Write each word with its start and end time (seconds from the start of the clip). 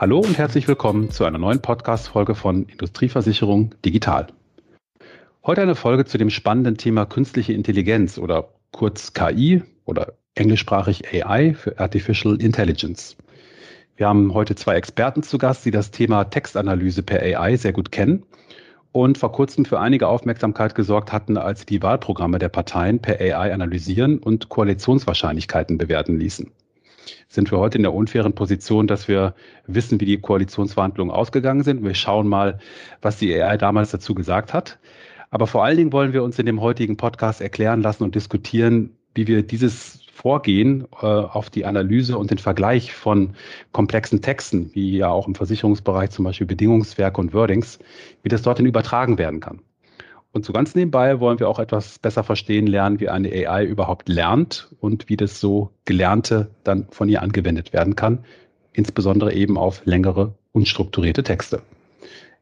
Hallo 0.00 0.20
und 0.20 0.38
herzlich 0.38 0.68
willkommen 0.68 1.10
zu 1.10 1.24
einer 1.24 1.38
neuen 1.38 1.60
Podcast-Folge 1.60 2.36
von 2.36 2.66
Industrieversicherung 2.66 3.74
Digital. 3.84 4.28
Heute 5.44 5.62
eine 5.62 5.74
Folge 5.74 6.04
zu 6.04 6.18
dem 6.18 6.30
spannenden 6.30 6.76
Thema 6.76 7.04
künstliche 7.04 7.52
Intelligenz 7.52 8.16
oder 8.16 8.48
kurz 8.70 9.12
KI 9.12 9.64
oder 9.86 10.12
englischsprachig 10.36 11.02
AI 11.12 11.52
für 11.54 11.80
Artificial 11.80 12.40
Intelligence. 12.40 13.16
Wir 13.96 14.06
haben 14.06 14.34
heute 14.34 14.54
zwei 14.54 14.76
Experten 14.76 15.24
zu 15.24 15.36
Gast, 15.36 15.64
die 15.64 15.72
das 15.72 15.90
Thema 15.90 16.22
Textanalyse 16.22 17.02
per 17.02 17.20
AI 17.20 17.56
sehr 17.56 17.72
gut 17.72 17.90
kennen 17.90 18.22
und 18.92 19.18
vor 19.18 19.32
kurzem 19.32 19.64
für 19.64 19.80
einige 19.80 20.06
Aufmerksamkeit 20.06 20.76
gesorgt 20.76 21.12
hatten, 21.12 21.36
als 21.36 21.66
die 21.66 21.82
Wahlprogramme 21.82 22.38
der 22.38 22.50
Parteien 22.50 23.00
per 23.00 23.20
AI 23.20 23.52
analysieren 23.52 24.20
und 24.20 24.48
Koalitionswahrscheinlichkeiten 24.48 25.76
bewerten 25.76 26.20
ließen 26.20 26.52
sind 27.28 27.50
wir 27.50 27.58
heute 27.58 27.78
in 27.78 27.82
der 27.82 27.94
unfairen 27.94 28.34
Position, 28.34 28.86
dass 28.86 29.08
wir 29.08 29.34
wissen, 29.66 30.00
wie 30.00 30.06
die 30.06 30.20
Koalitionsverhandlungen 30.20 31.14
ausgegangen 31.14 31.62
sind. 31.62 31.84
Wir 31.84 31.94
schauen 31.94 32.28
mal, 32.28 32.58
was 33.02 33.18
die 33.18 33.34
AI 33.34 33.56
damals 33.56 33.90
dazu 33.90 34.14
gesagt 34.14 34.52
hat. 34.54 34.78
Aber 35.30 35.46
vor 35.46 35.64
allen 35.64 35.76
Dingen 35.76 35.92
wollen 35.92 36.12
wir 36.12 36.22
uns 36.22 36.38
in 36.38 36.46
dem 36.46 36.60
heutigen 36.60 36.96
Podcast 36.96 37.40
erklären 37.40 37.82
lassen 37.82 38.04
und 38.04 38.14
diskutieren, 38.14 38.96
wie 39.14 39.26
wir 39.26 39.42
dieses 39.42 40.00
Vorgehen 40.12 40.88
äh, 41.00 41.06
auf 41.06 41.48
die 41.50 41.64
Analyse 41.64 42.18
und 42.18 42.30
den 42.30 42.38
Vergleich 42.38 42.92
von 42.92 43.34
komplexen 43.72 44.20
Texten, 44.20 44.70
wie 44.74 44.96
ja 44.96 45.10
auch 45.10 45.28
im 45.28 45.34
Versicherungsbereich 45.34 46.10
zum 46.10 46.24
Beispiel 46.24 46.46
Bedingungswerke 46.46 47.20
und 47.20 47.34
Wordings, 47.34 47.78
wie 48.22 48.28
das 48.28 48.42
dorthin 48.42 48.66
übertragen 48.66 49.16
werden 49.18 49.38
kann. 49.38 49.60
Und 50.32 50.44
so 50.44 50.52
ganz 50.52 50.74
nebenbei 50.74 51.20
wollen 51.20 51.40
wir 51.40 51.48
auch 51.48 51.58
etwas 51.58 51.98
besser 51.98 52.22
verstehen 52.22 52.66
lernen, 52.66 53.00
wie 53.00 53.08
eine 53.08 53.30
AI 53.30 53.64
überhaupt 53.64 54.08
lernt 54.08 54.68
und 54.80 55.08
wie 55.08 55.16
das 55.16 55.40
so 55.40 55.70
Gelernte 55.84 56.50
dann 56.64 56.86
von 56.90 57.08
ihr 57.08 57.22
angewendet 57.22 57.72
werden 57.72 57.96
kann, 57.96 58.24
insbesondere 58.72 59.32
eben 59.32 59.56
auf 59.56 59.82
längere, 59.84 60.34
unstrukturierte 60.52 61.22
Texte. 61.22 61.62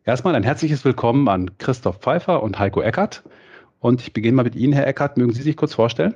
Erstmal 0.04 0.34
ein 0.34 0.42
herzliches 0.42 0.84
Willkommen 0.84 1.28
an 1.28 1.58
Christoph 1.58 1.98
Pfeiffer 1.98 2.42
und 2.42 2.58
Heiko 2.58 2.80
Eckert. 2.80 3.22
Und 3.80 4.00
ich 4.00 4.12
beginne 4.12 4.36
mal 4.36 4.42
mit 4.44 4.56
Ihnen, 4.56 4.72
Herr 4.72 4.86
Eckert. 4.86 5.16
Mögen 5.16 5.32
Sie 5.32 5.42
sich 5.42 5.56
kurz 5.56 5.74
vorstellen? 5.74 6.14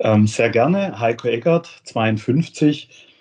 Ähm, 0.00 0.26
sehr 0.26 0.50
gerne. 0.50 0.98
Heiko 0.98 1.28
Eckert, 1.28 1.80
52, 1.84 3.11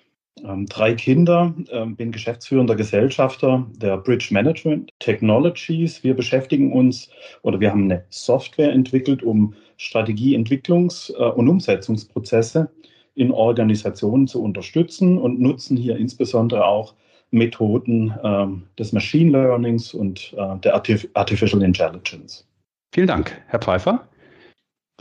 ähm, 0.45 0.65
drei 0.65 0.93
Kinder, 0.93 1.53
ähm, 1.71 1.95
bin 1.95 2.11
geschäftsführender 2.11 2.75
Gesellschafter 2.75 3.65
der 3.77 3.97
Bridge 3.97 4.27
Management 4.31 4.89
Technologies. 4.99 6.03
Wir 6.03 6.15
beschäftigen 6.15 6.73
uns 6.73 7.09
oder 7.41 7.59
wir 7.59 7.71
haben 7.71 7.85
eine 7.85 8.05
Software 8.09 8.71
entwickelt, 8.71 9.23
um 9.23 9.53
Strategieentwicklungs- 9.77 11.13
äh, 11.13 11.31
und 11.31 11.47
Umsetzungsprozesse 11.47 12.71
in 13.15 13.31
Organisationen 13.31 14.27
zu 14.27 14.41
unterstützen 14.41 15.17
und 15.17 15.39
nutzen 15.39 15.77
hier 15.77 15.97
insbesondere 15.97 16.65
auch 16.65 16.93
Methoden 17.31 18.13
äh, 18.23 18.47
des 18.77 18.91
Machine 18.93 19.31
Learnings 19.31 19.93
und 19.93 20.33
äh, 20.37 20.57
der 20.59 20.75
Artif 20.75 21.07
Artificial 21.13 21.61
Intelligence. 21.63 22.47
Vielen 22.93 23.07
Dank, 23.07 23.41
Herr 23.47 23.59
Pfeiffer. 23.59 24.07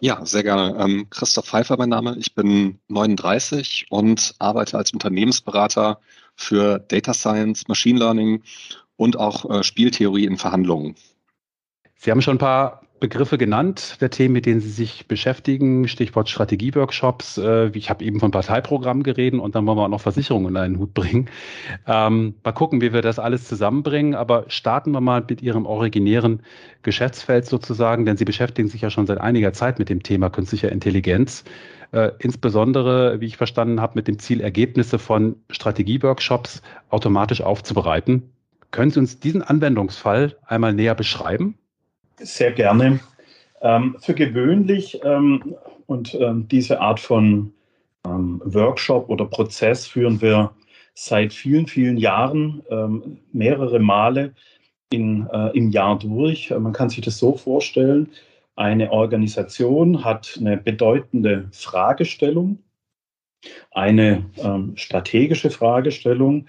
Ja, 0.01 0.25
sehr 0.25 0.43
gerne. 0.43 0.77
Ähm, 0.79 1.09
Christoph 1.11 1.47
Pfeiffer 1.47 1.77
mein 1.77 1.91
Name. 1.91 2.17
Ich 2.19 2.35
bin 2.35 2.81
39 2.89 3.87
und 3.91 4.35
arbeite 4.39 4.79
als 4.79 4.93
Unternehmensberater 4.93 6.01
für 6.37 6.79
Data 6.79 7.13
Science, 7.13 7.69
Machine 7.69 7.99
Learning 7.99 8.43
und 8.97 9.19
auch 9.19 9.49
äh, 9.51 9.63
Spieltheorie 9.63 10.25
in 10.25 10.39
Verhandlungen. 10.39 10.95
Sie 11.97 12.11
haben 12.11 12.23
schon 12.23 12.37
ein 12.37 12.39
paar 12.39 12.81
Begriffe 13.01 13.39
genannt, 13.39 13.97
der 14.01 14.11
Themen, 14.11 14.35
mit 14.35 14.47
denen 14.47 14.61
Sie 14.61 14.69
sich 14.69 15.09
beschäftigen, 15.09 15.89
Stichwort 15.89 16.29
Strategieworkshops. 16.29 17.39
Äh, 17.39 17.71
ich 17.71 17.91
habe 17.91 18.05
eben 18.05 18.21
von 18.21 18.31
Parteiprogrammen 18.31 19.03
geredet 19.03 19.41
und 19.41 19.55
dann 19.55 19.67
wollen 19.67 19.79
wir 19.79 19.85
auch 19.85 19.89
noch 19.89 20.03
Versicherungen 20.03 20.51
in 20.51 20.57
einen 20.57 20.79
Hut 20.79 20.95
bringen. 20.95 21.31
Ähm, 21.87 22.35
mal 22.45 22.53
gucken, 22.53 22.81
wie 22.81 22.93
wir 22.93 23.03
das 23.03 23.19
alles 23.19 23.49
zusammenbringen. 23.49 24.15
Aber 24.15 24.45
starten 24.49 24.93
wir 24.93 25.01
mal 25.01 25.25
mit 25.29 25.43
Ihrem 25.43 25.67
originären 25.67 26.43
Geschäftsfeld 26.83 27.47
sozusagen, 27.47 28.05
denn 28.05 28.17
Sie 28.17 28.25
beschäftigen 28.25 28.69
sich 28.69 28.83
ja 28.83 28.91
schon 28.91 29.07
seit 29.07 29.19
einiger 29.19 29.53
Zeit 29.53 29.79
mit 29.79 29.89
dem 29.89 30.03
Thema 30.03 30.29
künstlicher 30.29 30.71
Intelligenz. 30.71 31.45
Äh, 31.93 32.13
insbesondere, 32.19 33.21
wie 33.21 33.27
ich 33.27 33.37
verstanden 33.37 33.81
habe, 33.81 33.95
mit 33.97 34.07
dem 34.07 34.19
Ziel, 34.19 34.41
Ergebnisse 34.41 34.99
von 34.99 35.37
Strategieworkshops 35.51 36.63
automatisch 36.91 37.41
aufzubereiten. 37.41 38.31
Können 38.71 38.91
Sie 38.91 39.01
uns 39.01 39.19
diesen 39.19 39.43
Anwendungsfall 39.43 40.37
einmal 40.47 40.75
näher 40.75 40.95
beschreiben? 40.95 41.57
Sehr 42.21 42.53
gerne. 42.53 43.01
Ähm, 43.63 43.97
für 44.01 44.15
gewöhnlich 44.15 45.01
ähm, 45.05 45.55
und 45.87 46.15
ähm, 46.15 46.49
diese 46.49 46.81
Art 46.81 47.01
von 47.01 47.53
ähm, 48.07 48.41
Workshop 48.45 49.09
oder 49.09 49.25
Prozess 49.25 49.87
führen 49.87 50.21
wir 50.21 50.53
seit 50.95 51.33
vielen, 51.33 51.67
vielen 51.67 51.97
Jahren 51.97 52.63
ähm, 52.71 53.19
mehrere 53.33 53.79
Male 53.79 54.35
in, 54.91 55.27
äh, 55.33 55.49
im 55.57 55.71
Jahr 55.71 55.99
durch. 55.99 56.51
Man 56.51 56.73
kann 56.73 56.91
sich 56.91 57.03
das 57.03 57.19
so 57.19 57.35
vorstellen, 57.37 58.11
eine 58.57 58.93
Organisation 58.93 60.05
hat 60.05 60.37
eine 60.39 60.59
bedeutende 60.59 61.49
Fragestellung, 61.53 62.59
eine 63.71 64.27
ähm, 64.37 64.73
strategische 64.77 65.51
Fragestellung, 65.51 66.47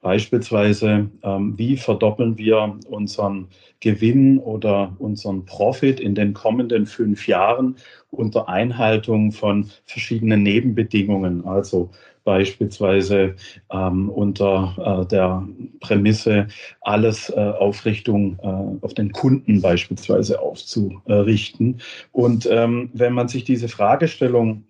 Beispielsweise, 0.00 1.10
ähm, 1.22 1.58
wie 1.58 1.76
verdoppeln 1.76 2.38
wir 2.38 2.78
unseren 2.88 3.48
Gewinn 3.80 4.38
oder 4.38 4.94
unseren 4.98 5.44
Profit 5.44 6.00
in 6.00 6.14
den 6.14 6.32
kommenden 6.32 6.86
fünf 6.86 7.26
Jahren 7.26 7.76
unter 8.10 8.48
Einhaltung 8.48 9.30
von 9.30 9.70
verschiedenen 9.84 10.42
Nebenbedingungen, 10.42 11.44
also 11.44 11.90
beispielsweise 12.24 13.36
ähm, 13.70 14.08
unter 14.08 15.02
äh, 15.02 15.06
der 15.06 15.46
Prämisse, 15.80 16.46
alles 16.80 17.30
äh, 17.30 17.34
auf 17.34 17.84
Richtung, 17.84 18.38
äh, 18.42 18.84
auf 18.84 18.94
den 18.94 19.12
Kunden 19.12 19.60
beispielsweise 19.60 20.40
aufzurichten. 20.40 21.80
Und 22.12 22.48
ähm, 22.50 22.90
wenn 22.94 23.12
man 23.12 23.28
sich 23.28 23.44
diese 23.44 23.68
Fragestellung 23.68 24.64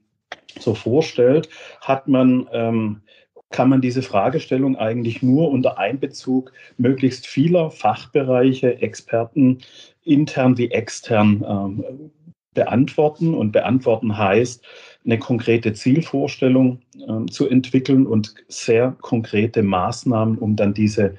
so 0.59 0.75
vorstellt, 0.75 1.49
hat 1.81 2.09
man 2.09 2.49
ähm, 2.53 3.03
kann 3.51 3.69
man 3.69 3.81
diese 3.81 4.03
Fragestellung 4.03 4.77
eigentlich 4.77 5.23
nur 5.23 5.51
unter 5.51 5.79
Einbezug 5.79 6.53
möglichst 6.79 7.27
vieler 7.27 7.71
Fachbereiche, 7.71 8.81
Experten, 8.81 9.59
intern 10.05 10.57
wie 10.57 10.71
extern 10.71 11.45
ähm, 11.47 12.11
beantworten. 12.55 13.35
Und 13.35 13.53
beantworten 13.53 14.17
heißt, 14.17 14.65
eine 15.05 15.19
konkrete 15.19 15.73
Zielvorstellung 15.73 16.81
ähm, 17.09 17.31
zu 17.31 17.49
entwickeln 17.49 18.07
und 18.07 18.35
sehr 18.49 18.97
konkrete 19.01 19.63
Maßnahmen, 19.63 20.39
um 20.39 20.57
dann 20.57 20.73
diese 20.73 21.17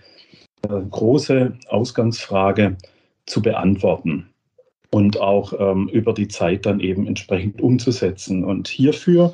äh, 0.63 0.81
große 0.89 1.53
Ausgangsfrage 1.67 2.77
zu 3.25 3.41
beantworten 3.41 4.29
und 4.91 5.19
auch 5.19 5.53
ähm, 5.57 5.89
über 5.89 6.13
die 6.13 6.27
Zeit 6.27 6.65
dann 6.65 6.79
eben 6.79 7.07
entsprechend 7.07 7.61
umzusetzen. 7.61 8.43
Und 8.43 8.67
hierfür 8.67 9.33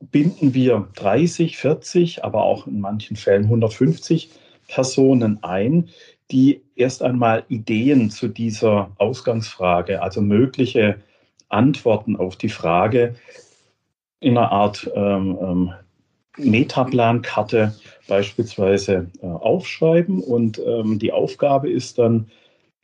binden 0.00 0.54
wir 0.54 0.88
30, 0.94 1.56
40, 1.56 2.24
aber 2.24 2.42
auch 2.44 2.66
in 2.66 2.80
manchen 2.80 3.16
Fällen 3.16 3.44
150 3.44 4.30
Personen 4.68 5.42
ein, 5.42 5.88
die 6.30 6.62
erst 6.74 7.02
einmal 7.02 7.44
Ideen 7.48 8.10
zu 8.10 8.28
dieser 8.28 8.90
Ausgangsfrage, 8.98 10.02
also 10.02 10.20
mögliche 10.20 10.96
Antworten 11.48 12.16
auf 12.16 12.36
die 12.36 12.48
Frage 12.48 13.14
in 14.20 14.38
einer 14.38 14.50
Art 14.50 14.90
ähm, 14.94 15.38
ähm, 15.40 15.72
Metaplankarte 16.38 17.74
beispielsweise 18.08 19.10
äh, 19.22 19.26
aufschreiben. 19.26 20.20
Und 20.20 20.58
ähm, 20.58 20.98
die 20.98 21.12
Aufgabe 21.12 21.70
ist 21.70 21.98
dann, 21.98 22.30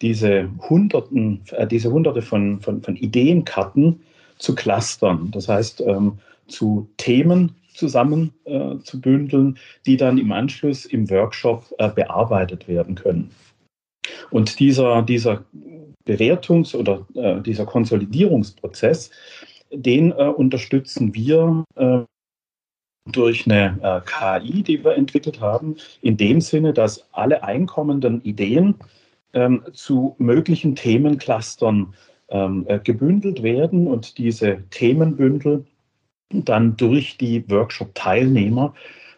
diese, 0.03 0.49
Hunderten, 0.69 1.43
äh, 1.51 1.67
diese 1.67 1.91
Hunderte 1.93 2.23
von, 2.23 2.61
von, 2.61 2.83
von 2.83 2.97
Ideenkarten 2.97 4.01
zu 4.39 4.55
clustern. 4.55 5.31
Das 5.33 5.49
heißt, 5.49 5.83
ähm, 5.83 6.19
zu 6.51 6.91
Themen 6.97 7.57
zusammen 7.75 8.33
äh, 8.45 8.79
zu 8.83 9.01
bündeln, 9.01 9.59
die 9.87 9.97
dann 9.97 10.19
im 10.19 10.33
Anschluss 10.33 10.85
im 10.85 11.09
Workshop 11.11 11.65
äh, 11.79 11.89
bearbeitet 11.89 12.69
werden 12.69 12.95
können. 12.95 13.31
Und 14.31 14.59
dieser, 14.61 15.03
dieser 15.03 15.45
Bewertungs- 16.05 16.75
oder 16.75 17.07
äh, 17.15 17.41
dieser 17.41 17.67
Konsolidierungsprozess, 17.67 19.11
den 19.73 20.13
äh, 20.13 20.15
unterstützen 20.25 21.15
wir 21.15 21.65
äh, 21.77 22.01
durch 23.11 23.47
eine 23.47 23.79
äh, 23.83 24.01
KI, 24.05 24.63
die 24.63 24.85
wir 24.85 24.95
entwickelt 24.95 25.41
haben, 25.41 25.77
in 26.03 26.17
dem 26.17 26.41
Sinne, 26.41 26.73
dass 26.73 27.07
alle 27.13 27.43
einkommenden 27.43 28.23
Ideen 28.23 28.75
ähm, 29.33 29.63
zu 29.73 30.17
möglichen 30.19 30.75
Themenclustern 30.75 31.95
ähm, 32.29 32.67
gebündelt 32.85 33.43
werden 33.43 33.87
und 33.89 34.19
diese 34.19 34.63
Themenbündel 34.71 35.65
dann 36.31 36.77
durch 36.77 37.17
die 37.19 37.49
Workshop-Teilnehmer 37.49 38.75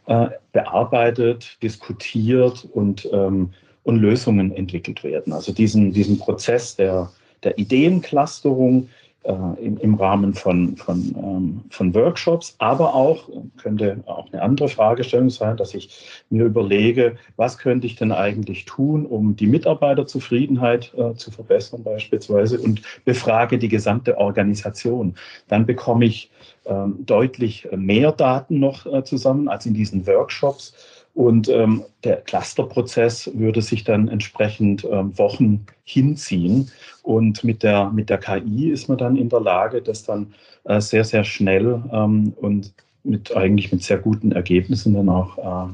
äh, 0.06 0.28
bearbeitet, 0.52 1.58
diskutiert 1.62 2.66
und, 2.72 3.08
ähm, 3.12 3.50
und 3.84 3.96
Lösungen 3.96 4.52
entwickelt 4.54 5.04
werden. 5.04 5.32
Also 5.32 5.52
diesen, 5.52 5.92
diesen 5.92 6.18
Prozess 6.18 6.76
der, 6.76 7.10
der 7.42 7.58
Ideenclusterung, 7.58 8.88
im, 9.24 9.78
im, 9.78 9.94
Rahmen 9.94 10.34
von, 10.34 10.76
von, 10.76 11.14
ähm, 11.16 11.60
von 11.70 11.94
Workshops, 11.94 12.56
aber 12.58 12.94
auch, 12.94 13.28
könnte 13.56 14.02
auch 14.06 14.32
eine 14.32 14.42
andere 14.42 14.68
Fragestellung 14.68 15.30
sein, 15.30 15.56
dass 15.56 15.74
ich 15.74 16.24
mir 16.30 16.44
überlege, 16.44 17.16
was 17.36 17.56
könnte 17.58 17.86
ich 17.86 17.94
denn 17.94 18.10
eigentlich 18.10 18.64
tun, 18.64 19.06
um 19.06 19.36
die 19.36 19.46
Mitarbeiterzufriedenheit 19.46 20.92
äh, 20.96 21.14
zu 21.14 21.30
verbessern 21.30 21.84
beispielsweise 21.84 22.58
und 22.58 22.82
befrage 23.04 23.58
die 23.58 23.68
gesamte 23.68 24.18
Organisation. 24.18 25.14
Dann 25.46 25.66
bekomme 25.66 26.06
ich 26.06 26.30
ähm, 26.64 27.04
deutlich 27.06 27.68
mehr 27.76 28.12
Daten 28.12 28.58
noch 28.58 28.86
äh, 28.86 29.04
zusammen 29.04 29.48
als 29.48 29.66
in 29.66 29.74
diesen 29.74 30.06
Workshops 30.06 30.74
und 31.14 31.48
ähm, 31.48 31.84
der 32.04 32.16
Clusterprozess 32.22 33.30
würde 33.34 33.60
sich 33.60 33.84
dann 33.84 34.08
entsprechend 34.08 34.84
ähm, 34.90 35.16
Wochen 35.18 35.66
hinziehen. 35.84 36.70
Und 37.02 37.44
mit 37.44 37.62
der, 37.62 37.90
mit 37.90 38.08
der 38.08 38.18
KI 38.18 38.70
ist 38.70 38.88
man 38.88 38.98
dann 38.98 39.16
in 39.16 39.28
der 39.28 39.40
Lage, 39.40 39.82
das 39.82 40.04
dann 40.04 40.34
äh, 40.64 40.80
sehr, 40.80 41.04
sehr 41.04 41.24
schnell 41.24 41.82
ähm, 41.92 42.32
und 42.40 42.72
mit 43.04 43.36
eigentlich 43.36 43.72
mit 43.72 43.82
sehr 43.82 43.98
guten 43.98 44.32
Ergebnissen 44.32 44.94
dann 44.94 45.08
auch 45.08 45.36
äh, 45.38 45.72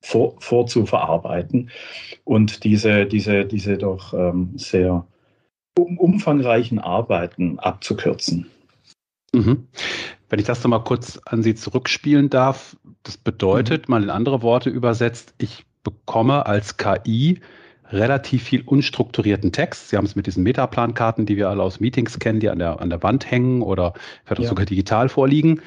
vor, 0.00 0.34
vorzuverarbeiten 0.38 1.70
und 2.24 2.64
diese, 2.64 3.04
diese, 3.06 3.44
diese 3.44 3.76
doch 3.76 4.14
ähm, 4.14 4.52
sehr 4.56 5.06
umfangreichen 5.76 6.78
Arbeiten 6.78 7.58
abzukürzen. 7.58 8.46
Mhm. 9.34 9.66
Wenn 10.32 10.38
ich 10.38 10.46
das 10.46 10.64
nochmal 10.64 10.82
kurz 10.82 11.20
an 11.26 11.42
Sie 11.42 11.54
zurückspielen 11.54 12.30
darf, 12.30 12.74
das 13.02 13.18
bedeutet, 13.18 13.86
mhm. 13.86 13.92
mal 13.92 14.02
in 14.02 14.08
andere 14.08 14.40
Worte 14.40 14.70
übersetzt, 14.70 15.34
ich 15.36 15.66
bekomme 15.84 16.46
als 16.46 16.78
KI 16.78 17.40
relativ 17.90 18.42
viel 18.42 18.62
unstrukturierten 18.62 19.52
Text. 19.52 19.90
Sie 19.90 19.98
haben 19.98 20.06
es 20.06 20.16
mit 20.16 20.26
diesen 20.26 20.42
Metaplankarten, 20.42 21.26
die 21.26 21.36
wir 21.36 21.50
alle 21.50 21.62
aus 21.62 21.80
Meetings 21.80 22.18
kennen, 22.18 22.40
die 22.40 22.48
an 22.48 22.60
der, 22.60 22.80
an 22.80 22.88
der 22.88 23.02
Wand 23.02 23.30
hängen 23.30 23.60
oder 23.60 23.92
vielleicht 24.24 24.44
ja. 24.44 24.48
sogar 24.48 24.64
digital 24.64 25.10
vorliegen. 25.10 25.60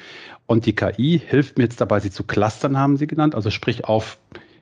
Und 0.46 0.66
die 0.66 0.74
KI 0.74 1.22
hilft 1.24 1.58
mir 1.58 1.62
jetzt 1.62 1.80
dabei, 1.80 2.00
sie 2.00 2.10
zu 2.10 2.24
clustern, 2.24 2.76
haben 2.76 2.96
Sie 2.96 3.06
genannt. 3.06 3.36
Also 3.36 3.50
sprich 3.50 3.84
auf, 3.84 4.18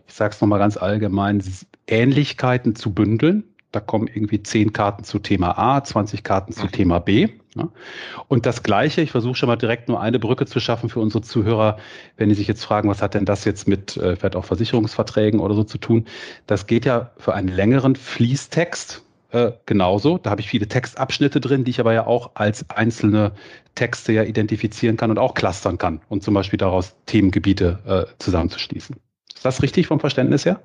ich 0.06 0.12
sage 0.12 0.35
es 0.35 0.41
nochmal 0.43 0.59
ganz 0.59 0.77
allgemein, 0.77 1.43
Ähnlichkeiten 1.87 2.77
zu 2.77 2.93
bündeln. 2.93 3.45
Da 3.73 3.81
kommen 3.81 4.09
irgendwie 4.09 4.43
zehn 4.43 4.75
Karten 4.75 5.05
zu 5.05 5.19
Thema 5.19 5.59
A, 5.59 5.83
20 5.83 6.23
Karten 6.23 6.53
zu 6.53 6.67
mhm. 6.67 6.73
Thema 6.73 6.99
B. 6.99 7.31
Ja. 7.56 7.69
Und 8.27 8.47
das 8.47 8.62
Gleiche, 8.62 9.01
ich 9.01 9.12
versuche 9.12 9.37
schon 9.37 9.47
mal 9.49 9.56
direkt 9.56 9.89
nur 9.89 10.01
eine 10.01 10.19
Brücke 10.19 10.47
zu 10.47 10.59
schaffen 10.59 10.89
für 10.89 11.01
unsere 11.01 11.23
Zuhörer, 11.23 11.79
wenn 12.17 12.29
die 12.29 12.35
sich 12.35 12.49
jetzt 12.49 12.65
fragen, 12.65 12.89
was 12.89 13.01
hat 13.01 13.15
denn 13.15 13.25
das 13.25 13.45
jetzt 13.45 13.69
mit 13.69 13.97
äh, 13.97 14.17
vielleicht 14.17 14.35
auch 14.35 14.45
Versicherungsverträgen 14.45 15.39
oder 15.39 15.55
so 15.55 15.62
zu 15.62 15.79
tun? 15.79 16.06
Das 16.47 16.67
geht 16.67 16.85
ja 16.85 17.12
für 17.17 17.35
einen 17.35 17.49
längeren 17.49 17.95
Fließtext 17.95 19.05
äh, 19.31 19.53
genauso. 19.67 20.19
Da 20.19 20.31
habe 20.31 20.41
ich 20.41 20.49
viele 20.49 20.67
Textabschnitte 20.67 21.41
drin, 21.41 21.65
die 21.65 21.71
ich 21.71 21.81
aber 21.81 21.93
ja 21.93 22.06
auch 22.06 22.33
als 22.35 22.69
einzelne 22.71 23.33
Texte 23.75 24.12
ja 24.12 24.25
identifizieren 24.25 24.97
kann 24.97 25.11
und 25.11 25.19
auch 25.19 25.35
clustern 25.35 25.79
kann 25.79 26.01
und 26.09 26.23
zum 26.23 26.35
Beispiel 26.35 26.56
daraus 26.56 26.97
Themengebiete 27.06 28.06
äh, 28.09 28.23
zusammenzuschließen. 28.23 28.97
Ist 29.35 29.45
das 29.45 29.62
richtig 29.62 29.87
vom 29.87 30.01
Verständnis 30.01 30.45
her? 30.45 30.61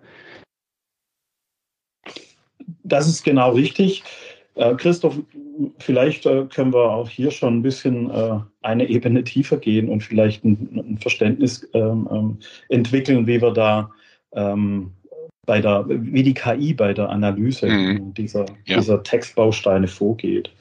Das 2.84 3.08
ist 3.08 3.24
genau 3.24 3.52
richtig. 3.52 4.04
Äh, 4.60 4.76
Christoph, 4.76 5.18
vielleicht 5.78 6.26
äh, 6.26 6.46
können 6.54 6.74
wir 6.74 6.92
auch 6.92 7.08
hier 7.08 7.32
schon 7.32 7.60
ein 7.60 7.62
bisschen 7.62 8.12
äh, 8.12 8.40
eine 8.62 8.90
Ebene 8.90 9.24
tiefer 9.24 9.56
gehen 9.56 9.88
und 9.88 10.04
vielleicht 10.04 10.44
ein, 10.44 10.98
Verständnis 11.02 11.66
ähm, 11.74 12.10
ähm, 12.12 12.40
entwickeln, 12.68 13.26
wie 13.26 13.42
wir 13.42 13.52
da 13.52 13.90
ähm, 14.34 14.92
bei 15.46 15.62
der, 15.62 15.86
wie 15.88 16.24
die 16.24 16.34
KI 16.34 16.74
bei 16.74 16.94
der 16.94 17.08
Analyse 17.08 17.68
mhm. 17.68 18.14
dieser, 18.14 18.46
ja. 18.66 18.78
dieser 18.80 19.02
Textbausteine 19.02 19.88
vorgeht. 19.88 20.52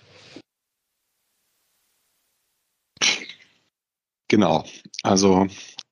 Genau. 4.29 4.65
Also 5.03 5.49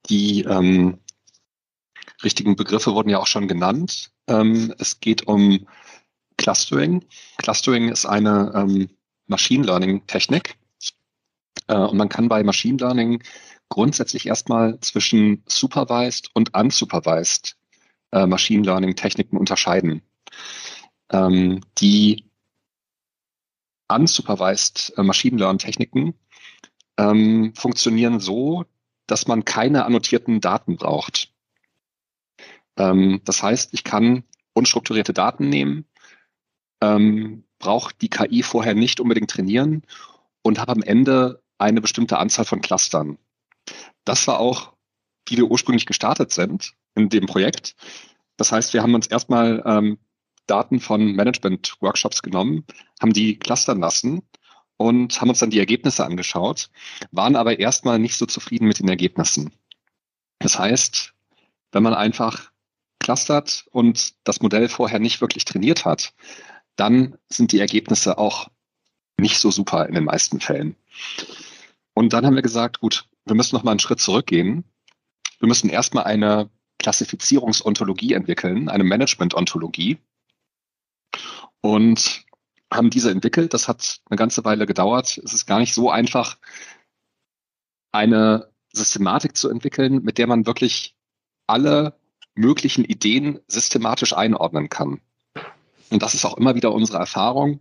die 0.09 0.43
ähm, 0.43 0.99
richtigen 2.23 2.55
Begriffe 2.55 2.95
wurden 2.95 3.09
ja 3.09 3.19
auch 3.19 3.27
schon 3.27 3.49
genannt. 3.49 4.13
Ähm, 4.29 4.73
es 4.79 5.01
geht 5.01 5.27
um 5.27 5.67
Clustering. 6.47 7.05
Clustering 7.39 7.89
ist 7.89 8.07
eine 8.07 8.53
ähm, 8.55 8.89
Machine 9.27 9.67
Learning 9.67 10.07
Technik. 10.07 10.55
Äh, 11.67 11.75
und 11.75 11.97
man 11.97 12.09
kann 12.09 12.29
bei 12.29 12.45
Machine 12.45 12.79
Learning 12.79 13.21
grundsätzlich 13.69 14.27
erstmal 14.27 14.79
zwischen 14.79 15.43
supervised 15.49 16.31
und 16.35 16.57
unsupervised 16.57 17.57
äh, 18.13 18.27
Machine 18.27 18.63
Learning 18.63 18.95
Techniken 18.95 19.37
unterscheiden. 19.39 20.03
Ähm, 21.11 21.63
die 21.79 22.31
unsupervised 23.89 24.93
äh, 24.97 25.03
Machine 25.03 25.39
Learning 25.39 25.59
Techniken 25.59 26.15
ähm, 26.97 27.55
funktionieren 27.57 28.21
so, 28.21 28.67
dass 29.09 29.27
man 29.27 29.45
keine 29.45 29.85
annotierten 29.85 30.41
Daten 30.41 30.77
braucht. 30.77 31.33
Ähm, 32.77 33.21
das 33.25 33.43
heißt, 33.43 33.75
ich 33.75 33.83
kann 33.83 34.23
unstrukturierte 34.53 35.13
Daten 35.13 35.49
nehmen, 35.49 35.87
ähm, 36.81 37.45
braucht 37.59 38.01
die 38.03 38.11
KI 38.11 38.43
vorher 38.43 38.75
nicht 38.75 39.01
unbedingt 39.01 39.31
trainieren 39.31 39.83
und 40.43 40.59
habe 40.59 40.73
am 40.73 40.83
Ende 40.83 41.43
eine 41.59 41.81
bestimmte 41.81 42.19
Anzahl 42.19 42.45
von 42.45 42.61
Clustern. 42.61 43.19
Das 44.05 44.27
war 44.29 44.39
auch, 44.39 44.75
wie 45.29 45.37
wir 45.37 45.51
ursprünglich 45.51 45.87
gestartet 45.87 46.33
sind 46.33 46.73
in 46.95 47.09
dem 47.09 47.27
Projekt. 47.27 47.75
Das 48.37 48.53
heißt, 48.53 48.75
wir 48.75 48.83
haben 48.83 48.95
uns 48.95 49.07
erstmal 49.07 49.63
ähm, 49.67 49.99
Daten 50.47 50.81
von 50.81 51.13
Management-Workshops 51.13 52.23
genommen, 52.23 52.65
haben 53.01 53.13
die 53.13 53.39
clustern 53.39 53.81
lassen 53.81 54.23
und 54.77 55.21
haben 55.21 55.31
uns 55.31 55.41
dann 55.41 55.51
die 55.51 55.59
Ergebnisse 55.59 56.05
angeschaut, 56.05 56.71
waren 57.11 57.37
aber 57.37 57.59
erstmal 57.59 57.99
nicht 57.99 58.17
so 58.17 58.27
zufrieden 58.27 58.69
mit 58.69 58.79
den 58.79 58.89
Ergebnissen. 58.89 59.53
Das 60.39 60.59
heißt, 60.59 61.15
wenn 61.73 61.83
man 61.83 61.95
einfach 61.95 62.51
clustert 63.01 63.67
und 63.71 64.15
das 64.25 64.41
Modell 64.41 64.69
vorher 64.69 64.99
nicht 64.99 65.21
wirklich 65.21 65.45
trainiert 65.45 65.85
hat, 65.85 66.13
dann 66.77 67.19
sind 67.29 67.53
die 67.53 67.61
Ergebnisse 67.61 68.19
auch 68.19 68.49
nicht 69.19 69.39
so 69.39 69.51
super 69.51 69.87
in 69.87 69.95
den 69.95 70.05
meisten 70.05 70.41
Fällen. 70.41 70.77
Und 71.95 72.13
dann 72.13 72.27
haben 72.27 72.35
wir 72.35 72.43
gesagt, 72.43 72.81
gut, 72.81 73.07
wir 73.25 73.35
müssen 73.35 73.57
noch 73.57 73.65
mal 73.65 73.71
einen 73.71 73.81
Schritt 73.81 74.01
zurückgehen. 74.01 74.65
Wir 75.39 75.49
müssen 75.49 75.71
erstmal 75.71 76.05
eine 76.05 76.51
Klassifizierungsontologie 76.79 78.13
entwickeln, 78.13 78.69
eine 78.69 78.85
Management-Ontologie. 78.85 79.99
Und 81.63 82.27
haben 82.73 82.91
diese 82.91 83.11
entwickelt. 83.11 83.55
Das 83.55 83.69
hat 83.69 84.01
eine 84.11 84.17
ganze 84.17 84.45
Weile 84.45 84.67
gedauert. 84.67 85.19
Es 85.25 85.33
ist 85.33 85.47
gar 85.47 85.59
nicht 85.59 85.75
so 85.75 85.91
einfach, 85.91 86.39
eine 87.93 88.53
Systematik 88.73 89.37
zu 89.37 89.49
entwickeln, 89.49 90.03
mit 90.03 90.19
der 90.19 90.27
man 90.27 90.47
wirklich 90.47 90.97
alle 91.47 91.99
möglichen 92.35 92.85
Ideen 92.85 93.41
systematisch 93.49 94.13
einordnen 94.13 94.69
kann. 94.69 95.01
Und 95.91 96.03
das 96.03 96.15
ist 96.15 96.25
auch 96.25 96.37
immer 96.37 96.55
wieder 96.55 96.73
unsere 96.73 96.99
Erfahrung. 96.99 97.61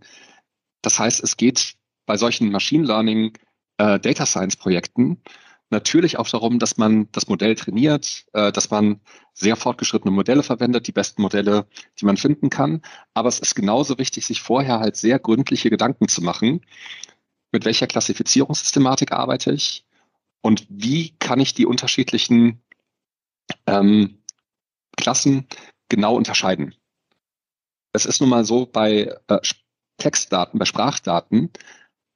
Das 0.82 0.98
heißt, 0.98 1.22
es 1.22 1.36
geht 1.36 1.74
bei 2.06 2.16
solchen 2.16 2.50
Machine 2.50 2.86
Learning 2.86 3.32
äh, 3.78 3.98
Data 3.98 4.26
Science 4.26 4.56
Projekten 4.56 5.22
natürlich 5.70 6.18
auch 6.18 6.28
darum, 6.28 6.58
dass 6.58 6.76
man 6.76 7.08
das 7.12 7.28
Modell 7.28 7.54
trainiert, 7.54 8.26
äh, 8.32 8.52
dass 8.52 8.70
man 8.70 9.00
sehr 9.32 9.56
fortgeschrittene 9.56 10.12
Modelle 10.12 10.42
verwendet, 10.42 10.86
die 10.86 10.92
besten 10.92 11.22
Modelle, 11.22 11.66
die 12.00 12.04
man 12.04 12.16
finden 12.16 12.50
kann. 12.50 12.82
Aber 13.14 13.28
es 13.28 13.40
ist 13.40 13.54
genauso 13.54 13.98
wichtig, 13.98 14.26
sich 14.26 14.42
vorher 14.42 14.78
halt 14.78 14.96
sehr 14.96 15.18
gründliche 15.18 15.70
Gedanken 15.70 16.08
zu 16.08 16.22
machen, 16.22 16.64
mit 17.52 17.64
welcher 17.64 17.86
Klassifizierungssystematik 17.86 19.12
arbeite 19.12 19.52
ich 19.52 19.84
und 20.40 20.66
wie 20.68 21.16
kann 21.18 21.40
ich 21.40 21.54
die 21.54 21.66
unterschiedlichen 21.66 22.62
ähm, 23.66 24.22
Klassen 24.96 25.46
genau 25.88 26.14
unterscheiden. 26.14 26.74
Es 27.96 28.06
ist 28.06 28.20
nun 28.20 28.30
mal 28.30 28.44
so 28.44 28.66
bei 28.66 29.12
äh, 29.28 29.38
Textdaten, 29.96 30.58
bei 30.58 30.66
Sprachdaten, 30.66 31.50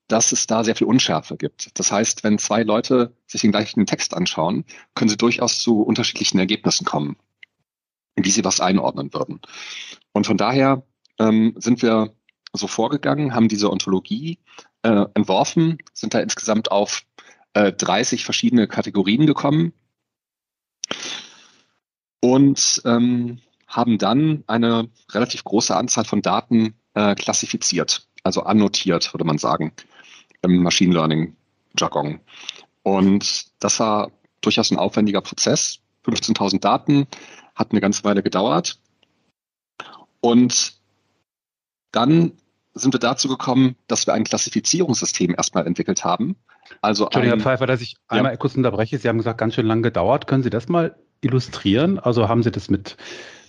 dass 0.09 0.33
es 0.33 0.47
da 0.47 0.63
sehr 0.63 0.77
viel 0.77 0.87
Unschärfe 0.87 1.37
gibt. 1.37 1.79
Das 1.79 1.91
heißt, 1.91 2.23
wenn 2.23 2.39
zwei 2.39 2.63
Leute 2.63 3.17
sich 3.27 3.41
den 3.41 3.53
gleichen 3.53 3.87
Text 3.87 4.15
anschauen, 4.15 4.65
können 4.95 5.09
sie 5.09 5.17
durchaus 5.17 5.61
zu 5.61 5.83
unterschiedlichen 5.83 6.39
Ergebnissen 6.39 6.85
kommen, 6.85 7.17
wie 8.17 8.31
sie 8.31 8.45
was 8.45 8.61
einordnen 8.61 9.13
würden. 9.15 9.41
Und 10.13 10.27
von 10.27 10.37
daher 10.37 10.83
ähm, 11.19 11.55
sind 11.57 11.83
wir 11.83 12.13
so 12.53 12.67
vorgegangen, 12.67 13.35
haben 13.35 13.49
diese 13.49 13.71
Ontologie 13.71 14.39
äh, 14.83 15.07
entworfen, 15.15 15.79
sind 15.95 16.13
da 16.13 16.21
insgesamt 16.21 16.71
auf 16.71 17.05
äh, 17.55 17.73
30 17.73 18.25
verschiedene 18.25 18.69
Kategorien 18.69 19.27
gekommen 19.27 19.73
und 22.21 22.83
ähm, 22.85 23.41
haben 23.71 23.99
dann 23.99 24.45
eine 24.49 24.91
relativ 25.13 25.45
große 25.45 25.75
Anzahl 25.75 26.05
von 26.05 26.21
Daten 26.21 26.75
äh, 26.95 27.15
klassifiziert, 27.15 28.07
also 28.25 28.43
annotiert, 28.43 29.15
würde 29.15 29.25
man 29.25 29.39
sagen, 29.39 29.73
im 30.43 30.63
Machine 30.63 30.93
Learning 30.93 31.37
Jargon. 31.79 32.21
Und 32.83 33.47
das 33.61 33.79
war 33.79 34.11
durchaus 34.41 34.71
ein 34.71 34.79
aufwendiger 34.79 35.21
Prozess. 35.21 35.79
15.000 36.05 36.61
Daten 36.61 37.07
hat 37.55 37.71
eine 37.71 37.81
ganze 37.81 38.05
Weile 38.05 38.23
gedauert. 38.23 38.81
Und 40.21 40.75
dann 41.93 42.33
sind 42.75 42.95
wir 42.95 43.01
dazu 43.01 43.29
gekommen, 43.29 43.77
dass 43.87 44.07
wir 44.07 44.15
ein 44.15 44.25
Klassifizierungssystem 44.25 45.35
erstmal 45.35 45.67
entwickelt 45.67 46.05
haben. 46.05 46.37
Also 46.81 47.05
Entschuldigung, 47.05 47.39
Herr 47.39 47.45
Pfeiffer, 47.45 47.67
dass 47.67 47.81
ich 47.81 47.93
ja. 47.93 48.19
einmal 48.19 48.37
kurz 48.37 48.57
unterbreche. 48.57 48.99
Sie 48.99 49.09
haben 49.09 49.19
gesagt, 49.19 49.39
ganz 49.39 49.55
schön 49.55 49.67
lange 49.67 49.83
gedauert. 49.83 50.27
Können 50.27 50.43
Sie 50.43 50.51
das 50.51 50.69
mal 50.69 50.97
illustrieren? 51.21 51.99
Also 51.99 52.29
haben 52.29 52.43
Sie 52.43 52.51
das 52.51 52.71
mit, 52.71 52.97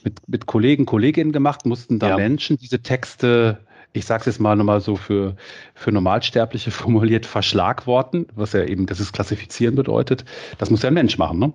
mit, 0.04 0.28
mit 0.28 0.46
Kollegen, 0.46 0.86
Kolleginnen 0.86 1.32
gemacht? 1.32 1.66
Mussten 1.66 2.00
da 2.00 2.10
ja. 2.10 2.18
Menschen 2.18 2.58
diese 2.58 2.82
Texte, 2.82 3.66
ich 3.94 4.06
sage 4.06 4.22
es 4.22 4.26
jetzt 4.28 4.40
mal 4.40 4.56
nochmal 4.56 4.82
so 4.82 4.96
für, 4.96 5.36
für 5.74 5.92
Normalsterbliche 5.92 6.72
formuliert, 6.72 7.26
verschlagworten, 7.26 8.28
was 8.36 8.54
ja 8.54 8.64
eben 8.64 8.86
das 8.86 9.00
ist 9.00 9.14
Klassifizieren 9.14 9.76
bedeutet. 9.76 10.26
Das 10.58 10.70
muss 10.70 10.82
ja 10.82 10.90
ein 10.90 10.94
Mensch 10.94 11.18
machen, 11.18 11.40
ne? 11.40 11.54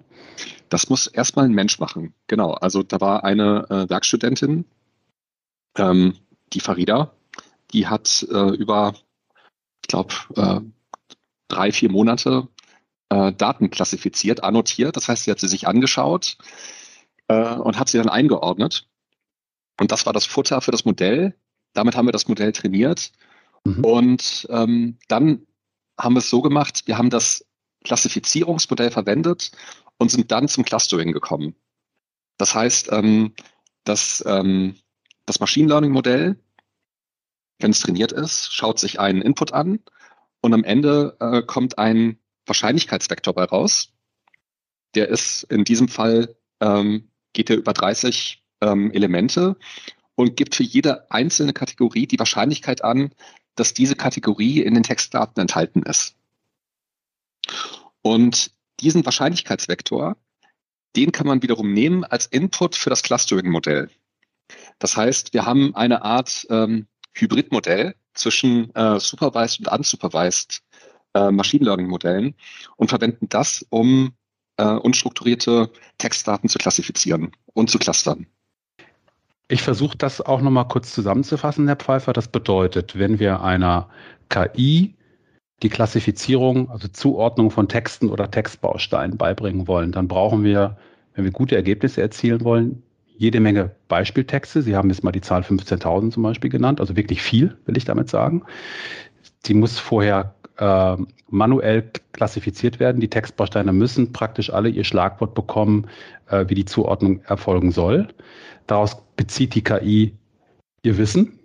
Das 0.68 0.88
muss 0.88 1.06
erstmal 1.06 1.46
ein 1.46 1.52
Mensch 1.52 1.78
machen, 1.78 2.12
genau. 2.26 2.52
Also 2.52 2.82
da 2.82 3.00
war 3.00 3.24
eine 3.24 3.66
äh, 3.70 3.88
Werkstudentin, 3.88 4.64
ähm, 5.78 6.14
die 6.52 6.60
Farida, 6.60 7.12
die 7.72 7.86
hat 7.86 8.26
äh, 8.30 8.54
über, 8.56 8.94
ich 9.82 9.88
glaube, 9.88 10.14
äh, 10.36 10.60
drei, 11.48 11.72
vier 11.72 11.90
Monate 11.90 12.48
äh, 13.08 13.32
Daten 13.32 13.70
klassifiziert, 13.70 14.42
annotiert. 14.42 14.96
Das 14.96 15.08
heißt, 15.08 15.24
sie 15.24 15.30
hat 15.30 15.40
sie 15.40 15.48
sich 15.48 15.66
angeschaut 15.68 16.36
äh, 17.28 17.54
und 17.56 17.78
hat 17.78 17.88
sie 17.88 17.98
dann 17.98 18.08
eingeordnet. 18.08 18.88
Und 19.78 19.92
das 19.92 20.06
war 20.06 20.12
das 20.12 20.26
Futter 20.26 20.60
für 20.60 20.70
das 20.70 20.84
Modell. 20.84 21.34
Damit 21.74 21.96
haben 21.96 22.06
wir 22.06 22.12
das 22.12 22.28
Modell 22.28 22.52
trainiert. 22.52 23.12
Mhm. 23.64 23.84
Und 23.84 24.46
ähm, 24.50 24.98
dann 25.08 25.46
haben 25.98 26.14
wir 26.14 26.20
es 26.20 26.30
so 26.30 26.42
gemacht, 26.42 26.82
wir 26.86 26.98
haben 26.98 27.10
das 27.10 27.44
Klassifizierungsmodell 27.84 28.90
verwendet 28.90 29.52
und 29.98 30.10
sind 30.10 30.30
dann 30.30 30.48
zum 30.48 30.64
Clustering 30.64 31.12
gekommen. 31.12 31.54
Das 32.38 32.54
heißt, 32.54 32.92
ähm, 32.92 33.34
dass 33.84 34.22
ähm, 34.26 34.76
das 35.24 35.40
Machine 35.40 35.68
Learning 35.68 35.92
Modell, 35.92 36.38
wenn 37.60 37.70
es 37.70 37.80
trainiert 37.80 38.12
ist, 38.12 38.52
schaut 38.52 38.78
sich 38.78 39.00
einen 39.00 39.22
Input 39.22 39.52
an 39.52 39.80
und 40.40 40.52
am 40.52 40.64
Ende 40.64 41.16
äh, 41.20 41.42
kommt 41.42 41.78
ein 41.78 42.18
Wahrscheinlichkeitsvektor 42.44 43.34
bei 43.34 43.44
raus. 43.44 43.92
Der 44.94 45.08
ist 45.08 45.44
in 45.44 45.64
diesem 45.64 45.88
Fall, 45.88 46.36
ähm, 46.60 47.10
geht 47.36 47.50
er 47.50 47.56
über 47.56 47.74
30 47.74 48.42
ähm, 48.62 48.90
Elemente 48.92 49.56
und 50.14 50.36
gibt 50.36 50.54
für 50.54 50.62
jede 50.62 51.08
einzelne 51.10 51.52
Kategorie 51.52 52.06
die 52.06 52.18
Wahrscheinlichkeit 52.18 52.82
an, 52.82 53.12
dass 53.54 53.74
diese 53.74 53.94
Kategorie 53.94 54.62
in 54.62 54.74
den 54.74 54.82
Textdaten 54.82 55.40
enthalten 55.40 55.82
ist. 55.82 56.16
Und 58.02 58.50
diesen 58.80 59.04
Wahrscheinlichkeitsvektor, 59.04 60.16
den 60.96 61.12
kann 61.12 61.26
man 61.26 61.42
wiederum 61.42 61.72
nehmen 61.72 62.04
als 62.04 62.26
Input 62.26 62.74
für 62.74 62.90
das 62.90 63.02
Clustering-Modell. 63.02 63.90
Das 64.78 64.96
heißt, 64.96 65.34
wir 65.34 65.44
haben 65.44 65.74
eine 65.76 66.02
Art 66.02 66.46
ähm, 66.48 66.86
Hybridmodell 67.12 67.94
zwischen 68.14 68.74
äh, 68.74 68.98
supervised 68.98 69.60
und 69.60 69.68
unsupervised 69.68 70.62
äh, 71.14 71.30
Machine 71.30 71.66
Learning 71.66 71.88
Modellen 71.88 72.34
und 72.76 72.88
verwenden 72.88 73.28
das, 73.28 73.66
um 73.68 74.14
äh, 74.56 74.64
unstrukturierte 74.64 75.70
Textdaten 75.98 76.48
zu 76.48 76.58
klassifizieren 76.58 77.32
und 77.54 77.70
zu 77.70 77.78
clustern. 77.78 78.26
Ich 79.48 79.62
versuche 79.62 79.96
das 79.96 80.20
auch 80.20 80.40
nochmal 80.40 80.66
kurz 80.66 80.92
zusammenzufassen, 80.92 81.68
Herr 81.68 81.76
Pfeiffer. 81.76 82.12
Das 82.12 82.28
bedeutet, 82.28 82.98
wenn 82.98 83.20
wir 83.20 83.42
einer 83.42 83.88
KI 84.28 84.96
die 85.62 85.68
Klassifizierung, 85.68 86.68
also 86.70 86.88
Zuordnung 86.88 87.50
von 87.50 87.68
Texten 87.68 88.10
oder 88.10 88.30
Textbausteinen 88.30 89.16
beibringen 89.16 89.68
wollen, 89.68 89.92
dann 89.92 90.08
brauchen 90.08 90.44
wir, 90.44 90.76
wenn 91.14 91.24
wir 91.24 91.30
gute 91.30 91.56
Ergebnisse 91.56 92.02
erzielen 92.02 92.44
wollen, 92.44 92.82
jede 93.16 93.40
Menge 93.40 93.74
Beispieltexte. 93.88 94.62
Sie 94.62 94.76
haben 94.76 94.90
jetzt 94.90 95.02
mal 95.02 95.12
die 95.12 95.22
Zahl 95.22 95.42
15.000 95.42 96.10
zum 96.10 96.22
Beispiel 96.22 96.50
genannt, 96.50 96.80
also 96.80 96.96
wirklich 96.96 97.22
viel, 97.22 97.56
will 97.64 97.76
ich 97.76 97.84
damit 97.84 98.10
sagen. 98.10 98.42
Die 99.46 99.54
muss 99.54 99.78
vorher 99.78 100.34
äh, 100.58 100.96
manuell 101.28 101.90
klassifiziert 102.12 102.80
werden. 102.80 103.00
Die 103.00 103.10
Textbausteine 103.10 103.72
müssen 103.72 104.12
praktisch 104.12 104.50
alle 104.50 104.68
ihr 104.68 104.84
Schlagwort 104.84 105.34
bekommen, 105.34 105.86
äh, 106.28 106.44
wie 106.48 106.54
die 106.54 106.64
Zuordnung 106.64 107.20
erfolgen 107.24 107.72
soll. 107.72 108.08
Daraus 108.66 108.96
bezieht 109.16 109.54
die 109.54 109.62
KI 109.62 110.14
ihr 110.82 110.98
Wissen 110.98 111.38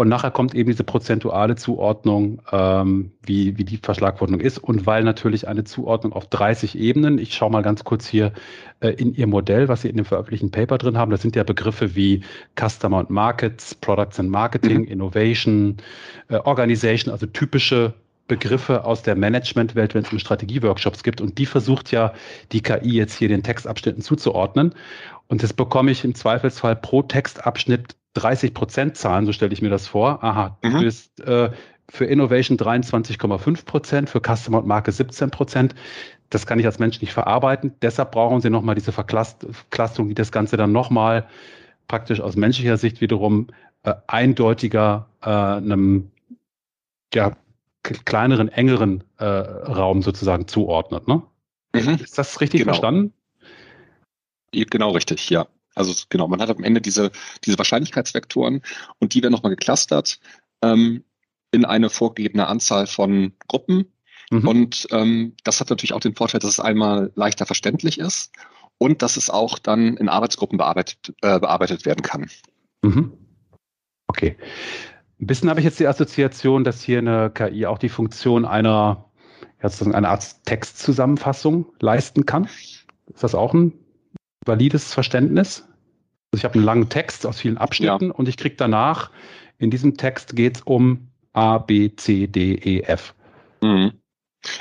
und 0.00 0.08
nachher 0.08 0.30
kommt 0.30 0.54
eben 0.54 0.70
diese 0.70 0.82
prozentuale 0.82 1.56
Zuordnung, 1.56 2.40
ähm, 2.52 3.12
wie, 3.22 3.58
wie 3.58 3.64
die 3.64 3.76
Verschlagwortung 3.76 4.40
ist. 4.40 4.56
Und 4.56 4.86
weil 4.86 5.04
natürlich 5.04 5.46
eine 5.46 5.64
Zuordnung 5.64 6.14
auf 6.14 6.26
30 6.26 6.78
Ebenen, 6.78 7.18
ich 7.18 7.34
schaue 7.34 7.50
mal 7.50 7.60
ganz 7.60 7.84
kurz 7.84 8.06
hier 8.06 8.32
äh, 8.80 8.92
in 8.92 9.14
Ihr 9.14 9.26
Modell, 9.26 9.68
was 9.68 9.82
Sie 9.82 9.90
in 9.90 9.96
dem 9.96 10.06
veröffentlichten 10.06 10.50
Paper 10.50 10.78
drin 10.78 10.96
haben, 10.96 11.10
das 11.10 11.20
sind 11.20 11.36
ja 11.36 11.42
Begriffe 11.42 11.96
wie 11.96 12.22
Customer 12.58 12.96
und 12.96 13.10
Markets, 13.10 13.74
Products 13.74 14.18
and 14.18 14.30
Marketing, 14.30 14.78
mhm. 14.78 14.88
Innovation, 14.88 15.76
äh, 16.28 16.36
Organization, 16.36 17.12
also 17.12 17.26
typische 17.26 17.92
Begriffe 18.30 18.84
aus 18.84 19.02
der 19.02 19.16
Managementwelt, 19.16 19.92
wenn 19.94 20.04
es 20.04 20.12
um 20.12 20.20
Strategieworkshops 20.20 21.02
gibt. 21.02 21.20
Und 21.20 21.36
die 21.38 21.46
versucht 21.46 21.90
ja 21.90 22.14
die 22.52 22.62
KI 22.62 22.92
jetzt 22.92 23.16
hier 23.18 23.26
den 23.26 23.42
Textabschnitten 23.42 24.02
zuzuordnen. 24.02 24.76
Und 25.26 25.42
das 25.42 25.52
bekomme 25.52 25.90
ich 25.90 26.04
im 26.04 26.14
Zweifelsfall 26.14 26.76
pro 26.76 27.02
Textabschnitt 27.02 27.96
30 28.14 28.54
Prozent 28.54 28.96
zahlen, 28.96 29.26
so 29.26 29.32
stelle 29.32 29.52
ich 29.52 29.62
mir 29.62 29.68
das 29.68 29.88
vor. 29.88 30.22
Aha, 30.22 30.58
mhm. 30.62 30.70
du 30.70 30.80
bist 30.80 31.20
äh, 31.20 31.50
für 31.88 32.04
Innovation 32.04 32.56
23,5 32.56 33.64
Prozent, 33.64 34.08
für 34.08 34.20
Customer 34.20 34.58
und 34.58 34.66
Marke 34.68 34.92
17 34.92 35.32
Prozent. 35.32 35.74
Das 36.28 36.46
kann 36.46 36.60
ich 36.60 36.66
als 36.66 36.78
Mensch 36.78 37.00
nicht 37.00 37.12
verarbeiten. 37.12 37.74
Deshalb 37.82 38.12
brauchen 38.12 38.40
Sie 38.40 38.50
nochmal 38.50 38.76
diese 38.76 38.92
Verklastung, 38.92 40.08
die 40.08 40.14
das 40.14 40.30
Ganze 40.30 40.56
dann 40.56 40.70
nochmal 40.70 41.26
praktisch 41.88 42.20
aus 42.20 42.36
menschlicher 42.36 42.76
Sicht 42.76 43.00
wiederum 43.00 43.48
äh, 43.82 43.94
eindeutiger 44.06 45.08
äh, 45.20 45.30
einem 45.30 46.12
ja, 47.12 47.32
kleineren, 47.82 48.48
engeren 48.48 49.04
äh, 49.18 49.24
Raum 49.24 50.02
sozusagen 50.02 50.46
zuordnet. 50.46 51.08
Ne? 51.08 51.22
Mhm. 51.74 51.94
Ist 52.02 52.18
das 52.18 52.40
richtig 52.40 52.60
genau. 52.60 52.72
verstanden? 52.72 53.12
Genau 54.52 54.90
richtig, 54.90 55.30
ja. 55.30 55.46
Also 55.74 55.94
genau, 56.08 56.26
man 56.28 56.40
hat 56.40 56.50
am 56.50 56.64
Ende 56.64 56.80
diese, 56.80 57.12
diese 57.44 57.56
Wahrscheinlichkeitsvektoren 57.58 58.62
und 58.98 59.14
die 59.14 59.22
werden 59.22 59.32
nochmal 59.32 59.54
geclustert 59.54 60.18
ähm, 60.62 61.04
in 61.52 61.64
eine 61.64 61.90
vorgegebene 61.90 62.46
Anzahl 62.46 62.86
von 62.86 63.32
Gruppen. 63.48 63.92
Mhm. 64.30 64.48
Und 64.48 64.86
ähm, 64.90 65.34
das 65.44 65.60
hat 65.60 65.70
natürlich 65.70 65.92
auch 65.92 66.00
den 66.00 66.14
Vorteil, 66.14 66.40
dass 66.40 66.50
es 66.50 66.60
einmal 66.60 67.12
leichter 67.14 67.46
verständlich 67.46 67.98
ist 67.98 68.32
und 68.78 69.02
dass 69.02 69.16
es 69.16 69.30
auch 69.30 69.58
dann 69.58 69.96
in 69.96 70.08
Arbeitsgruppen 70.08 70.58
bearbeitet, 70.58 71.14
äh, 71.22 71.38
bearbeitet 71.38 71.86
werden 71.86 72.02
kann. 72.02 72.30
Mhm. 72.82 73.12
Okay. 74.08 74.36
Ein 75.20 75.26
bisschen 75.26 75.50
habe 75.50 75.60
ich 75.60 75.64
jetzt 75.64 75.78
die 75.78 75.86
Assoziation, 75.86 76.64
dass 76.64 76.82
hier 76.82 76.98
eine 76.98 77.30
KI 77.30 77.66
auch 77.66 77.78
die 77.78 77.90
Funktion 77.90 78.46
einer, 78.46 79.04
ja, 79.62 79.70
eine 79.92 80.08
Art 80.08 80.44
Textzusammenfassung 80.46 81.66
leisten 81.78 82.24
kann. 82.24 82.48
Ist 83.12 83.22
das 83.22 83.34
auch 83.34 83.52
ein 83.52 83.74
valides 84.46 84.94
Verständnis. 84.94 85.68
Also 86.32 86.38
ich 86.38 86.44
habe 86.44 86.54
einen 86.54 86.64
langen 86.64 86.88
Text 86.88 87.26
aus 87.26 87.40
vielen 87.40 87.58
Abschnitten 87.58 88.06
ja. 88.06 88.14
und 88.14 88.28
ich 88.28 88.38
kriege 88.38 88.56
danach, 88.56 89.10
in 89.58 89.70
diesem 89.70 89.96
Text 89.98 90.36
geht 90.36 90.56
es 90.56 90.62
um 90.62 91.10
A, 91.34 91.58
B, 91.58 91.94
C, 91.94 92.26
D, 92.26 92.54
E, 92.54 92.80
F. 92.80 93.14
Mhm. 93.60 93.92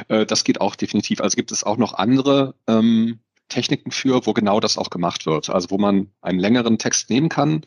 Äh, 0.10 0.26
das 0.26 0.44
geht 0.44 0.60
auch 0.60 0.76
definitiv. 0.76 1.22
Also 1.22 1.38
gibt 1.38 1.54
es 1.54 1.64
auch 1.64 1.78
noch 1.78 1.94
andere 1.94 2.56
ähm, 2.68 3.20
Techniken 3.48 3.92
für, 3.92 4.26
wo 4.26 4.34
genau 4.34 4.60
das 4.60 4.78
auch 4.78 4.90
gemacht 4.90 5.26
wird. 5.26 5.50
Also 5.50 5.72
wo 5.72 5.78
man 5.78 6.12
einen 6.22 6.40
längeren 6.40 6.78
Text 6.78 7.10
nehmen 7.10 7.30
kann, 7.30 7.62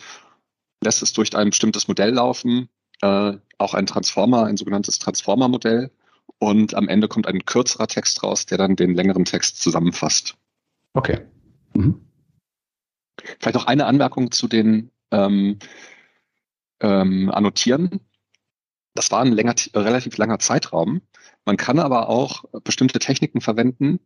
lässt 0.85 1.03
es 1.03 1.15
durch 1.15 1.35
ein 1.35 1.51
bestimmtes 1.51 1.89
Modell 1.89 2.11
laufen, 2.11 2.69
äh, 3.03 3.35
auch 3.59 3.75
ein 3.75 3.87
Transformer, 3.87 4.47
ein 4.47 4.57
sogenanntes 4.57 4.99
Transformer-Modell. 4.99 5.91
Und 6.39 6.75
am 6.75 6.89
Ende 6.89 7.09
kommt 7.09 7.27
ein 7.27 7.45
kürzerer 7.45 7.87
Text 7.87 8.23
raus, 8.23 8.47
der 8.47 8.59
dann 8.59 8.75
den 8.75 8.95
längeren 8.95 9.25
Text 9.25 9.63
zusammenfasst. 9.63 10.37
Okay. 10.95 11.21
Mhm. 11.75 12.05
Vielleicht 13.39 13.55
noch 13.55 13.67
eine 13.67 13.87
Anmerkung 13.87 14.33
zu 14.33 14.49
den 14.49 14.91
ähm, 15.11 15.59
ähm, 16.81 17.31
Annotieren. 17.31 18.01
Das 18.95 19.11
war 19.11 19.21
ein 19.21 19.33
länger, 19.33 19.55
relativ 19.75 20.17
langer 20.17 20.39
Zeitraum. 20.39 21.03
Man 21.45 21.57
kann 21.57 21.79
aber 21.79 22.09
auch 22.09 22.45
bestimmte 22.65 22.99
Techniken 22.99 23.41
verwenden, 23.41 24.01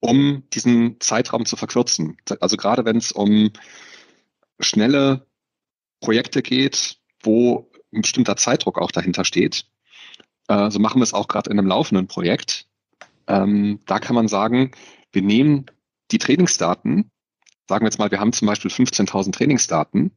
um 0.00 0.44
diesen 0.50 1.00
Zeitraum 1.00 1.46
zu 1.46 1.56
verkürzen. 1.56 2.16
Also 2.40 2.56
gerade 2.56 2.84
wenn 2.84 2.96
es 2.96 3.12
um 3.12 3.50
schnelle 4.60 5.26
Projekte 6.00 6.42
geht, 6.42 6.98
wo 7.22 7.70
ein 7.96 8.02
bestimmter 8.02 8.36
Zeitdruck 8.36 8.78
auch 8.78 8.90
dahinter 8.90 9.24
steht. 9.24 9.66
Äh, 10.48 10.70
so 10.70 10.78
machen 10.78 11.00
wir 11.00 11.04
es 11.04 11.14
auch 11.14 11.28
gerade 11.28 11.50
in 11.50 11.58
einem 11.58 11.68
laufenden 11.68 12.06
Projekt. 12.06 12.66
Ähm, 13.26 13.80
da 13.86 13.98
kann 13.98 14.14
man 14.14 14.28
sagen, 14.28 14.70
wir 15.12 15.22
nehmen 15.22 15.66
die 16.10 16.18
Trainingsdaten, 16.18 17.10
sagen 17.68 17.84
wir 17.84 17.88
jetzt 17.88 17.98
mal, 17.98 18.10
wir 18.10 18.20
haben 18.20 18.32
zum 18.32 18.46
Beispiel 18.46 18.70
15.000 18.70 19.32
Trainingsdaten, 19.32 20.12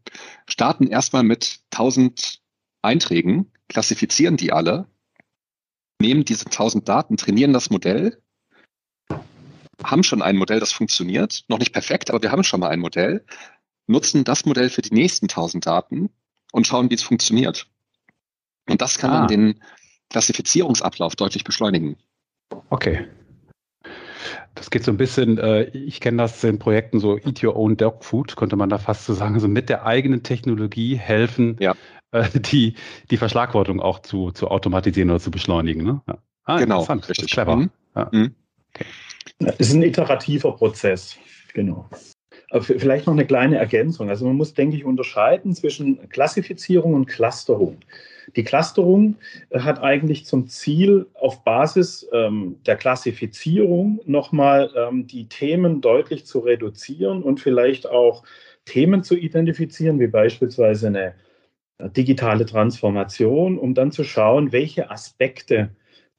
starten 0.48 0.88
erstmal 0.88 1.24
mit 1.24 1.62
1.000 1.74 2.39
Einträgen, 2.81 3.51
klassifizieren 3.67 4.38
die 4.38 4.51
alle, 4.51 4.88
nehmen 6.00 6.25
diese 6.25 6.45
1.000 6.45 6.83
Daten, 6.83 7.17
trainieren 7.17 7.53
das 7.53 7.69
Modell, 7.69 8.21
haben 9.83 10.03
schon 10.03 10.21
ein 10.21 10.38
Modell, 10.38 10.59
das 10.59 10.71
funktioniert, 10.71 11.45
noch 11.48 11.57
nicht 11.57 11.74
perfekt, 11.74 12.09
aber 12.09 12.21
wir 12.21 12.31
haben 12.31 12.43
schon 12.43 12.59
mal 12.59 12.69
ein 12.69 12.79
Modell, 12.79 13.25
nutzen 13.88 14.24
das 14.24 14.45
Modell 14.45 14.69
für 14.69 14.83
die 14.83 14.93
nächsten 14.93 15.27
1.000 15.27 15.62
Daten 15.62 16.09
und 16.51 16.68
schauen, 16.68 16.89
wie 16.89 16.96
es 16.96 17.03
funktioniert. 17.03 17.68
Und 18.70 18.82
das 18.82 18.98
kann 18.98 19.12
ah. 19.12 19.20
dann 19.20 19.27
den 19.27 19.60
Klassifizierungsablauf 20.10 21.15
deutlich 21.15 21.44
beschleunigen. 21.44 21.98
Okay. 22.70 23.08
Das 24.56 24.70
geht 24.70 24.84
so 24.84 24.91
ein 24.91 24.98
bisschen, 24.98 25.38
äh, 25.38 25.65
ich 25.70 26.01
kenne 26.01 26.18
das 26.18 26.44
in 26.44 26.60
Projekten 26.60 27.00
so 27.00 27.18
Eat 27.18 27.44
Your 27.44 27.56
Own 27.56 27.77
Dog 27.77 28.03
Food, 28.03 28.36
könnte 28.36 28.56
man 28.56 28.70
da 28.70 28.77
fast 28.77 29.06
so 29.06 29.13
sagen, 29.13 29.39
so 29.39 29.48
mit 29.48 29.70
der 29.70 29.86
eigenen 29.86 30.24
Technologie 30.24 30.96
helfen, 30.96 31.56
ja. 31.60 31.75
äh, 32.12 32.27
die, 32.34 32.75
die 33.10 33.18
Verschlagwortung 33.18 33.79
auch 33.79 34.00
zu, 34.00 34.32
zu 34.32 34.50
automatisieren 34.50 35.10
oder 35.12 35.20
zu 35.20 35.32
beschleunigen. 35.32 35.84
Ne? 35.84 36.01
Ja. 36.08 36.18
Ah, 36.44 36.60
genau, 36.60 36.84
richtig. 36.84 37.32
clever. 37.32 37.56
Mhm. 37.56 37.72
Ja. 37.96 38.10
Mhm. 38.12 38.36
Okay. 38.74 38.86
Es 39.39 39.70
ist 39.70 39.74
ein 39.74 39.84
iterativer 39.84 40.56
Prozess, 40.56 41.18
genau. 41.53 41.89
Vielleicht 42.62 43.06
noch 43.06 43.13
eine 43.13 43.27
kleine 43.27 43.58
Ergänzung. 43.58 44.10
Also 44.10 44.25
man 44.25 44.36
muss, 44.36 44.56
denke 44.56 44.75
ich, 44.75 44.84
unterscheiden 44.84 45.53
zwischen 45.53 46.10
Klassifizierung 46.10 46.96
und 46.96 47.06
Clusterung. 47.06 47.77
Die 48.36 48.44
Clusterung 48.44 49.15
äh, 49.50 49.60
hat 49.60 49.82
eigentlich 49.82 50.25
zum 50.25 50.48
Ziel, 50.48 51.08
auf 51.13 51.44
Basis 51.44 52.08
ähm, 52.12 52.58
der 52.65 52.75
Klassifizierung 52.75 54.00
nochmal 54.06 54.72
ähm, 54.75 55.08
die 55.08 55.27
Themen 55.27 55.82
deutlich 55.82 56.25
zu 56.25 56.39
reduzieren 56.39 57.24
und 57.24 57.39
vielleicht 57.39 57.88
auch 57.88 58.24
Themen 58.65 59.03
zu 59.03 59.15
identifizieren, 59.15 60.00
wie 60.00 60.08
beispielsweise 60.08 60.88
eine 60.88 61.13
äh, 61.77 61.89
digitale 61.89 62.46
Transformation, 62.46 63.58
um 63.58 63.74
dann 63.74 63.91
zu 63.91 64.03
schauen, 64.03 64.51
welche 64.51 64.91
Aspekte 64.91 65.70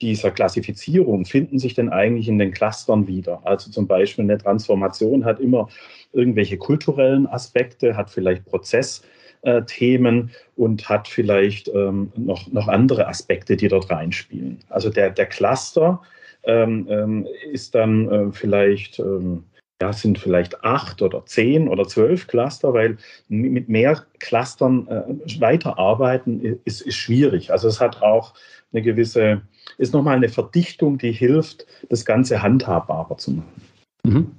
dieser 0.01 0.31
Klassifizierung 0.31 1.27
finden 1.27 1.59
sich 1.59 1.75
denn 1.75 1.91
eigentlich 1.91 2.29
in 2.29 2.39
den 2.39 2.53
Clustern 2.53 3.07
wieder? 3.07 3.47
Also 3.47 3.71
zum 3.71 3.87
Beispiel 3.87 4.25
eine 4.25 4.39
Transformation 4.39 5.25
hat 5.25 5.41
immer 5.41 5.69
irgendwelche 6.13 6.57
kulturellen 6.57 7.27
Aspekte, 7.27 7.97
hat 7.97 8.11
vielleicht 8.11 8.45
Prozessthemen 8.45 10.31
und 10.57 10.89
hat 10.89 11.09
vielleicht 11.09 11.69
ähm, 11.69 12.13
noch, 12.17 12.51
noch 12.53 12.69
andere 12.69 13.07
Aspekte, 13.07 13.57
die 13.57 13.69
dort 13.69 13.91
reinspielen. 13.91 14.59
Also 14.69 14.91
der, 14.91 15.11
der 15.11 15.27
Cluster 15.27 16.01
ähm, 16.45 16.87
ähm, 16.91 17.27
ist 17.53 17.75
dann 17.75 18.09
äh, 18.11 18.33
vielleicht, 18.33 18.99
ähm, 18.99 19.45
ja, 19.81 19.93
sind 19.93 20.19
vielleicht 20.19 20.63
acht 20.63 21.01
oder 21.01 21.25
zehn 21.25 21.69
oder 21.69 21.87
zwölf 21.87 22.27
Cluster, 22.27 22.75
weil 22.75 22.99
mit 23.29 23.69
mehr 23.69 24.05
Clustern 24.19 24.87
äh, 24.89 25.41
weiterarbeiten 25.41 26.59
ist, 26.65 26.83
ist 26.83 26.97
schwierig. 26.97 27.51
Also 27.51 27.69
es 27.69 27.81
hat 27.81 28.03
auch 28.03 28.35
eine 28.73 28.83
gewisse, 28.83 29.43
ist 29.79 29.95
nochmal 29.95 30.17
eine 30.17 30.29
Verdichtung, 30.29 30.99
die 30.99 31.13
hilft, 31.13 31.67
das 31.89 32.05
Ganze 32.05 32.43
handhabbarer 32.43 33.17
zu 33.17 33.33
machen. 33.33 33.63
Mhm. 34.05 34.31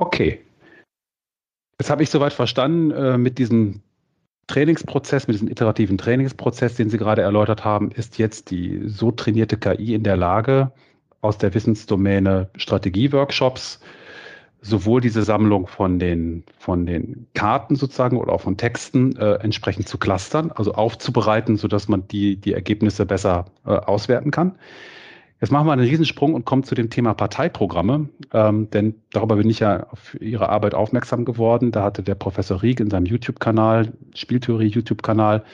Okay. 0.00 0.40
Jetzt 1.78 1.90
habe 1.90 2.02
ich 2.02 2.08
soweit 2.08 2.32
verstanden, 2.32 2.90
äh, 2.90 3.18
mit 3.18 3.38
diesem 3.38 3.82
Trainingsprozess, 4.46 5.28
mit 5.28 5.34
diesem 5.34 5.48
iterativen 5.48 5.98
Trainingsprozess, 5.98 6.74
den 6.74 6.88
Sie 6.88 6.96
gerade 6.96 7.20
erläutert 7.20 7.64
haben, 7.64 7.90
ist 7.90 8.16
jetzt 8.16 8.50
die 8.50 8.80
so 8.86 9.10
trainierte 9.10 9.58
KI 9.58 9.94
in 9.94 10.02
der 10.02 10.16
Lage, 10.16 10.72
aus 11.20 11.36
der 11.36 11.52
Wissensdomäne 11.52 12.48
Strategieworkshops 12.56 13.80
sowohl 14.62 15.02
diese 15.02 15.22
Sammlung 15.22 15.66
von 15.66 15.98
den, 15.98 16.44
von 16.58 16.86
den 16.86 17.26
Karten 17.34 17.76
sozusagen 17.76 18.16
oder 18.16 18.32
auch 18.32 18.40
von 18.40 18.56
Texten 18.56 19.16
äh, 19.16 19.34
entsprechend 19.34 19.86
zu 19.86 19.98
clustern, 19.98 20.50
also 20.50 20.72
aufzubereiten, 20.72 21.58
sodass 21.58 21.88
man 21.88 22.08
die, 22.08 22.36
die 22.36 22.54
Ergebnisse 22.54 23.04
besser 23.04 23.46
äh, 23.66 23.70
auswerten 23.70 24.30
kann. 24.30 24.56
Jetzt 25.40 25.50
machen 25.50 25.66
wir 25.66 25.72
einen 25.72 25.88
Riesensprung 25.88 26.34
und 26.34 26.44
kommen 26.44 26.64
zu 26.64 26.74
dem 26.74 26.90
Thema 26.90 27.14
Parteiprogramme, 27.14 28.10
ähm, 28.32 28.70
denn 28.70 28.96
darüber 29.10 29.36
bin 29.36 29.48
ich 29.48 29.60
ja 29.60 29.86
auf 29.88 30.14
Ihre 30.20 30.50
Arbeit 30.50 30.74
aufmerksam 30.74 31.24
geworden. 31.24 31.72
Da 31.72 31.82
hatte 31.82 32.02
der 32.02 32.14
Professor 32.14 32.62
Rieck 32.62 32.78
in 32.78 32.90
seinem 32.90 33.06
YouTube-Kanal, 33.06 33.92
Spieltheorie-YouTube-Kanal, 34.14 35.44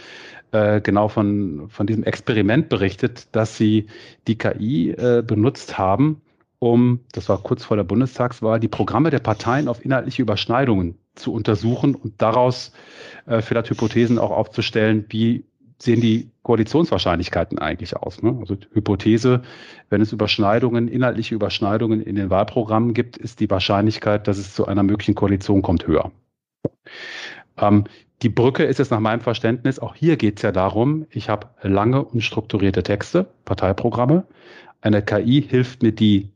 äh, 0.50 0.80
genau 0.80 1.06
von, 1.06 1.68
von 1.68 1.86
diesem 1.86 2.02
Experiment 2.02 2.68
berichtet, 2.68 3.28
dass 3.30 3.56
Sie 3.56 3.86
die 4.26 4.36
KI 4.36 4.90
äh, 4.90 5.22
benutzt 5.24 5.78
haben, 5.78 6.20
um, 6.58 7.00
das 7.12 7.28
war 7.28 7.38
kurz 7.38 7.64
vor 7.64 7.76
der 7.76 7.84
Bundestagswahl, 7.84 8.58
die 8.58 8.68
Programme 8.68 9.10
der 9.10 9.18
Parteien 9.18 9.68
auf 9.68 9.84
inhaltliche 9.84 10.22
Überschneidungen 10.22 10.98
zu 11.14 11.32
untersuchen 11.32 11.94
und 11.94 12.20
daraus 12.22 12.72
äh, 13.26 13.42
vielleicht 13.42 13.70
Hypothesen 13.70 14.18
auch 14.18 14.30
aufzustellen, 14.30 15.04
wie 15.10 15.44
sehen 15.78 16.00
die 16.00 16.30
Koalitionswahrscheinlichkeiten 16.42 17.58
eigentlich 17.58 17.96
aus? 17.96 18.22
Ne? 18.22 18.36
Also 18.40 18.56
Hypothese, 18.72 19.42
wenn 19.90 20.00
es 20.00 20.12
Überschneidungen, 20.12 20.88
inhaltliche 20.88 21.34
Überschneidungen 21.34 22.00
in 22.00 22.16
den 22.16 22.30
Wahlprogrammen 22.30 22.94
gibt, 22.94 23.16
ist 23.16 23.40
die 23.40 23.50
Wahrscheinlichkeit, 23.50 24.26
dass 24.28 24.38
es 24.38 24.54
zu 24.54 24.66
einer 24.66 24.82
möglichen 24.82 25.14
Koalition 25.14 25.62
kommt, 25.62 25.86
höher. 25.86 26.10
Ähm, 27.58 27.84
die 28.22 28.28
Brücke 28.30 28.64
ist 28.64 28.80
es 28.80 28.90
nach 28.90 29.00
meinem 29.00 29.20
Verständnis, 29.20 29.78
auch 29.78 29.94
hier 29.94 30.16
geht 30.16 30.38
es 30.38 30.42
ja 30.42 30.52
darum, 30.52 31.06
ich 31.10 31.28
habe 31.28 31.48
lange 31.62 32.02
und 32.02 32.22
strukturierte 32.22 32.82
Texte, 32.82 33.26
Parteiprogramme. 33.44 34.26
Eine 34.80 35.02
KI 35.02 35.42
hilft 35.46 35.82
mir, 35.82 35.92
die 35.92 36.30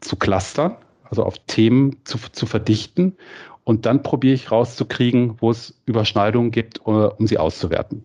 zu 0.00 0.16
clustern, 0.16 0.76
also 1.02 1.24
auf 1.24 1.38
Themen 1.46 1.96
zu, 2.04 2.18
zu 2.18 2.46
verdichten. 2.46 3.16
Und 3.64 3.86
dann 3.86 4.02
probiere 4.02 4.34
ich 4.34 4.52
rauszukriegen, 4.52 5.40
wo 5.40 5.50
es 5.50 5.80
Überschneidungen 5.86 6.50
gibt, 6.50 6.78
äh, 6.86 6.90
um 6.90 7.26
sie 7.26 7.38
auszuwerten. 7.38 8.04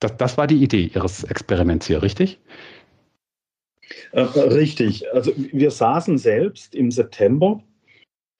Das, 0.00 0.16
das 0.16 0.38
war 0.38 0.46
die 0.46 0.62
Idee 0.62 0.90
Ihres 0.94 1.24
Experiments 1.24 1.86
hier, 1.86 2.02
richtig? 2.02 2.38
Äh, 4.12 4.20
richtig. 4.20 5.12
Also 5.12 5.32
wir 5.36 5.70
saßen 5.70 6.18
selbst 6.18 6.74
im 6.74 6.90
September 6.90 7.62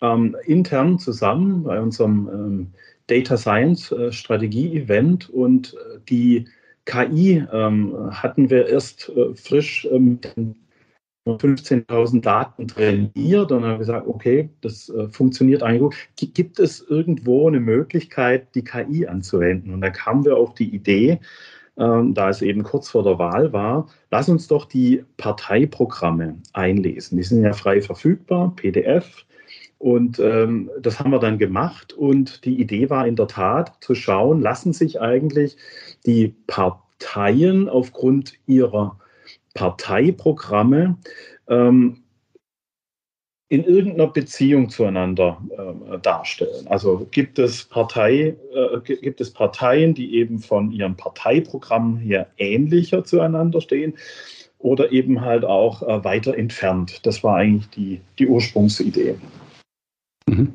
ähm, 0.02 0.36
intern 0.44 0.98
zusammen 0.98 1.64
bei 1.64 1.80
unserem 1.80 2.28
ähm, 2.32 2.72
Data 3.06 3.36
Science 3.36 3.92
äh, 3.92 4.12
Strategie 4.12 4.76
Event 4.76 5.30
und 5.30 5.74
äh, 5.74 6.00
die 6.08 6.46
KI 6.84 7.44
ähm, 7.52 8.10
hatten 8.10 8.50
wir 8.50 8.66
erst 8.66 9.08
äh, 9.10 9.34
frisch 9.34 9.88
mit 9.90 10.36
den 10.36 10.56
15.000 11.26 12.20
Daten 12.20 12.68
trainiert 12.68 13.50
und 13.50 13.64
haben 13.64 13.78
gesagt, 13.78 14.06
okay, 14.06 14.48
das 14.60 14.88
äh, 14.88 15.08
funktioniert 15.08 15.62
eigentlich 15.62 15.80
gut. 15.80 16.34
Gibt 16.34 16.60
es 16.60 16.80
irgendwo 16.80 17.48
eine 17.48 17.60
Möglichkeit, 17.60 18.54
die 18.54 18.62
KI 18.62 19.06
anzuwenden? 19.06 19.74
Und 19.74 19.80
da 19.80 19.90
kamen 19.90 20.24
wir 20.24 20.36
auf 20.36 20.54
die 20.54 20.72
Idee, 20.74 21.18
ähm, 21.78 22.14
da 22.14 22.30
es 22.30 22.42
eben 22.42 22.62
kurz 22.62 22.88
vor 22.88 23.02
der 23.02 23.18
Wahl 23.18 23.52
war, 23.52 23.88
lass 24.10 24.28
uns 24.28 24.46
doch 24.46 24.64
die 24.64 25.04
Parteiprogramme 25.16 26.36
einlesen. 26.52 27.18
Die 27.18 27.24
sind 27.24 27.42
ja 27.42 27.52
frei 27.52 27.82
verfügbar, 27.82 28.54
PDF. 28.54 29.26
Und 29.78 30.18
ähm, 30.20 30.70
das 30.80 31.00
haben 31.00 31.10
wir 31.10 31.18
dann 31.18 31.38
gemacht. 31.38 31.92
Und 31.92 32.44
die 32.44 32.60
Idee 32.60 32.88
war 32.88 33.06
in 33.06 33.16
der 33.16 33.26
Tat 33.26 33.72
zu 33.80 33.94
schauen, 33.94 34.40
lassen 34.40 34.72
sich 34.72 35.00
eigentlich 35.00 35.56
die 36.06 36.34
Parteien 36.46 37.68
aufgrund 37.68 38.34
ihrer 38.46 38.98
Parteiprogramme 39.56 40.96
ähm, 41.48 42.02
in 43.48 43.64
irgendeiner 43.64 44.08
Beziehung 44.08 44.70
zueinander 44.70 45.40
äh, 45.50 45.98
darstellen. 45.98 46.66
Also 46.66 47.06
gibt 47.10 47.38
es, 47.38 47.64
Partei, 47.64 48.36
äh, 48.52 48.80
gibt 48.80 49.20
es 49.20 49.32
Parteien, 49.32 49.94
die 49.94 50.16
eben 50.16 50.40
von 50.40 50.72
ihren 50.72 50.96
Parteiprogrammen 50.96 51.96
her 51.96 52.28
ähnlicher 52.38 53.04
zueinander 53.04 53.60
stehen 53.60 53.94
oder 54.58 54.90
eben 54.90 55.20
halt 55.20 55.44
auch 55.44 55.82
äh, 55.82 56.04
weiter 56.04 56.36
entfernt. 56.36 57.06
Das 57.06 57.22
war 57.22 57.36
eigentlich 57.36 57.68
die, 57.70 58.00
die 58.18 58.26
Ursprungsidee. 58.26 59.16
Mhm. 60.28 60.54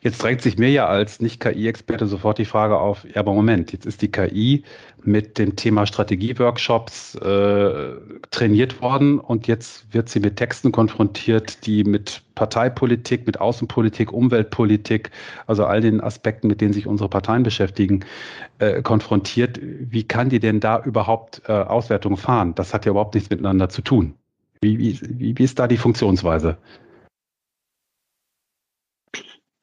Jetzt 0.00 0.22
drängt 0.22 0.42
sich 0.42 0.58
mir 0.58 0.70
ja 0.70 0.86
als 0.86 1.20
Nicht-KI-Experte 1.20 2.06
sofort 2.06 2.38
die 2.38 2.44
Frage 2.44 2.78
auf, 2.78 3.04
ja, 3.04 3.16
aber 3.16 3.32
Moment, 3.32 3.72
jetzt 3.72 3.86
ist 3.86 4.02
die 4.02 4.10
KI 4.10 4.64
mit 5.04 5.38
dem 5.38 5.56
Thema 5.56 5.86
Strategieworkshops 5.86 7.16
äh, 7.16 7.92
trainiert 8.30 8.80
worden 8.80 9.18
und 9.18 9.46
jetzt 9.46 9.92
wird 9.92 10.08
sie 10.08 10.20
mit 10.20 10.36
Texten 10.36 10.72
konfrontiert, 10.72 11.66
die 11.66 11.84
mit 11.84 12.22
Parteipolitik, 12.34 13.26
mit 13.26 13.40
Außenpolitik, 13.40 14.12
Umweltpolitik, 14.12 15.10
also 15.46 15.64
all 15.64 15.80
den 15.80 16.00
Aspekten, 16.00 16.48
mit 16.48 16.60
denen 16.60 16.72
sich 16.72 16.86
unsere 16.86 17.08
Parteien 17.08 17.42
beschäftigen, 17.42 18.04
äh, 18.58 18.82
konfrontiert. 18.82 19.58
Wie 19.62 20.04
kann 20.04 20.28
die 20.28 20.40
denn 20.40 20.60
da 20.60 20.82
überhaupt 20.82 21.42
äh, 21.46 21.52
Auswertungen 21.52 22.16
fahren? 22.16 22.54
Das 22.54 22.72
hat 22.72 22.86
ja 22.86 22.90
überhaupt 22.90 23.14
nichts 23.14 23.30
miteinander 23.30 23.68
zu 23.68 23.82
tun. 23.82 24.14
Wie, 24.60 24.78
wie, 24.78 25.36
wie 25.36 25.42
ist 25.42 25.58
da 25.58 25.66
die 25.66 25.76
Funktionsweise? 25.76 26.56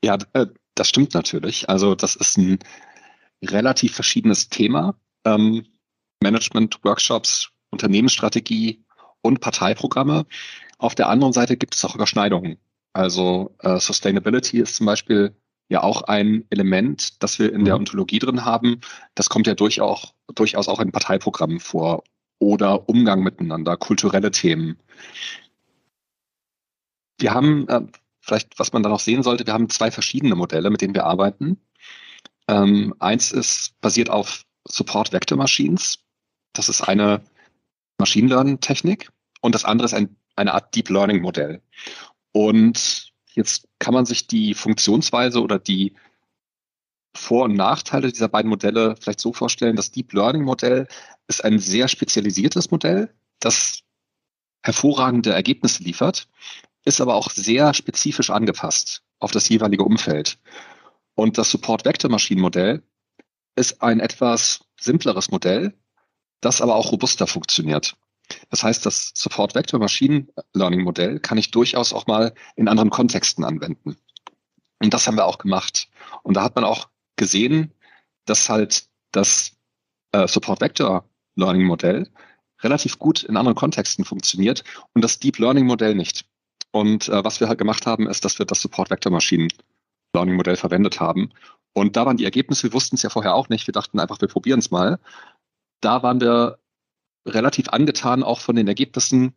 Ja, 0.04 0.18
äh, 0.34 0.48
das 0.76 0.90
stimmt 0.90 1.14
natürlich. 1.14 1.70
Also 1.70 1.96
das 1.96 2.16
ist 2.16 2.38
ein 2.38 2.60
relativ 3.44 3.96
verschiedenes 3.96 4.50
Thema. 4.50 4.96
Ähm, 5.26 5.66
Management, 6.22 6.84
Workshops, 6.84 7.50
Unternehmensstrategie 7.72 8.84
und 9.22 9.42
Parteiprogramme. 9.42 10.26
Auf 10.78 10.96
der 10.96 11.10
anderen 11.10 11.34
Seite 11.34 11.58
gibt 11.58 11.76
es 11.76 11.84
auch 11.86 11.96
Überschneidungen. 11.96 12.58
Also 12.94 13.56
äh, 13.60 13.80
Sustainability 13.80 14.60
ist 14.60 14.76
zum 14.76 14.86
Beispiel 14.86 15.36
ja 15.70 15.84
auch 15.84 16.04
ein 16.04 16.46
Element, 16.50 17.22
das 17.22 17.38
wir 17.40 17.54
in 17.54 17.66
der 17.66 17.76
mhm. 17.76 17.82
Ontologie 17.82 18.20
drin 18.20 18.46
haben. 18.46 18.82
Das 19.16 19.30
kommt 19.30 19.48
ja 19.48 19.56
durchaus, 19.56 20.14
durchaus 20.34 20.68
auch 20.68 20.80
in 20.80 20.92
Parteiprogrammen 20.92 21.60
vor. 21.60 22.04
Oder 22.40 22.88
Umgang 22.88 23.22
miteinander, 23.22 23.76
kulturelle 23.76 24.32
Themen. 24.32 24.78
Wir 27.18 27.34
haben 27.34 27.68
äh, 27.68 27.82
vielleicht, 28.30 28.58
was 28.60 28.72
man 28.72 28.84
da 28.84 28.90
noch 28.90 29.00
sehen 29.00 29.24
sollte, 29.24 29.46
wir 29.46 29.54
haben 29.54 29.70
zwei 29.70 29.92
verschiedene 29.92 30.36
Modelle, 30.36 30.70
mit 30.70 30.82
denen 30.82 30.94
wir 30.94 31.06
arbeiten. 31.06 31.60
Ähm, 32.48 32.94
eins 33.00 33.32
ist 33.32 33.80
basiert 33.82 34.10
auf 34.10 34.46
Support 34.68 35.12
Vector 35.12 35.38
Machines. 35.38 36.00
Das 36.54 36.70
ist 36.70 36.82
eine 36.82 37.22
Machine 37.98 38.30
Learning 38.30 38.60
Technik 38.60 39.10
und 39.42 39.56
das 39.56 39.66
andere 39.66 39.88
ist 39.88 39.94
ein, 39.94 40.16
eine 40.36 40.54
Art 40.54 40.74
Deep 40.76 40.90
Learning 40.90 41.22
Modell. 41.22 41.62
Und 42.32 43.12
jetzt 43.34 43.68
kann 43.80 43.94
man 43.94 44.06
sich 44.06 44.28
die 44.28 44.54
Funktionsweise 44.54 45.42
oder 45.42 45.60
die 45.60 45.96
vor- 47.16 47.46
und 47.46 47.56
Nachteile 47.56 48.12
dieser 48.12 48.30
beiden 48.30 48.50
Modelle 48.50 48.96
vielleicht 48.96 49.20
so 49.20 49.34
vorstellen. 49.34 49.76
Das 49.76 49.92
Deep 49.92 50.14
Learning 50.14 50.44
Modell 50.44 50.88
ist 51.28 51.44
ein 51.44 51.58
sehr 51.58 51.88
spezialisiertes 51.88 52.70
Modell, 52.70 53.14
das 53.40 53.82
hervorragende 54.64 55.32
Ergebnisse 55.32 55.84
liefert, 55.84 56.28
ist 56.86 57.02
aber 57.02 57.16
auch 57.16 57.30
sehr 57.30 57.74
spezifisch 57.74 58.30
angepasst 58.30 59.04
auf 59.20 59.32
das 59.32 59.50
jeweilige 59.50 59.84
Umfeld. 59.84 60.40
Und 61.16 61.38
das 61.38 61.52
Support 61.52 61.86
Vector 61.86 62.10
Maschinenmodell 62.10 62.84
ist 63.56 63.82
ein 63.82 64.00
etwas 64.00 64.62
simpleres 64.80 65.32
Modell, 65.32 65.74
das 66.42 66.62
aber 66.62 66.76
auch 66.76 66.92
robuster 66.92 67.28
funktioniert. 67.28 67.98
Das 68.50 68.64
heißt, 68.64 68.86
das 68.86 69.12
Support 69.16 69.56
Vector 69.56 69.80
Machine 69.80 70.28
Learning 70.54 70.84
Modell 70.84 71.20
kann 71.20 71.38
ich 71.38 71.52
durchaus 71.52 71.94
auch 71.94 72.08
mal 72.08 72.34
in 72.56 72.68
anderen 72.68 72.90
Kontexten 72.90 73.44
anwenden. 73.44 73.98
Und 74.82 74.94
das 74.94 75.08
haben 75.08 75.18
wir 75.18 75.26
auch 75.26 75.40
gemacht. 75.40 75.90
Und 76.24 76.36
da 76.36 76.44
hat 76.44 76.56
man 76.56 76.64
auch 76.64 76.90
gesehen, 77.16 77.74
dass 78.26 78.50
halt 78.50 78.88
das 79.12 79.58
äh, 80.12 80.28
Support 80.28 80.62
Vector 80.62 81.10
Learning 81.36 81.64
Modell 81.64 82.10
relativ 82.62 83.00
gut 83.00 83.24
in 83.24 83.38
anderen 83.38 83.56
Kontexten 83.56 84.06
funktioniert 84.06 84.64
und 84.94 85.02
das 85.02 85.20
Deep 85.20 85.38
Learning 85.40 85.66
Modell 85.66 85.96
nicht. 85.96 86.29
Und 86.72 87.10
äh, 87.10 87.24
was 87.24 87.40
wir 87.40 87.48
halt 87.48 87.58
gemacht 87.58 87.86
haben, 87.86 88.08
ist, 88.08 88.26
dass 88.26 88.40
wir 88.40 88.46
das 88.46 88.62
Support 88.62 88.90
Vector 88.90 89.12
Maschinen 89.12 89.50
Learning 90.14 90.36
Modell 90.36 90.56
verwendet 90.56 91.00
haben. 91.00 91.32
Und 91.74 91.96
da 91.96 92.06
waren 92.06 92.18
die 92.18 92.26
Ergebnisse, 92.26 92.64
wir 92.64 92.74
wussten 92.74 92.96
es 92.96 93.04
ja 93.04 93.10
vorher 93.10 93.36
auch 93.36 93.50
nicht, 93.50 93.68
wir 93.68 93.74
dachten 93.74 94.00
einfach, 94.00 94.20
wir 94.22 94.28
probieren 94.28 94.60
es 94.60 94.72
mal. 94.72 95.00
Da 95.82 96.04
waren 96.04 96.20
wir 96.20 96.60
relativ 97.28 97.70
angetan 97.70 98.24
auch 98.24 98.40
von 98.40 98.56
den 98.56 98.68
Ergebnissen 98.68 99.36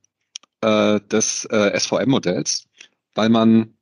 äh, 0.61 1.01
des 1.01 1.45
äh, 1.47 1.79
SVM-Modells, 1.79 2.69
weil 3.15 3.29
man, 3.29 3.77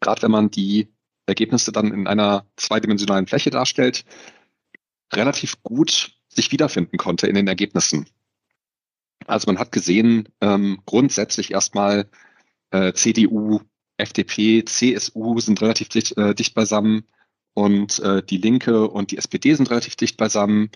gerade 0.00 0.22
wenn 0.22 0.30
man 0.30 0.50
die 0.50 0.88
Ergebnisse 1.26 1.72
dann 1.72 1.92
in 1.92 2.06
einer 2.06 2.46
zweidimensionalen 2.56 3.26
Fläche 3.26 3.50
darstellt, 3.50 4.04
relativ 5.12 5.62
gut 5.62 6.12
sich 6.28 6.50
wiederfinden 6.52 6.96
konnte 6.96 7.26
in 7.26 7.34
den 7.34 7.48
Ergebnissen. 7.48 8.06
Also 9.26 9.46
man 9.46 9.58
hat 9.58 9.72
gesehen, 9.72 10.28
ähm, 10.40 10.82
grundsätzlich 10.86 11.52
erstmal 11.52 12.08
äh, 12.74 12.92
CDU, 12.92 13.60
FDP, 13.96 14.64
CSU 14.64 15.38
sind 15.38 15.62
relativ 15.62 15.88
dicht, 15.88 16.16
äh, 16.16 16.34
dicht 16.34 16.54
beisammen 16.54 17.04
und 17.54 18.00
äh, 18.00 18.22
die 18.22 18.38
Linke 18.38 18.88
und 18.88 19.12
die 19.12 19.18
SPD 19.18 19.54
sind 19.54 19.70
relativ 19.70 19.94
dicht 19.94 20.16
beisammen. 20.16 20.70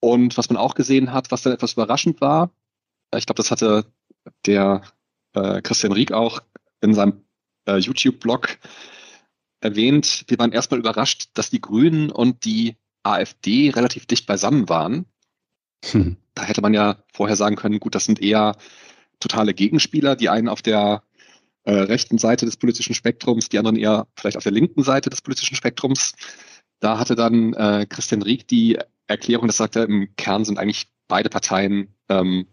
Und 0.00 0.38
was 0.38 0.48
man 0.48 0.56
auch 0.56 0.74
gesehen 0.74 1.12
hat, 1.12 1.30
was 1.30 1.42
dann 1.42 1.52
etwas 1.52 1.74
überraschend 1.74 2.20
war, 2.22 2.50
ich 3.14 3.26
glaube, 3.26 3.36
das 3.36 3.50
hatte 3.50 3.84
der 4.46 4.82
äh, 5.34 5.60
Christian 5.60 5.92
Rieck 5.92 6.12
auch 6.12 6.40
in 6.80 6.94
seinem 6.94 7.24
äh, 7.66 7.76
YouTube-Blog 7.76 8.58
erwähnt, 9.60 10.24
wir 10.28 10.38
waren 10.38 10.52
erstmal 10.52 10.80
überrascht, 10.80 11.30
dass 11.34 11.50
die 11.50 11.60
Grünen 11.60 12.10
und 12.10 12.44
die 12.44 12.76
AfD 13.02 13.70
relativ 13.70 14.06
dicht 14.06 14.26
beisammen 14.26 14.68
waren. 14.68 15.06
Hm. 15.84 16.16
Da 16.34 16.44
hätte 16.44 16.62
man 16.62 16.74
ja 16.74 17.02
vorher 17.12 17.36
sagen 17.36 17.56
können, 17.56 17.80
gut, 17.80 17.94
das 17.94 18.04
sind 18.04 18.20
eher 18.20 18.56
totale 19.20 19.54
Gegenspieler, 19.54 20.16
die 20.16 20.28
einen 20.28 20.48
auf 20.48 20.62
der 20.62 21.02
äh, 21.64 21.72
rechten 21.72 22.18
Seite 22.18 22.46
des 22.46 22.56
politischen 22.56 22.94
Spektrums, 22.94 23.48
die 23.48 23.58
anderen 23.58 23.76
eher 23.76 24.06
vielleicht 24.16 24.36
auf 24.36 24.44
der 24.44 24.52
linken 24.52 24.82
Seite 24.82 25.10
des 25.10 25.20
politischen 25.22 25.56
Spektrums. 25.56 26.14
Da 26.80 26.98
hatte 26.98 27.16
dann 27.16 27.54
äh, 27.54 27.86
Christian 27.88 28.22
Rieck 28.22 28.46
die 28.48 28.78
Erklärung, 29.06 29.46
das 29.46 29.56
sagte, 29.56 29.80
im 29.80 30.14
Kern 30.16 30.44
sind 30.44 30.58
eigentlich 30.58 30.88
beide 31.08 31.28
Parteien 31.28 31.88
ähm, 32.08 32.46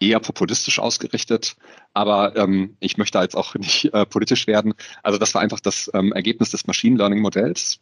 eher 0.00 0.20
populistisch 0.20 0.78
ausgerichtet, 0.78 1.56
aber 1.94 2.36
ähm, 2.36 2.76
ich 2.80 2.98
möchte 2.98 3.18
jetzt 3.18 3.36
auch 3.36 3.54
nicht 3.56 3.92
äh, 3.92 4.06
politisch 4.06 4.46
werden. 4.46 4.74
Also 5.02 5.18
das 5.18 5.34
war 5.34 5.42
einfach 5.42 5.60
das 5.60 5.90
ähm, 5.94 6.12
Ergebnis 6.12 6.50
des 6.50 6.66
Machine 6.66 6.96
Learning 6.96 7.20
Modells. 7.20 7.80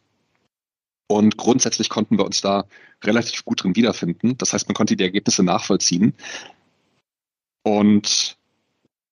Und 1.07 1.37
grundsätzlich 1.37 1.89
konnten 1.89 2.17
wir 2.17 2.25
uns 2.25 2.41
da 2.41 2.65
relativ 3.03 3.45
gut 3.45 3.63
drin 3.63 3.75
wiederfinden. 3.75 4.37
Das 4.39 4.53
heißt, 4.53 4.67
man 4.67 4.73
konnte 4.73 4.95
die 4.95 5.03
Ergebnisse 5.03 5.43
nachvollziehen. 5.43 6.15
Und 7.65 8.37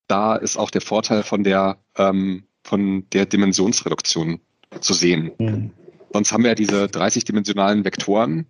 da 0.07 0.35
ist 0.35 0.57
auch 0.57 0.69
der 0.69 0.81
Vorteil 0.81 1.23
von 1.23 1.43
der, 1.43 1.79
ähm, 1.97 2.43
von 2.63 3.09
der 3.09 3.25
Dimensionsreduktion 3.25 4.39
zu 4.79 4.93
sehen. 4.93 5.31
Mhm. 5.39 5.71
Sonst 6.13 6.31
haben 6.31 6.43
wir 6.43 6.51
ja 6.51 6.55
diese 6.55 6.85
30-dimensionalen 6.85 7.83
Vektoren, 7.83 8.45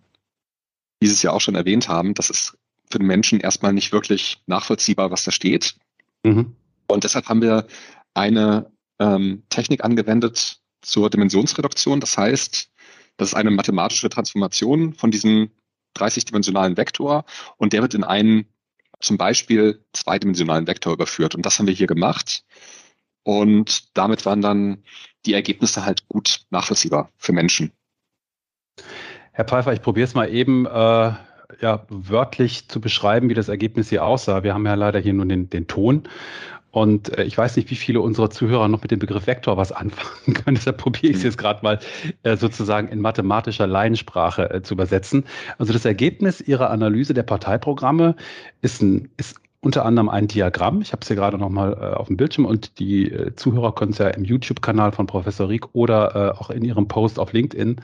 wie 1.00 1.08
Sie 1.08 1.14
es 1.14 1.22
ja 1.22 1.32
auch 1.32 1.40
schon 1.40 1.56
erwähnt 1.56 1.88
haben. 1.88 2.16
Das 2.16 2.30
ist 2.30 2.58
für 2.92 3.00
den 3.00 3.08
Menschen 3.08 3.40
erstmal 3.40 3.72
nicht 3.72 3.94
wirklich 3.94 4.42
nachvollziehbar, 4.46 5.10
was 5.10 5.24
da 5.24 5.32
steht. 5.32 5.76
Mhm. 6.24 6.54
Und 6.88 7.06
deshalb 7.06 7.30
haben 7.30 7.42
wir 7.42 7.66
eine 8.14 8.70
ähm, 9.00 9.44
Technik 9.48 9.86
angewendet 9.86 10.60
zur 10.82 11.10
Dimensionsreduktion. 11.10 12.02
Das 12.02 12.18
heißt, 12.18 12.70
das 13.16 13.30
ist 13.30 13.36
eine 13.36 13.52
mathematische 13.52 14.10
Transformation 14.10 14.96
von 14.96 15.12
diesem 15.12 15.50
30-dimensionalen 15.96 16.76
Vektor 16.76 17.24
und 17.56 17.72
der 17.72 17.82
wird 17.82 17.94
in 17.94 18.04
einen 18.04 18.53
zum 19.04 19.18
Beispiel 19.18 19.84
zweidimensionalen 19.94 20.68
Vektor 20.68 20.94
überführt. 20.94 21.36
Und 21.36 21.46
das 21.46 21.60
haben 21.60 21.68
wir 21.68 21.74
hier 21.74 21.88
gemacht. 21.88 22.44
Und 23.24 23.98
damit 23.98 24.26
waren 24.26 24.42
dann 24.42 24.84
die 25.26 25.34
Ergebnisse 25.34 25.86
halt 25.86 26.08
gut 26.08 26.42
nachvollziehbar 26.50 27.10
für 27.18 27.34
Menschen. 27.34 27.72
Herr 29.32 29.46
Pfeiffer, 29.46 29.74
ich 29.74 29.82
probiere 29.82 30.06
es 30.06 30.14
mal 30.14 30.30
eben 30.30 30.66
äh, 30.66 30.70
ja, 30.70 31.86
wörtlich 31.90 32.68
zu 32.68 32.82
beschreiben, 32.82 33.30
wie 33.30 33.34
das 33.34 33.48
Ergebnis 33.48 33.90
hier 33.90 34.04
aussah. 34.04 34.44
Wir 34.44 34.54
haben 34.54 34.66
ja 34.66 34.74
leider 34.74 35.00
hier 35.00 35.14
nur 35.14 35.26
den, 35.26 35.50
den 35.50 35.68
Ton. 35.68 36.08
Und 36.74 37.16
äh, 37.20 37.24
ich 37.24 37.38
weiß 37.38 37.56
nicht, 37.56 37.70
wie 37.70 37.76
viele 37.76 38.02
unserer 38.02 38.32
Zuhörer 38.32 38.68
noch 38.68 38.82
mit 38.82 38.90
dem 38.90 38.98
Begriff 38.98 39.28
Vektor 39.28 39.58
was 39.58 39.72
anfangen 39.72 40.34
können. 40.34 40.56
Deshalb 40.56 40.78
probiere 40.78 41.12
ich 41.12 41.18
es 41.18 41.24
jetzt 41.24 41.38
gerade 41.38 41.60
mal 41.62 41.80
äh, 42.24 42.36
sozusagen 42.36 42.88
in 42.88 43.00
mathematischer 43.00 43.68
Laiensprache 43.68 44.50
äh, 44.50 44.62
zu 44.64 44.74
übersetzen. 44.74 45.24
Also 45.60 45.72
das 45.72 45.86
Ergebnis 45.86 46.42
Ihrer 46.42 46.72
Analyse 46.72 47.14
der 47.14 47.24
Parteiprogramme 47.24 48.16
ist, 48.62 48.82
ein, 48.82 49.10
ist 49.18 49.40
unter 49.64 49.86
anderem 49.86 50.10
ein 50.10 50.28
Diagramm. 50.28 50.82
Ich 50.82 50.92
habe 50.92 51.02
es 51.02 51.08
hier 51.08 51.16
gerade 51.16 51.38
nochmal 51.38 51.74
äh, 51.74 51.96
auf 51.96 52.08
dem 52.08 52.18
Bildschirm 52.18 52.46
und 52.46 52.80
die 52.80 53.10
äh, 53.10 53.34
Zuhörer 53.36 53.74
können 53.74 53.92
es 53.92 53.98
ja 53.98 54.10
im 54.10 54.26
YouTube-Kanal 54.26 54.92
von 54.92 55.08
Professor 55.08 55.48
Rieck 55.48 55.74
oder 55.74 56.16
äh, 56.16 56.38
auch 56.38 56.50
in 56.50 56.66
ihrem 56.66 56.90
Post 56.90 57.18
auf 57.18 57.32
LinkedIn 57.32 57.78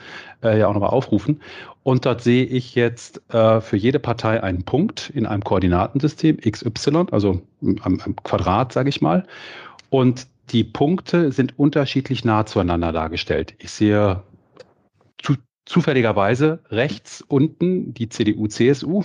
äh, 0.44 0.58
ja 0.58 0.68
auch 0.68 0.74
nochmal 0.74 0.90
aufrufen. 0.90 1.40
Und 1.82 2.04
dort 2.04 2.20
sehe 2.20 2.44
ich 2.44 2.74
jetzt 2.74 3.22
äh, 3.32 3.62
für 3.62 3.78
jede 3.78 3.98
Partei 3.98 4.42
einen 4.42 4.62
Punkt 4.62 5.10
in 5.14 5.24
einem 5.24 5.42
Koordinatensystem 5.42 6.36
XY, 6.36 7.06
also 7.12 7.40
am, 7.82 8.00
am 8.04 8.16
Quadrat, 8.16 8.74
sage 8.74 8.90
ich 8.90 9.00
mal. 9.00 9.24
Und 9.88 10.26
die 10.50 10.64
Punkte 10.64 11.32
sind 11.32 11.58
unterschiedlich 11.58 12.26
nah 12.26 12.44
zueinander 12.44 12.92
dargestellt. 12.92 13.54
Ich 13.58 13.70
sehe 13.70 14.22
zufälligerweise 15.70 16.58
rechts 16.68 17.22
unten 17.28 17.94
die 17.94 18.08
CDU, 18.08 18.48
CSU. 18.48 19.04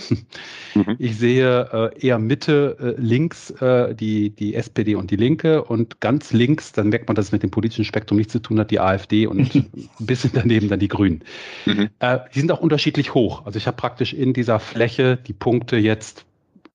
Mhm. 0.74 0.96
Ich 0.98 1.16
sehe 1.16 1.92
äh, 1.94 2.08
eher 2.08 2.18
Mitte 2.18 2.76
äh, 2.80 3.00
links 3.00 3.52
äh, 3.52 3.94
die, 3.94 4.32
die 4.32 4.56
SPD 4.56 4.96
und 4.96 5.12
die 5.12 5.16
Linke 5.16 5.64
und 5.64 6.02
ganz 6.02 6.34
links, 6.34 6.72
dann 6.72 6.90
merkt 6.90 7.08
man, 7.08 7.14
dass 7.14 7.28
es 7.28 7.32
mit 7.32 7.44
dem 7.44 7.52
politischen 7.52 7.86
Spektrum 7.86 8.18
nichts 8.18 8.34
zu 8.34 8.40
tun 8.40 8.60
hat, 8.60 8.72
die 8.72 8.80
AfD 8.80 9.28
und 9.28 9.54
ein 9.56 9.70
bisschen 10.00 10.32
daneben 10.34 10.68
dann 10.68 10.80
die 10.80 10.88
Grünen. 10.88 11.24
Mhm. 11.68 11.90
Äh, 12.00 12.18
die 12.34 12.40
sind 12.40 12.52
auch 12.52 12.62
unterschiedlich 12.62 13.14
hoch. 13.14 13.46
Also 13.46 13.58
ich 13.58 13.68
habe 13.68 13.78
praktisch 13.78 14.14
in 14.14 14.34
dieser 14.34 14.60
Fläche 14.60 15.18
die 15.18 15.34
Punkte 15.34 15.78
jetzt 15.78 16.26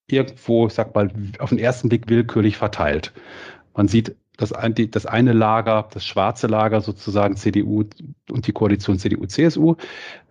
irgendwo, 0.06 0.68
ich 0.68 0.72
sag 0.72 0.94
mal, 0.94 1.10
auf 1.40 1.48
den 1.48 1.58
ersten 1.58 1.88
Blick 1.88 2.08
willkürlich 2.08 2.56
verteilt. 2.56 3.12
Man 3.74 3.88
sieht 3.88 4.14
das, 4.40 4.54
das 4.90 5.06
eine 5.06 5.32
Lager, 5.32 5.88
das 5.92 6.04
schwarze 6.04 6.46
Lager 6.46 6.80
sozusagen 6.80 7.36
CDU 7.36 7.84
und 8.30 8.46
die 8.46 8.52
Koalition 8.52 8.98
CDU-CSU, 8.98 9.76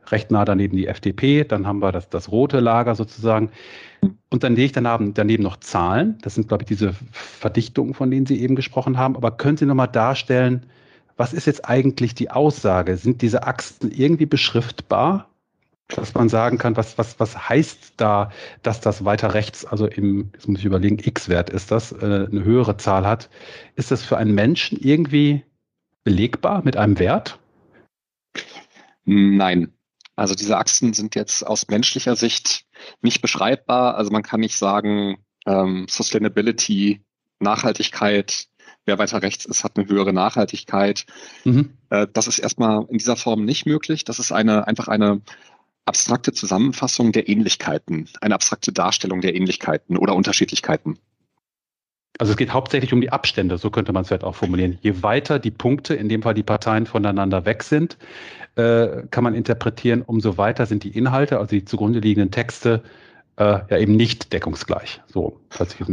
recht 0.08 0.32
nah 0.32 0.46
daneben 0.46 0.76
die 0.76 0.88
FDP, 0.88 1.44
dann 1.44 1.68
haben 1.68 1.80
wir 1.80 1.92
das, 1.92 2.10
das 2.10 2.32
rote 2.32 2.60
Lager 2.60 2.96
sozusagen. 2.96 3.52
Und 4.30 4.44
dann 4.44 4.56
lege 4.56 4.66
ich 4.66 4.72
daneben, 4.72 5.14
daneben 5.14 5.44
noch 5.44 5.58
Zahlen. 5.58 6.18
Das 6.22 6.36
sind, 6.36 6.48
glaube 6.48 6.64
ich, 6.64 6.68
diese 6.68 6.94
Verdichtungen, 7.12 7.94
von 7.94 8.10
denen 8.10 8.26
Sie 8.26 8.42
eben 8.42 8.56
gesprochen 8.56 8.98
haben. 8.98 9.16
Aber 9.16 9.32
können 9.32 9.58
Sie 9.58 9.66
nochmal 9.66 9.88
darstellen, 9.88 10.66
was 11.18 11.34
ist 11.34 11.46
jetzt 11.46 11.66
eigentlich 11.66 12.16
die 12.16 12.32
Aussage? 12.32 12.98
Sind 12.98 13.22
diese 13.22 13.44
Achsen 13.44 13.92
irgendwie 13.92 14.26
beschriftbar? 14.26 15.29
Dass 15.90 16.14
man 16.14 16.30
sagen 16.30 16.58
kann, 16.58 16.78
was, 16.78 16.98
was, 16.98 17.20
was 17.20 17.50
heißt 17.50 17.94
da, 17.98 18.32
dass 18.62 18.80
das 18.80 19.06
weiter 19.06 19.34
rechts, 19.34 19.66
also 19.66 19.88
im, 19.88 20.30
jetzt 20.34 20.48
muss 20.48 20.60
ich 20.60 20.66
überlegen, 20.66 21.00
X-Wert 21.00 21.50
ist 21.50 21.72
das, 21.72 21.92
äh, 21.92 22.28
eine 22.32 22.44
höhere 22.44 22.78
Zahl 22.78 23.06
hat. 23.06 23.30
Ist 23.76 23.92
das 23.92 24.04
für 24.04 24.18
einen 24.18 24.34
Menschen 24.36 24.78
irgendwie 24.80 25.44
belegbar 26.04 26.64
mit 26.64 26.78
einem 26.78 27.00
Wert? 27.00 27.40
Nein. 29.06 29.74
Also 30.16 30.36
diese 30.36 30.58
Achsen 30.58 30.94
sind 30.94 31.16
jetzt 31.16 31.46
aus 31.46 31.68
menschlicher 31.70 32.16
Sicht 32.16 32.66
nicht 33.02 33.22
beschreibbar. 33.22 33.96
Also 33.96 34.12
man 34.12 34.22
kann 34.22 34.42
nicht 34.42 34.58
sagen, 34.58 35.18
ähm, 35.48 35.88
Sustainability, 35.90 37.02
Nachhaltigkeit, 37.40 38.48
wer 38.86 39.00
weiter 39.00 39.22
rechts 39.22 39.46
ist, 39.46 39.64
hat 39.64 39.78
eine 39.78 39.88
höhere 39.88 40.14
Nachhaltigkeit. 40.14 41.06
Mhm. 41.46 41.74
Äh, 41.90 42.06
das 42.14 42.28
ist 42.28 42.38
erstmal 42.38 42.86
in 42.90 42.98
dieser 42.98 43.16
Form 43.16 43.46
nicht 43.46 43.66
möglich. 43.66 44.04
Das 44.04 44.20
ist 44.20 44.32
eine 44.32 44.68
einfach 44.68 44.88
eine 44.88 45.22
abstrakte 45.86 46.34
Zusammenfassung 46.34 47.12
der 47.12 47.30
Ähnlichkeiten, 47.30 48.10
eine 48.22 48.36
abstrakte 48.36 48.72
Darstellung 48.72 49.22
der 49.22 49.36
Ähnlichkeiten 49.36 49.98
oder 49.98 50.16
Unterschiedlichkeiten. 50.16 51.00
Also 52.20 52.32
es 52.32 52.38
geht 52.38 52.52
hauptsächlich 52.52 52.92
um 52.92 53.00
die 53.00 53.12
Abstände, 53.12 53.58
so 53.58 53.70
könnte 53.70 53.94
man 53.94 54.02
es 54.02 54.10
vielleicht 54.10 54.26
auch 54.26 54.36
formulieren. 54.36 54.78
Je 54.82 55.04
weiter 55.04 55.40
die 55.40 55.52
Punkte, 55.52 55.96
in 55.96 56.10
dem 56.10 56.22
Fall 56.22 56.34
die 56.34 56.44
Parteien 56.44 56.86
voneinander 56.86 57.46
weg 57.46 57.64
sind, 57.64 57.98
äh, 58.56 59.04
kann 59.10 59.24
man 59.24 59.36
interpretieren, 59.36 60.02
umso 60.02 60.38
weiter 60.38 60.66
sind 60.66 60.84
die 60.84 60.90
Inhalte, 60.90 61.38
also 61.38 61.52
die 61.52 61.64
zugrunde 61.64 62.00
liegenden 62.00 62.30
Texte, 62.30 62.84
äh, 63.38 63.60
ja 63.70 63.78
eben 63.78 63.96
nicht 63.96 64.34
deckungsgleich. 64.34 65.02
So, 65.08 65.40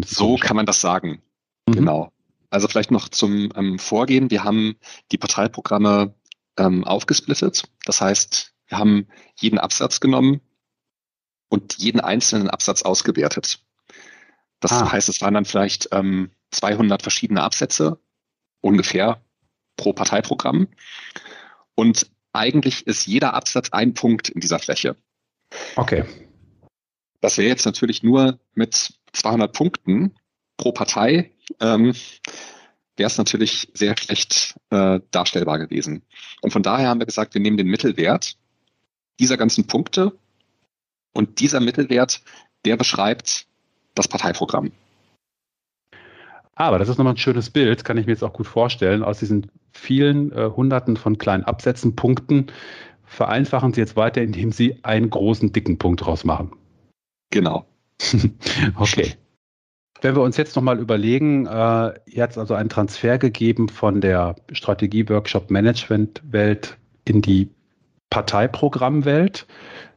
so 0.05 0.37
kann 0.37 0.57
man 0.57 0.67
das 0.67 0.81
sagen. 0.81 1.23
Mhm. 1.69 1.73
Genau. 1.73 2.13
Also 2.51 2.67
vielleicht 2.67 2.91
noch 2.91 3.09
zum 3.09 3.53
ähm, 3.55 3.79
Vorgehen. 3.79 4.31
Wir 4.31 4.43
haben 4.43 4.77
die 5.13 5.19
Parteiprogramme 5.19 6.15
ähm, 6.59 6.85
aufgesplittet. 6.85 7.65
Das 7.85 8.01
heißt, 8.01 8.53
wir 8.69 8.79
haben 8.79 9.09
jeden 9.37 9.59
Absatz 9.59 10.01
genommen 10.01 10.41
und 11.49 11.79
jeden 11.79 12.01
einzelnen 12.01 12.51
Absatz 12.51 12.83
ausgewertet. 12.83 13.61
Das 14.61 14.73
ah. 14.73 14.91
heißt, 14.91 15.09
es 15.09 15.21
waren 15.21 15.35
dann 15.35 15.45
vielleicht 15.45 15.89
ähm, 15.93 16.31
200 16.51 17.03
verschiedene 17.03 17.43
Absätze 17.43 17.99
ungefähr 18.61 19.23
pro 19.77 19.93
Parteiprogramm. 19.93 20.69
Und 21.75 22.11
eigentlich 22.33 22.87
ist 22.87 23.07
jeder 23.07 23.35
Absatz 23.35 23.71
ein 23.71 23.95
Punkt 23.95 24.29
in 24.29 24.41
dieser 24.41 24.59
Fläche. 24.59 24.97
Okay. 25.77 26.05
Das 27.21 27.39
wäre 27.39 27.49
jetzt 27.49 27.67
natürlich 27.67 28.03
nur 28.03 28.39
mit 28.55 28.95
200 29.13 29.53
Punkten 29.53 30.15
pro 30.57 30.73
Partei, 30.73 31.33
ähm, 31.61 31.95
wäre 32.97 33.07
es 33.07 33.19
natürlich 33.19 33.69
sehr 33.75 33.97
schlecht 33.97 34.55
äh, 34.71 35.01
darstellbar 35.11 35.59
gewesen. 35.59 36.03
Und 36.41 36.53
von 36.53 36.63
daher 36.63 36.89
haben 36.89 37.01
wir 37.01 37.07
gesagt, 37.07 37.35
wir 37.35 37.41
nehmen 37.41 37.57
den 37.57 37.69
Mittelwert 37.69 38.37
dieser 39.21 39.37
ganzen 39.37 39.67
Punkte 39.67 40.13
und 41.13 41.41
dieser 41.41 41.61
Mittelwert, 41.61 42.23
der 42.65 42.77
beschreibt 42.77 43.47
das 43.95 44.09
Parteiprogramm. 44.09 44.73
Aber 46.55 46.79
das 46.79 46.89
ist 46.89 46.97
nochmal 46.97 47.15
ein 47.15 47.19
schönes 47.19 47.51
Bild, 47.51 47.85
kann 47.85 47.99
ich 47.99 48.07
mir 48.07 48.13
jetzt 48.13 48.25
auch 48.25 48.33
gut 48.33 48.47
vorstellen. 48.47 49.03
Aus 49.03 49.19
diesen 49.19 49.51
vielen 49.73 50.33
äh, 50.33 50.51
Hunderten 50.57 50.97
von 50.97 51.19
kleinen 51.19 51.45
Absätzen, 51.45 51.97
Punkten, 51.97 52.47
vereinfachen 53.05 53.75
Sie 53.75 53.81
jetzt 53.81 53.97
weiter, 53.97 54.23
indem 54.23 54.53
Sie 54.53 54.83
einen 54.83 55.11
großen, 55.11 55.53
dicken 55.53 55.77
Punkt 55.77 56.05
draus 56.05 56.25
machen. 56.25 56.53
Genau. 57.31 57.67
okay. 58.77 59.15
Wenn 60.01 60.15
wir 60.15 60.23
uns 60.23 60.39
jetzt 60.39 60.55
nochmal 60.57 60.79
überlegen, 60.79 61.47
äh, 61.47 61.95
ihr 62.07 62.23
hat 62.23 62.39
also 62.39 62.55
einen 62.55 62.71
Transfer 62.71 63.19
gegeben 63.19 63.69
von 63.69 64.01
der 64.01 64.37
Strategie-Workshop-Management-Welt 64.53 66.79
in 67.05 67.23
die 67.23 67.51
Parteiprogrammwelt. 68.11 69.47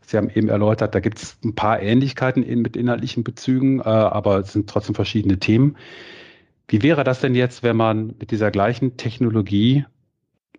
Sie 0.02 0.18
haben 0.18 0.30
eben 0.30 0.50
erläutert, 0.50 0.96
da 0.96 1.00
gibt 1.00 1.20
es 1.20 1.38
ein 1.44 1.54
paar 1.54 1.82
Ähnlichkeiten 1.82 2.42
in, 2.42 2.62
mit 2.62 2.76
inhaltlichen 2.76 3.24
Bezügen, 3.24 3.80
äh, 3.80 3.84
aber 3.84 4.40
es 4.40 4.54
sind 4.54 4.70
trotzdem 4.70 4.96
verschiedene 4.96 5.38
Themen. 5.38 5.78
Wie 6.68 6.82
wäre 6.82 7.04
das 7.04 7.20
denn 7.22 7.36
jetzt, 7.36 7.64
wenn 7.64 7.78
man 7.78 8.16
mit 8.20 8.32
dieser 8.32 8.52
gleichen 8.52 8.98
Technologie 8.98 9.86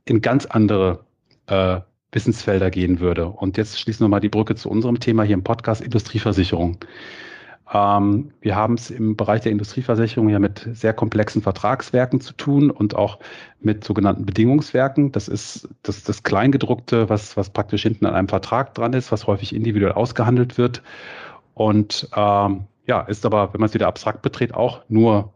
in 0.05 0.21
ganz 0.21 0.47
andere 0.47 1.05
äh, 1.47 1.81
Wissensfelder 2.13 2.71
gehen 2.71 3.01
würde? 3.01 3.27
Und 3.27 3.57
jetzt 3.57 3.81
schließen 3.81 4.05
wir 4.05 4.09
mal 4.09 4.21
die 4.21 4.29
Brücke 4.29 4.55
zu 4.55 4.69
unserem 4.69 5.01
Thema 5.01 5.23
hier 5.25 5.35
im 5.35 5.45
Podcast 5.45 5.81
Industrieversicherung. 5.81 6.79
Ähm, 7.73 8.33
wir 8.41 8.57
haben 8.57 8.75
es 8.75 8.91
im 8.91 9.17
Bereich 9.17 9.43
der 9.43 9.53
Industrieversicherung 9.53 10.29
ja 10.29 10.39
mit 10.39 10.69
sehr 10.73 10.93
komplexen 10.93 11.41
Vertragswerken 11.41 12.21
zu 12.21 12.33
tun 12.33 12.71
und 12.71 12.97
auch 12.97 13.19
mit 13.61 13.85
sogenannten 13.85 14.27
Bedingungswerken. 14.27 15.13
Das 15.13 15.29
ist 15.29 15.69
das, 15.83 16.03
das 16.03 16.23
Kleingedruckte, 16.23 17.09
was, 17.09 17.37
was 17.37 17.51
praktisch 17.51 17.83
hinten 17.83 18.07
an 18.07 18.15
einem 18.15 18.29
Vertrag 18.29 18.75
dran 18.75 18.93
ist, 18.93 19.13
was 19.13 19.27
häufig 19.27 19.55
individuell 19.55 19.93
ausgehandelt 19.93 20.59
wird. 20.59 20.83
Und 21.55 22.09
ähm, 22.17 22.65
ja, 22.87 23.03
ist 23.03 23.25
aber, 23.25 23.53
wenn 23.53 23.61
man 23.61 23.69
es 23.69 23.75
wieder 23.75 23.87
abstrakt 23.87 24.23
betritt, 24.23 24.53
auch 24.53 24.83
nur 24.89 25.33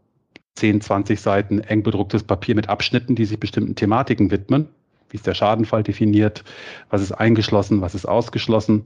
10, 0.55 0.81
20 0.81 1.21
Seiten 1.21 1.59
eng 1.61 1.83
bedrucktes 1.83 2.23
Papier 2.23 2.55
mit 2.55 2.67
Abschnitten, 2.67 3.15
die 3.15 3.25
sich 3.25 3.39
bestimmten 3.39 3.75
Thematiken 3.75 4.31
widmen. 4.31 4.67
Wie 5.09 5.17
ist 5.17 5.27
der 5.27 5.35
Schadenfall 5.35 5.83
definiert? 5.83 6.43
Was 6.89 7.01
ist 7.01 7.13
eingeschlossen? 7.13 7.79
Was 7.81 7.95
ist 7.95 8.05
ausgeschlossen? 8.05 8.83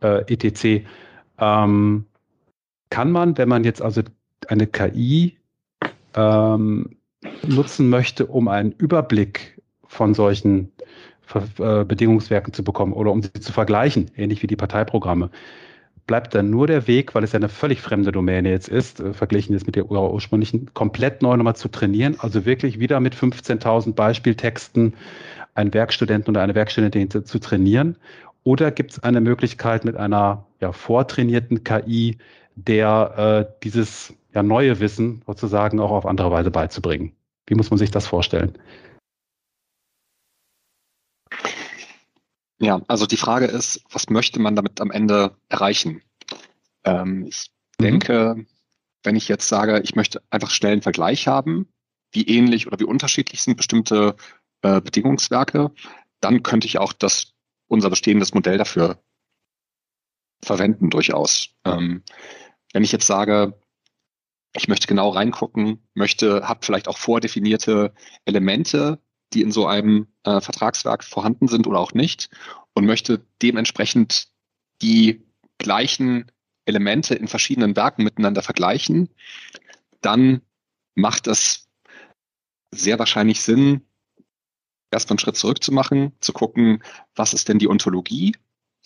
Äh, 0.00 0.32
etc. 0.32 0.84
Ähm, 1.38 2.06
kann 2.90 3.10
man, 3.10 3.38
wenn 3.38 3.48
man 3.48 3.64
jetzt 3.64 3.82
also 3.82 4.02
eine 4.48 4.66
KI 4.66 5.38
ähm, 6.14 6.96
nutzen 7.46 7.88
möchte, 7.88 8.26
um 8.26 8.48
einen 8.48 8.72
Überblick 8.72 9.60
von 9.86 10.14
solchen 10.14 10.72
äh, 11.58 11.84
Bedingungswerken 11.84 12.52
zu 12.52 12.64
bekommen 12.64 12.92
oder 12.92 13.12
um 13.12 13.22
sie 13.22 13.32
zu 13.32 13.52
vergleichen, 13.52 14.10
ähnlich 14.16 14.42
wie 14.42 14.46
die 14.46 14.56
Parteiprogramme, 14.56 15.30
bleibt 16.06 16.34
dann 16.34 16.50
nur 16.50 16.66
der 16.66 16.88
Weg, 16.88 17.14
weil 17.14 17.22
es 17.22 17.32
ja 17.32 17.36
eine 17.36 17.48
völlig 17.48 17.80
fremde 17.80 18.10
Domäne 18.10 18.50
jetzt 18.50 18.68
ist, 18.68 19.00
äh, 19.00 19.12
verglichen 19.12 19.52
jetzt 19.52 19.66
mit 19.66 19.76
der 19.76 19.90
ursprünglichen, 19.90 20.74
komplett 20.74 21.22
neu 21.22 21.36
nochmal 21.36 21.56
zu 21.56 21.68
trainieren, 21.68 22.16
also 22.18 22.44
wirklich 22.46 22.80
wieder 22.80 22.98
mit 23.00 23.14
15.000 23.14 23.94
Beispieltexten 23.94 24.94
einen 25.54 25.74
Werkstudenten 25.74 26.32
oder 26.32 26.42
eine 26.42 26.54
Werkstudentin 26.54 27.10
zu, 27.10 27.22
zu 27.22 27.38
trainieren? 27.38 27.96
Oder 28.42 28.70
gibt 28.70 28.92
es 28.92 29.02
eine 29.02 29.20
Möglichkeit 29.20 29.84
mit 29.84 29.96
einer 29.96 30.46
ja, 30.60 30.72
vortrainierten 30.72 31.62
KI 31.62 32.16
der 32.54 33.46
äh, 33.50 33.60
dieses 33.62 34.14
ja, 34.32 34.42
neue 34.42 34.80
Wissen 34.80 35.22
sozusagen 35.26 35.80
auch 35.80 35.90
auf 35.90 36.06
andere 36.06 36.30
Weise 36.30 36.50
beizubringen. 36.50 37.16
Wie 37.46 37.54
muss 37.54 37.70
man 37.70 37.78
sich 37.78 37.90
das 37.90 38.06
vorstellen? 38.06 38.58
Ja, 42.58 42.82
also 42.88 43.06
die 43.06 43.16
Frage 43.16 43.46
ist, 43.46 43.82
was 43.90 44.10
möchte 44.10 44.38
man 44.38 44.54
damit 44.54 44.80
am 44.80 44.90
Ende 44.90 45.34
erreichen? 45.48 46.02
Ähm, 46.84 47.26
ich 47.26 47.50
mhm. 47.78 47.84
denke, 47.84 48.46
wenn 49.02 49.16
ich 49.16 49.28
jetzt 49.28 49.48
sage, 49.48 49.80
ich 49.82 49.96
möchte 49.96 50.22
einfach 50.30 50.50
schnell 50.50 50.72
einen 50.72 50.82
Vergleich 50.82 51.26
haben, 51.26 51.68
wie 52.12 52.28
ähnlich 52.28 52.66
oder 52.66 52.78
wie 52.78 52.84
unterschiedlich 52.84 53.42
sind 53.42 53.56
bestimmte 53.56 54.14
äh, 54.62 54.80
Bedingungswerke, 54.80 55.70
dann 56.20 56.42
könnte 56.42 56.66
ich 56.66 56.78
auch 56.78 56.92
das 56.92 57.32
unser 57.66 57.88
bestehendes 57.88 58.34
Modell 58.34 58.58
dafür 58.58 58.98
verwenden 60.42 60.90
durchaus. 60.90 61.50
Ähm, 61.64 62.02
wenn 62.72 62.84
ich 62.84 62.92
jetzt 62.92 63.06
sage, 63.06 63.58
ich 64.56 64.68
möchte 64.68 64.86
genau 64.86 65.10
reingucken, 65.10 65.80
möchte, 65.94 66.48
habe 66.48 66.64
vielleicht 66.64 66.88
auch 66.88 66.98
vordefinierte 66.98 67.92
Elemente, 68.24 68.98
die 69.32 69.42
in 69.42 69.52
so 69.52 69.66
einem 69.66 70.08
äh, 70.24 70.40
Vertragswerk 70.40 71.04
vorhanden 71.04 71.46
sind 71.46 71.66
oder 71.66 71.78
auch 71.78 71.92
nicht 71.92 72.30
und 72.74 72.86
möchte 72.86 73.24
dementsprechend 73.42 74.28
die 74.82 75.22
gleichen 75.58 76.30
Elemente 76.64 77.14
in 77.14 77.28
verschiedenen 77.28 77.76
Werken 77.76 78.02
miteinander 78.02 78.42
vergleichen, 78.42 79.08
dann 80.00 80.42
macht 80.94 81.26
es 81.26 81.68
sehr 82.72 82.98
wahrscheinlich 82.98 83.42
Sinn, 83.42 83.86
erstmal 84.90 85.14
einen 85.14 85.18
Schritt 85.20 85.36
zurück 85.36 85.62
zu 85.62 85.72
machen, 85.72 86.12
zu 86.20 86.32
gucken, 86.32 86.82
was 87.14 87.34
ist 87.34 87.48
denn 87.48 87.58
die 87.58 87.68
Ontologie, 87.68 88.34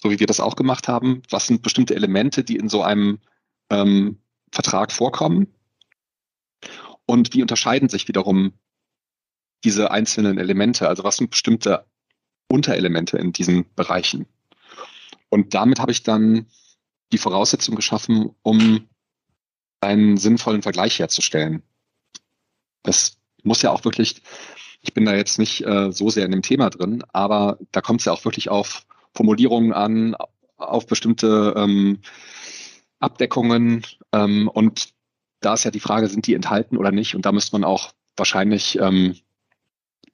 so 0.04 0.10
wie 0.10 0.20
wir 0.20 0.26
das 0.26 0.38
auch 0.38 0.54
gemacht 0.54 0.86
haben, 0.86 1.22
was 1.30 1.46
sind 1.46 1.62
bestimmte 1.62 1.94
Elemente, 1.94 2.44
die 2.44 2.56
in 2.56 2.68
so 2.68 2.82
einem 2.82 3.20
ähm, 3.70 4.18
Vertrag 4.52 4.92
vorkommen? 4.92 5.46
Und 7.06 7.32
wie 7.32 7.40
unterscheiden 7.40 7.88
sich 7.88 8.06
wiederum 8.06 8.52
diese 9.64 9.90
einzelnen 9.90 10.36
Elemente? 10.36 10.88
Also 10.88 11.04
was 11.04 11.16
sind 11.16 11.30
bestimmte 11.30 11.86
Unterelemente 12.48 13.16
in 13.16 13.32
diesen 13.32 13.64
Bereichen? 13.76 14.26
Und 15.30 15.54
damit 15.54 15.80
habe 15.80 15.90
ich 15.90 16.02
dann 16.02 16.46
die 17.10 17.18
Voraussetzung 17.18 17.74
geschaffen, 17.74 18.36
um 18.42 18.86
einen 19.80 20.18
sinnvollen 20.18 20.60
Vergleich 20.60 20.98
herzustellen. 20.98 21.62
Das 22.82 23.16
muss 23.42 23.62
ja 23.62 23.70
auch 23.70 23.86
wirklich, 23.86 24.20
ich 24.82 24.92
bin 24.92 25.06
da 25.06 25.14
jetzt 25.14 25.38
nicht 25.38 25.64
äh, 25.64 25.90
so 25.92 26.10
sehr 26.10 26.26
in 26.26 26.30
dem 26.30 26.42
Thema 26.42 26.68
drin, 26.68 27.02
aber 27.14 27.58
da 27.72 27.80
kommt 27.80 28.00
es 28.00 28.04
ja 28.04 28.12
auch 28.12 28.26
wirklich 28.26 28.50
auf 28.50 28.86
Formulierungen 29.14 29.72
an, 29.72 30.16
auf 30.56 30.86
bestimmte 30.86 31.54
ähm, 31.56 32.00
Abdeckungen 33.00 33.84
ähm, 34.12 34.48
und 34.48 34.94
da 35.40 35.54
ist 35.54 35.64
ja 35.64 35.70
die 35.70 35.80
Frage, 35.80 36.08
sind 36.08 36.26
die 36.26 36.34
enthalten 36.34 36.76
oder 36.76 36.90
nicht? 36.90 37.14
Und 37.14 37.26
da 37.26 37.32
müsste 37.32 37.54
man 37.54 37.64
auch 37.64 37.92
wahrscheinlich 38.16 38.78
ähm, 38.78 39.16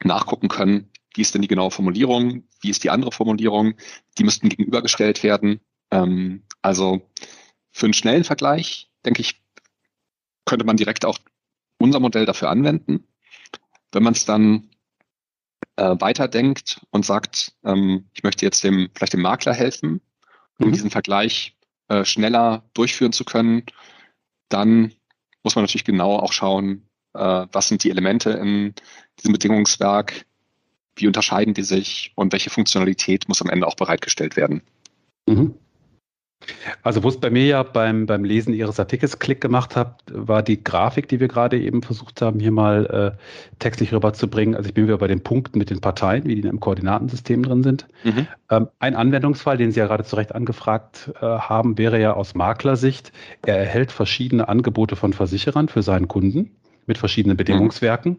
nachgucken 0.03 0.49
können, 0.49 0.91
wie 1.15 1.23
ist 1.23 1.35
denn 1.35 1.43
die 1.43 1.49
genaue 1.49 1.71
Formulierung, 1.71 2.45
wie 2.61 2.71
ist 2.71 2.85
die 2.85 2.91
andere 2.91 3.13
Formulierung, 3.13 3.75
die 4.19 4.25
müssten 4.25 4.49
gegenübergestellt 4.49 5.23
werden. 5.23 5.61
Ähm, 5.91 6.43
also 6.63 7.03
für 7.71 7.87
einen 7.87 7.95
schnellen 7.95 8.25
Vergleich, 8.25 8.91
denke 9.05 9.21
ich, 9.21 9.41
könnte 10.45 10.65
man 10.65 10.77
direkt 10.77 11.05
auch 11.05 11.19
unser 11.79 12.01
Modell 12.01 12.27
dafür 12.27 12.51
anwenden. 12.51 13.07
Wenn 13.93 14.03
man 14.03 14.15
es 14.15 14.25
dann 14.25 14.70
äh, 15.81 15.99
weiterdenkt 15.99 16.81
und 16.91 17.07
sagt, 17.07 17.55
ähm, 17.65 18.05
ich 18.13 18.23
möchte 18.23 18.45
jetzt 18.45 18.63
dem, 18.63 18.91
vielleicht 18.95 19.15
dem 19.15 19.23
Makler 19.23 19.55
helfen, 19.55 20.03
um 20.59 20.69
mhm. 20.69 20.73
diesen 20.73 20.91
Vergleich 20.91 21.57
äh, 21.89 22.05
schneller 22.05 22.65
durchführen 22.75 23.13
zu 23.13 23.25
können, 23.25 23.65
dann 24.51 24.93
muss 25.43 25.55
man 25.55 25.65
natürlich 25.65 25.87
genau 25.87 26.17
auch 26.17 26.35
schauen, 26.35 26.87
äh, 27.15 27.47
was 27.51 27.69
sind 27.69 27.83
die 27.83 27.91
Elemente 27.91 28.31
in 28.33 28.75
diesem 29.19 29.33
Bedingungswerk, 29.33 30.27
wie 30.97 31.07
unterscheiden 31.07 31.55
die 31.55 31.63
sich 31.63 32.13
und 32.15 32.33
welche 32.33 32.51
Funktionalität 32.51 33.27
muss 33.29 33.41
am 33.41 33.49
Ende 33.49 33.67
auch 33.67 33.77
bereitgestellt 33.77 34.37
werden. 34.37 34.63
Mhm. 35.27 35.55
Also 36.83 37.03
wo 37.03 37.09
es 37.09 37.19
bei 37.19 37.31
mir 37.31 37.45
ja 37.45 37.63
beim, 37.63 38.07
beim 38.07 38.25
Lesen 38.25 38.55
Ihres 38.55 38.81
Artikels 38.81 39.19
Klick 39.19 39.41
gemacht 39.41 39.77
hat, 39.77 40.03
war 40.11 40.43
die 40.43 40.63
Grafik, 40.63 41.09
die 41.09 41.21
wir 41.21 41.29
gerade 41.29 41.61
eben 41.61 41.83
versucht 41.83 42.23
haben, 42.23 42.41
hier 42.41 42.51
mal 42.51 43.17
äh, 43.17 43.59
textlich 43.59 43.93
rüberzubringen. 43.93 44.55
Also 44.55 44.69
ich 44.69 44.75
bin 44.75 44.85
wieder 44.85 44.99
bei 44.99 45.07
den 45.07 45.23
Punkten 45.23 45.59
mit 45.59 45.71
den 45.71 45.81
Parteien, 45.81 46.25
wie 46.25 46.41
die 46.41 46.49
im 46.49 46.61
Koordinatensystem 46.61 47.43
drin 47.43 47.63
sind. 47.63 47.87
Mhm. 48.05 48.27
Ähm, 48.51 48.69
ein 48.79 48.95
Anwendungsfall, 48.95 49.59
den 49.59 49.73
Sie 49.73 49.81
ja 49.81 49.87
gerade 49.87 50.05
zu 50.05 50.17
Recht 50.17 50.35
angefragt 50.35 51.13
äh, 51.21 51.25
haben, 51.25 51.79
wäre 51.79 52.01
ja 52.01 52.15
aus 52.15 52.35
Maklersicht, 52.35 53.13
er 53.45 53.59
erhält 53.59 53.93
verschiedene 53.93 54.49
Angebote 54.49 54.97
von 54.97 55.13
Versicherern 55.13 55.69
für 55.69 55.83
seinen 55.83 56.09
Kunden 56.09 56.51
mit 56.87 56.99
verschiedenen 56.99 57.37
Bedingungswerken 57.37 58.13
mhm. 58.13 58.19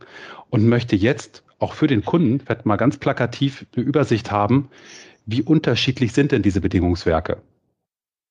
und 0.50 0.68
möchte 0.68 0.96
jetzt 0.96 1.44
auch 1.60 1.74
für 1.74 1.88
den 1.88 2.06
Kunden, 2.06 2.40
vielleicht 2.40 2.66
mal 2.66 2.78
ganz 2.78 2.98
plakativ 2.98 3.66
eine 3.76 3.86
Übersicht 3.86 4.32
haben, 4.32 4.70
wie 5.26 5.44
unterschiedlich 5.44 6.14
sind 6.14 6.32
denn 6.32 6.42
diese 6.42 6.62
Bedingungswerke? 6.62 7.38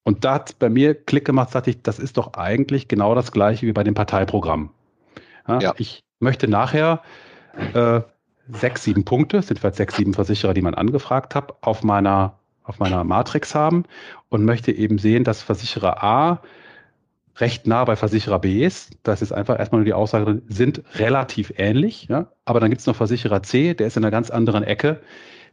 Und 0.05 0.25
da 0.25 0.35
hat 0.35 0.59
bei 0.59 0.69
mir 0.69 0.95
Klick 0.95 1.25
gemacht, 1.25 1.51
sagte 1.51 1.71
ich, 1.71 1.83
das 1.83 1.99
ist 1.99 2.17
doch 2.17 2.35
eigentlich 2.35 2.89
genau 2.89 3.15
das 3.15 3.33
gleiche 3.33 3.67
wie 3.67 3.73
bei 3.73 3.85
dem 3.85 3.95
Parteiprogramm. 3.95 4.71
Ja, 5.47 5.61
ja. 5.61 5.75
Ich 5.77 6.03
möchte 6.21 6.49
nachher 6.49 7.03
äh, 7.75 8.01
sechs, 8.53 8.85
sieben 8.85 9.05
Punkte, 9.05 9.43
sind 9.43 9.59
vielleicht 9.59 9.77
sechs, 9.77 9.97
sieben 9.97 10.15
Versicherer, 10.15 10.55
die 10.55 10.63
man 10.63 10.75
angefragt 10.75 11.35
hat, 11.35 11.55
auf 11.63 11.83
meiner, 11.83 12.39
auf 12.65 12.79
meiner 12.79 13.05
Matrix 13.05 13.55
haben 13.55 13.85
und 14.29 14.45
möchte 14.45 14.73
eben 14.73 14.99
sehen, 14.99 15.25
dass 15.25 15.43
Versicherer 15.43 16.03
A 16.03 16.43
recht 17.37 17.67
nah 17.67 17.85
bei 17.85 17.97
Versicherer 17.97 18.39
B 18.39 18.65
ist. 18.65 18.97
Das 19.03 19.23
ist 19.23 19.33
einfach 19.33 19.59
erstmal 19.59 19.81
nur 19.81 19.87
die 19.87 19.95
Aussage, 19.95 20.43
sind 20.49 20.83
relativ 20.95 21.53
ähnlich. 21.57 22.07
Ja? 22.09 22.27
Aber 22.45 22.61
dann 22.61 22.71
gibt 22.71 22.81
es 22.81 22.87
noch 22.87 22.97
Versicherer 22.97 23.43
C, 23.43 23.75
der 23.75 23.87
ist 23.87 23.97
in 23.97 24.05
einer 24.05 24.11
ganz 24.11 24.31
anderen 24.31 24.63
Ecke. 24.63 25.01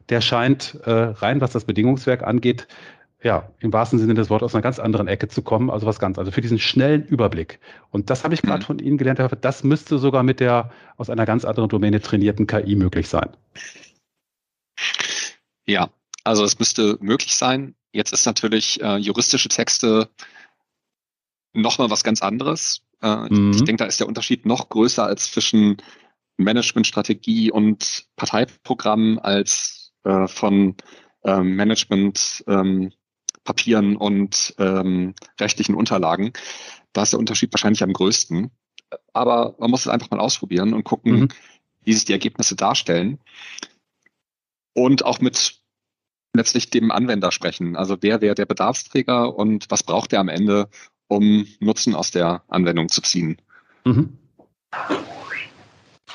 Der 0.10 0.22
scheint 0.22 0.80
äh, 0.86 0.92
rein, 0.92 1.42
was 1.42 1.52
das 1.52 1.66
Bedingungswerk 1.66 2.24
angeht, 2.24 2.68
ja, 3.24 3.50
im 3.60 3.74
wahrsten 3.74 3.98
Sinne 3.98 4.14
des 4.14 4.30
Wortes 4.30 4.46
aus 4.46 4.56
einer 4.56 4.62
ganz 4.62 4.80
anderen 4.80 5.08
Ecke 5.08 5.28
zu 5.28 5.42
kommen, 5.42 5.70
also 5.72 5.88
was 5.88 6.00
ganz, 6.00 6.20
also 6.20 6.32
für 6.32 6.42
diesen 6.42 6.60
schnellen 6.60 7.04
Überblick. 7.06 7.60
Und 7.90 8.10
das 8.10 8.24
habe 8.24 8.36
ich 8.36 8.42
gerade 8.42 8.60
mhm. 8.60 8.66
von 8.66 8.80
Ihnen 8.80 8.98
gelernt, 8.98 9.20
das 9.42 9.64
müsste 9.64 9.98
sogar 9.98 10.24
mit 10.24 10.40
der 10.40 10.72
aus 10.98 11.10
einer 11.10 11.26
ganz 11.26 11.44
anderen 11.44 11.70
Domäne 11.70 12.00
trainierten 12.00 12.46
KI 12.46 12.76
möglich 12.76 13.10
sein. 13.10 13.30
Ja, 15.66 15.90
also 16.24 16.44
es 16.44 16.60
müsste 16.60 16.98
möglich 17.02 17.36
sein. 17.36 17.76
Jetzt 17.92 18.14
ist 18.14 18.26
natürlich 18.26 18.82
äh, 18.82 18.98
juristische 18.98 19.50
Texte 19.50 20.10
nochmal 21.54 21.90
was 21.90 22.04
ganz 22.04 22.22
anderes. 22.22 22.82
Äh, 23.02 23.30
mhm. 23.30 23.52
Ich 23.52 23.64
denke, 23.64 23.84
da 23.84 23.86
ist 23.86 24.00
der 24.00 24.08
Unterschied 24.08 24.46
noch 24.46 24.70
größer 24.70 25.04
als 25.04 25.32
zwischen 25.32 25.78
Managementstrategie 26.38 27.52
und 27.52 28.06
Parteiprogramm 28.16 29.20
als 29.20 29.92
äh, 30.04 30.28
von 30.28 30.76
ähm, 31.24 31.56
Management 31.56 32.44
ähm, 32.48 32.92
Papieren 33.48 33.96
und 33.96 34.54
ähm, 34.60 35.16
rechtlichen 35.40 35.74
Unterlagen. 35.74 36.34
Da 36.92 37.04
ist 37.04 37.14
der 37.14 37.20
Unterschied 37.20 37.54
wahrscheinlich 37.54 37.82
am 37.82 37.94
größten. 37.94 38.52
Aber 39.14 39.56
man 39.58 39.72
muss 39.72 39.82
es 39.82 39.88
einfach 39.88 40.12
mal 40.12 40.20
ausprobieren 40.20 40.74
und 40.74 40.84
gucken, 40.84 41.14
mhm. 41.14 41.28
wie 41.84 41.94
sich 41.94 42.04
die 42.04 42.12
Ergebnisse 42.12 42.58
darstellen. 42.58 43.20
Und 44.74 45.06
auch 45.06 45.22
mit 45.22 45.62
letztlich 46.34 46.70
dem 46.70 46.92
Anwender 46.92 47.32
sprechen. 47.32 47.78
Also 47.78 47.98
wer 48.02 48.20
wäre 48.20 48.36
der 48.36 48.46
Bedarfsträger 48.46 49.34
und 49.34 49.66
was 49.70 49.82
braucht 49.82 50.12
er 50.12 50.20
am 50.20 50.28
Ende, 50.28 50.70
um 51.08 51.48
Nutzen 51.62 51.96
aus 51.96 52.12
der 52.12 52.44
Anwendung 52.50 52.90
zu 52.90 53.02
ziehen. 53.02 53.42
Mhm. 53.86 54.18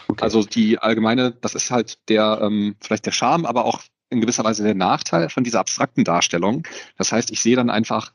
Okay. 0.08 0.22
Also 0.22 0.44
die 0.44 0.78
allgemeine, 0.78 1.32
das 1.32 1.54
ist 1.54 1.70
halt 1.70 1.98
der 2.10 2.40
ähm, 2.42 2.76
vielleicht 2.82 3.06
der 3.06 3.12
Charme, 3.12 3.46
aber 3.46 3.64
auch 3.64 3.80
in 4.12 4.20
gewisser 4.20 4.44
Weise 4.44 4.62
der 4.62 4.74
Nachteil 4.74 5.28
von 5.28 5.44
dieser 5.44 5.60
abstrakten 5.60 6.04
Darstellung. 6.04 6.66
Das 6.96 7.12
heißt, 7.12 7.30
ich 7.30 7.40
sehe 7.40 7.56
dann 7.56 7.70
einfach, 7.70 8.12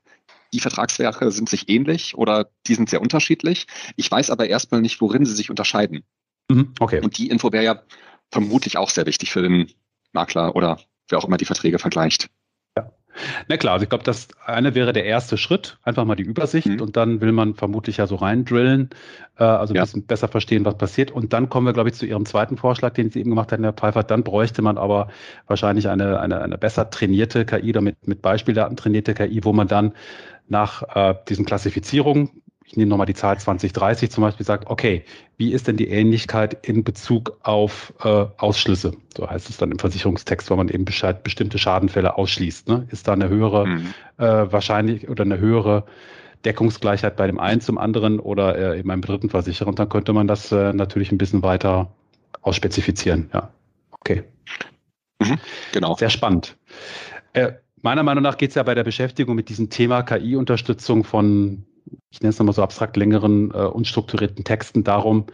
die 0.54 0.60
Vertragswerke 0.60 1.32
sind 1.32 1.50
sich 1.50 1.68
ähnlich 1.68 2.16
oder 2.16 2.50
die 2.68 2.76
sind 2.76 2.90
sehr 2.90 3.02
unterschiedlich. 3.02 3.68
Ich 3.96 4.10
weiß 4.10 4.30
aber 4.30 4.48
erstmal 4.48 4.82
nicht, 4.82 5.02
worin 5.02 5.26
sie 5.26 5.36
sich 5.36 5.50
unterscheiden. 5.50 6.04
Mhm, 6.50 6.74
okay. 6.80 7.02
Und 7.02 7.18
die 7.18 7.30
Info 7.30 7.52
wäre 7.52 7.66
ja 7.66 7.82
vermutlich 8.32 8.78
auch 8.78 8.90
sehr 8.90 9.06
wichtig 9.06 9.32
für 9.32 9.42
den 9.42 9.72
Makler 10.14 10.56
oder 10.56 10.80
wer 11.10 11.20
auch 11.20 11.26
immer 11.26 11.38
die 11.38 11.46
Verträge 11.46 11.80
vergleicht. 11.80 12.30
Na 13.48 13.58
klar, 13.58 13.74
also 13.74 13.84
ich 13.84 13.90
glaube, 13.90 14.04
das 14.04 14.28
eine 14.46 14.76
wäre 14.76 14.94
der 14.94 15.06
erste 15.06 15.38
Schritt, 15.38 15.78
einfach 15.84 16.06
mal 16.06 16.16
die 16.16 16.24
Übersicht 16.24 16.68
mhm. 16.68 16.82
und 16.82 16.98
dann 16.98 17.22
will 17.22 17.32
man 17.32 17.56
vermutlich 17.56 17.98
ja 17.98 18.08
so 18.08 18.16
reindrillen, 18.16 18.90
äh, 19.38 19.44
also 19.44 19.74
ein 19.74 19.78
ja. 19.78 19.84
bisschen 19.84 20.06
besser 20.06 20.28
verstehen, 20.28 20.66
was 20.66 20.78
passiert. 20.78 21.12
Und 21.12 21.34
dann 21.34 21.50
kommen 21.50 21.66
wir, 21.66 21.74
glaube 21.74 21.90
ich, 21.90 21.96
zu 21.96 22.06
Ihrem 22.06 22.26
zweiten 22.26 22.58
Vorschlag, 22.58 22.94
den 22.94 23.10
Sie 23.10 23.20
eben 23.20 23.32
gemacht 23.32 23.52
haben, 23.52 23.64
Herr 23.64 23.74
Pfeiffer. 23.74 24.04
Dann 24.04 24.24
bräuchte 24.24 24.62
man 24.62 24.78
aber 24.78 25.10
wahrscheinlich 25.48 25.88
eine, 25.90 26.20
eine, 26.20 26.42
eine 26.42 26.58
besser 26.58 26.90
trainierte 26.90 27.46
KI 27.46 27.70
oder 27.70 27.82
mit, 27.82 28.08
mit 28.08 28.22
Beispieldaten 28.22 28.78
trainierte 28.78 29.14
KI, 29.14 29.44
wo 29.44 29.54
man 29.54 29.68
dann 29.68 29.94
nach 30.48 30.84
äh, 30.96 31.16
diesen 31.28 31.46
Klassifizierungen 31.46 32.42
ich 32.68 32.76
nehme 32.76 32.90
nochmal 32.90 33.06
die 33.06 33.14
Zahl 33.14 33.40
2030 33.40 34.12
zum 34.12 34.24
Beispiel, 34.24 34.46
sagt, 34.46 34.70
okay, 34.70 35.06
wie 35.38 35.54
ist 35.54 35.70
denn 35.70 35.78
die 35.78 35.88
Ähnlichkeit 35.88 36.68
in 36.68 36.84
Bezug 36.84 37.38
auf 37.44 37.94
äh, 38.04 38.26
Ausschlüsse? 38.38 38.92
So 39.16 39.30
heißt 39.30 39.50
es 39.50 39.56
dann 39.56 39.72
im 39.72 39.80
Versicherungstext, 39.80 40.50
weil 40.50 40.58
man 40.58 40.68
eben 40.68 40.84
Bescheid, 40.84 41.24
bestimmte 41.24 41.60
Schadenfälle 41.60 42.18
ausschließt. 42.18 42.68
Ne? 42.68 42.86
Ist 42.92 43.08
da 43.08 43.14
eine 43.14 43.30
höhere 43.30 43.68
mhm. 43.68 43.94
äh, 44.18 44.52
wahrscheinlich 44.52 45.08
oder 45.08 45.24
eine 45.24 45.40
höhere 45.40 45.86
Deckungsgleichheit 46.44 47.16
bei 47.16 47.26
dem 47.26 47.40
einen 47.40 47.62
zum 47.62 47.78
anderen 47.78 48.20
oder 48.20 48.58
äh, 48.58 48.80
eben 48.80 48.90
beim 48.90 49.02
dritten 49.02 49.30
Versicherer? 49.30 49.70
Und 49.70 49.80
dann 49.80 49.88
könnte 49.88 50.12
man 50.12 50.28
das 50.28 50.52
äh, 50.52 50.74
natürlich 50.74 51.14
ein 51.14 51.18
bisschen 51.18 51.44
weiter 51.44 51.94
ausspezifizieren. 52.42 53.30
Ja, 53.34 53.50
okay. 53.92 54.24
Mhm, 55.20 55.38
genau. 55.72 55.96
Sehr 55.96 56.10
spannend. 56.10 56.58
Äh, 57.32 57.54
meiner 57.82 58.04
Meinung 58.04 58.24
nach 58.24 58.38
geht 58.38 58.50
es 58.50 58.56
ja 58.56 58.64
bei 58.64 58.76
der 58.76 58.84
Beschäftigung 58.84 59.38
mit 59.38 59.48
diesem 59.48 59.70
Thema 59.70 60.04
KI-Unterstützung 60.04 61.06
von 61.06 61.64
ich 62.10 62.22
nenne 62.22 62.30
es 62.30 62.40
nochmal 62.40 62.56
so 62.56 62.64
abstrakt 62.64 62.98
längeren, 62.98 63.52
äh, 63.52 63.66
unstrukturierten 63.66 64.44
Texten 64.44 64.84
darum, 64.84 65.26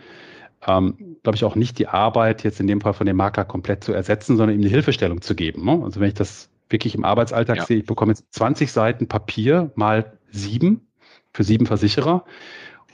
ähm, 0.66 1.18
glaube 1.24 1.36
ich, 1.36 1.44
auch 1.44 1.56
nicht 1.56 1.80
die 1.80 1.88
Arbeit 1.88 2.44
jetzt 2.44 2.60
in 2.60 2.68
dem 2.68 2.82
Fall 2.82 2.94
von 2.94 3.06
dem 3.06 3.18
Makler 3.18 3.46
komplett 3.46 3.84
zu 3.84 3.94
ersetzen, 3.94 4.38
sondern 4.38 4.56
ihm 4.58 4.62
eine 4.62 4.70
Hilfestellung 4.70 5.22
zu 5.22 5.36
geben. 5.36 5.66
Ne? 5.66 5.82
Also 5.84 6.00
wenn 6.00 6.08
ich 6.08 6.14
das 6.14 6.50
wirklich 6.70 6.96
im 6.96 7.06
Arbeitsalltag 7.06 7.58
ja. 7.58 7.66
sehe, 7.66 7.78
ich 7.78 7.86
bekomme 7.86 8.12
jetzt 8.12 8.26
20 8.34 8.72
Seiten 8.72 9.08
Papier 9.08 9.72
mal 9.76 10.18
sieben 10.32 10.88
für 11.34 11.44
sieben 11.44 11.66
Versicherer 11.66 12.26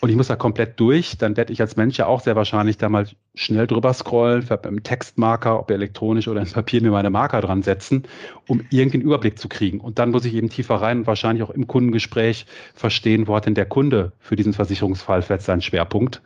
und 0.01 0.09
ich 0.09 0.15
muss 0.15 0.27
da 0.27 0.37
komplett 0.37 0.79
durch, 0.79 1.17
dann 1.17 1.35
werde 1.35 1.51
ich 1.51 1.59
als 1.59 1.75
Mensch 1.75 1.97
ja 1.97 2.05
auch 2.05 2.21
sehr 2.21 2.35
wahrscheinlich 2.37 2.77
da 2.77 2.87
mal 2.87 3.05
schnell 3.35 3.67
drüber 3.67 3.93
scrollen, 3.93 4.47
einem 4.49 4.83
Textmarker, 4.83 5.59
ob 5.59 5.71
elektronisch 5.71 6.27
oder 6.29 6.41
in 6.41 6.49
Papier, 6.49 6.81
mir 6.81 6.91
meine 6.91 7.09
Marker 7.09 7.41
dran 7.41 7.63
setzen, 7.63 8.03
um 8.47 8.61
irgendeinen 8.69 9.03
Überblick 9.03 9.37
zu 9.37 9.49
kriegen. 9.49 9.81
Und 9.81 9.99
dann 9.99 10.11
muss 10.11 10.23
ich 10.23 10.33
eben 10.35 10.49
tiefer 10.49 10.75
rein 10.75 10.99
und 10.99 11.07
wahrscheinlich 11.07 11.43
auch 11.43 11.49
im 11.49 11.67
Kundengespräch 11.67 12.45
verstehen, 12.73 13.27
wo 13.27 13.35
hat 13.35 13.45
denn 13.45 13.55
der 13.55 13.65
Kunde 13.65 14.13
für 14.19 14.37
diesen 14.37 14.53
Versicherungsfall 14.53 15.21
vielleicht 15.21 15.43
seinen 15.43 15.61
Schwerpunkt. 15.61 16.21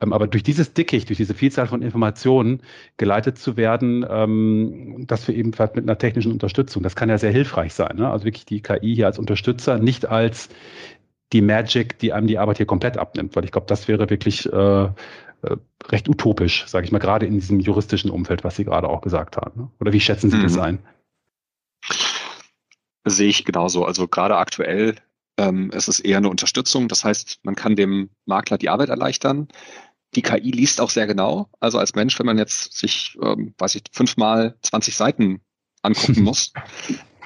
Ähm, 0.00 0.14
aber 0.14 0.26
durch 0.26 0.42
dieses 0.42 0.72
Dickicht, 0.72 1.10
durch 1.10 1.18
diese 1.18 1.34
Vielzahl 1.34 1.66
von 1.66 1.82
Informationen 1.82 2.60
geleitet 2.96 3.38
zu 3.38 3.58
werden, 3.58 4.04
ähm, 4.08 5.04
das 5.06 5.28
wir 5.28 5.34
eben 5.34 5.52
vielleicht 5.52 5.76
mit 5.76 5.84
einer 5.84 5.98
technischen 5.98 6.32
Unterstützung, 6.32 6.82
das 6.82 6.96
kann 6.96 7.10
ja 7.10 7.18
sehr 7.18 7.32
hilfreich 7.32 7.74
sein. 7.74 7.96
Ne? 7.96 8.10
Also 8.10 8.24
wirklich 8.24 8.46
die 8.46 8.62
KI 8.62 8.94
hier 8.94 9.06
als 9.06 9.18
Unterstützer, 9.18 9.78
nicht 9.78 10.06
als 10.06 10.48
die 11.32 11.42
Magic, 11.42 11.98
die 11.98 12.12
einem 12.12 12.26
die 12.26 12.38
Arbeit 12.38 12.56
hier 12.56 12.66
komplett 12.66 12.98
abnimmt, 12.98 13.36
weil 13.36 13.44
ich 13.44 13.52
glaube, 13.52 13.66
das 13.66 13.88
wäre 13.88 14.10
wirklich 14.10 14.46
äh, 14.52 14.84
äh 14.84 14.90
recht 15.88 16.08
utopisch, 16.08 16.66
sage 16.66 16.84
ich 16.84 16.92
mal, 16.92 16.98
gerade 16.98 17.26
in 17.26 17.34
diesem 17.34 17.60
juristischen 17.60 18.10
Umfeld, 18.10 18.44
was 18.44 18.56
Sie 18.56 18.64
gerade 18.64 18.88
auch 18.88 19.00
gesagt 19.00 19.36
haben. 19.36 19.62
Ne? 19.62 19.70
Oder 19.80 19.92
wie 19.92 20.00
schätzen 20.00 20.30
Sie 20.30 20.36
mhm. 20.36 20.42
das 20.42 20.58
ein? 20.58 20.78
Sehe 23.06 23.28
ich 23.28 23.44
genauso. 23.44 23.84
Also 23.84 24.06
gerade 24.06 24.36
aktuell 24.36 24.96
ähm, 25.38 25.70
ist 25.70 25.88
es 25.88 26.00
eher 26.00 26.18
eine 26.18 26.28
Unterstützung. 26.28 26.88
Das 26.88 27.04
heißt, 27.04 27.40
man 27.42 27.54
kann 27.54 27.76
dem 27.76 28.10
Makler 28.26 28.58
die 28.58 28.68
Arbeit 28.68 28.90
erleichtern. 28.90 29.48
Die 30.14 30.22
KI 30.22 30.50
liest 30.50 30.80
auch 30.80 30.90
sehr 30.90 31.06
genau. 31.06 31.48
Also 31.60 31.78
als 31.78 31.94
Mensch, 31.94 32.18
wenn 32.18 32.26
man 32.26 32.38
jetzt 32.38 32.76
sich, 32.76 33.16
ähm, 33.22 33.54
weiß 33.58 33.76
ich, 33.76 33.84
fünfmal 33.92 34.56
20 34.62 34.96
Seiten 34.96 35.40
angucken 35.82 36.22
muss, 36.24 36.52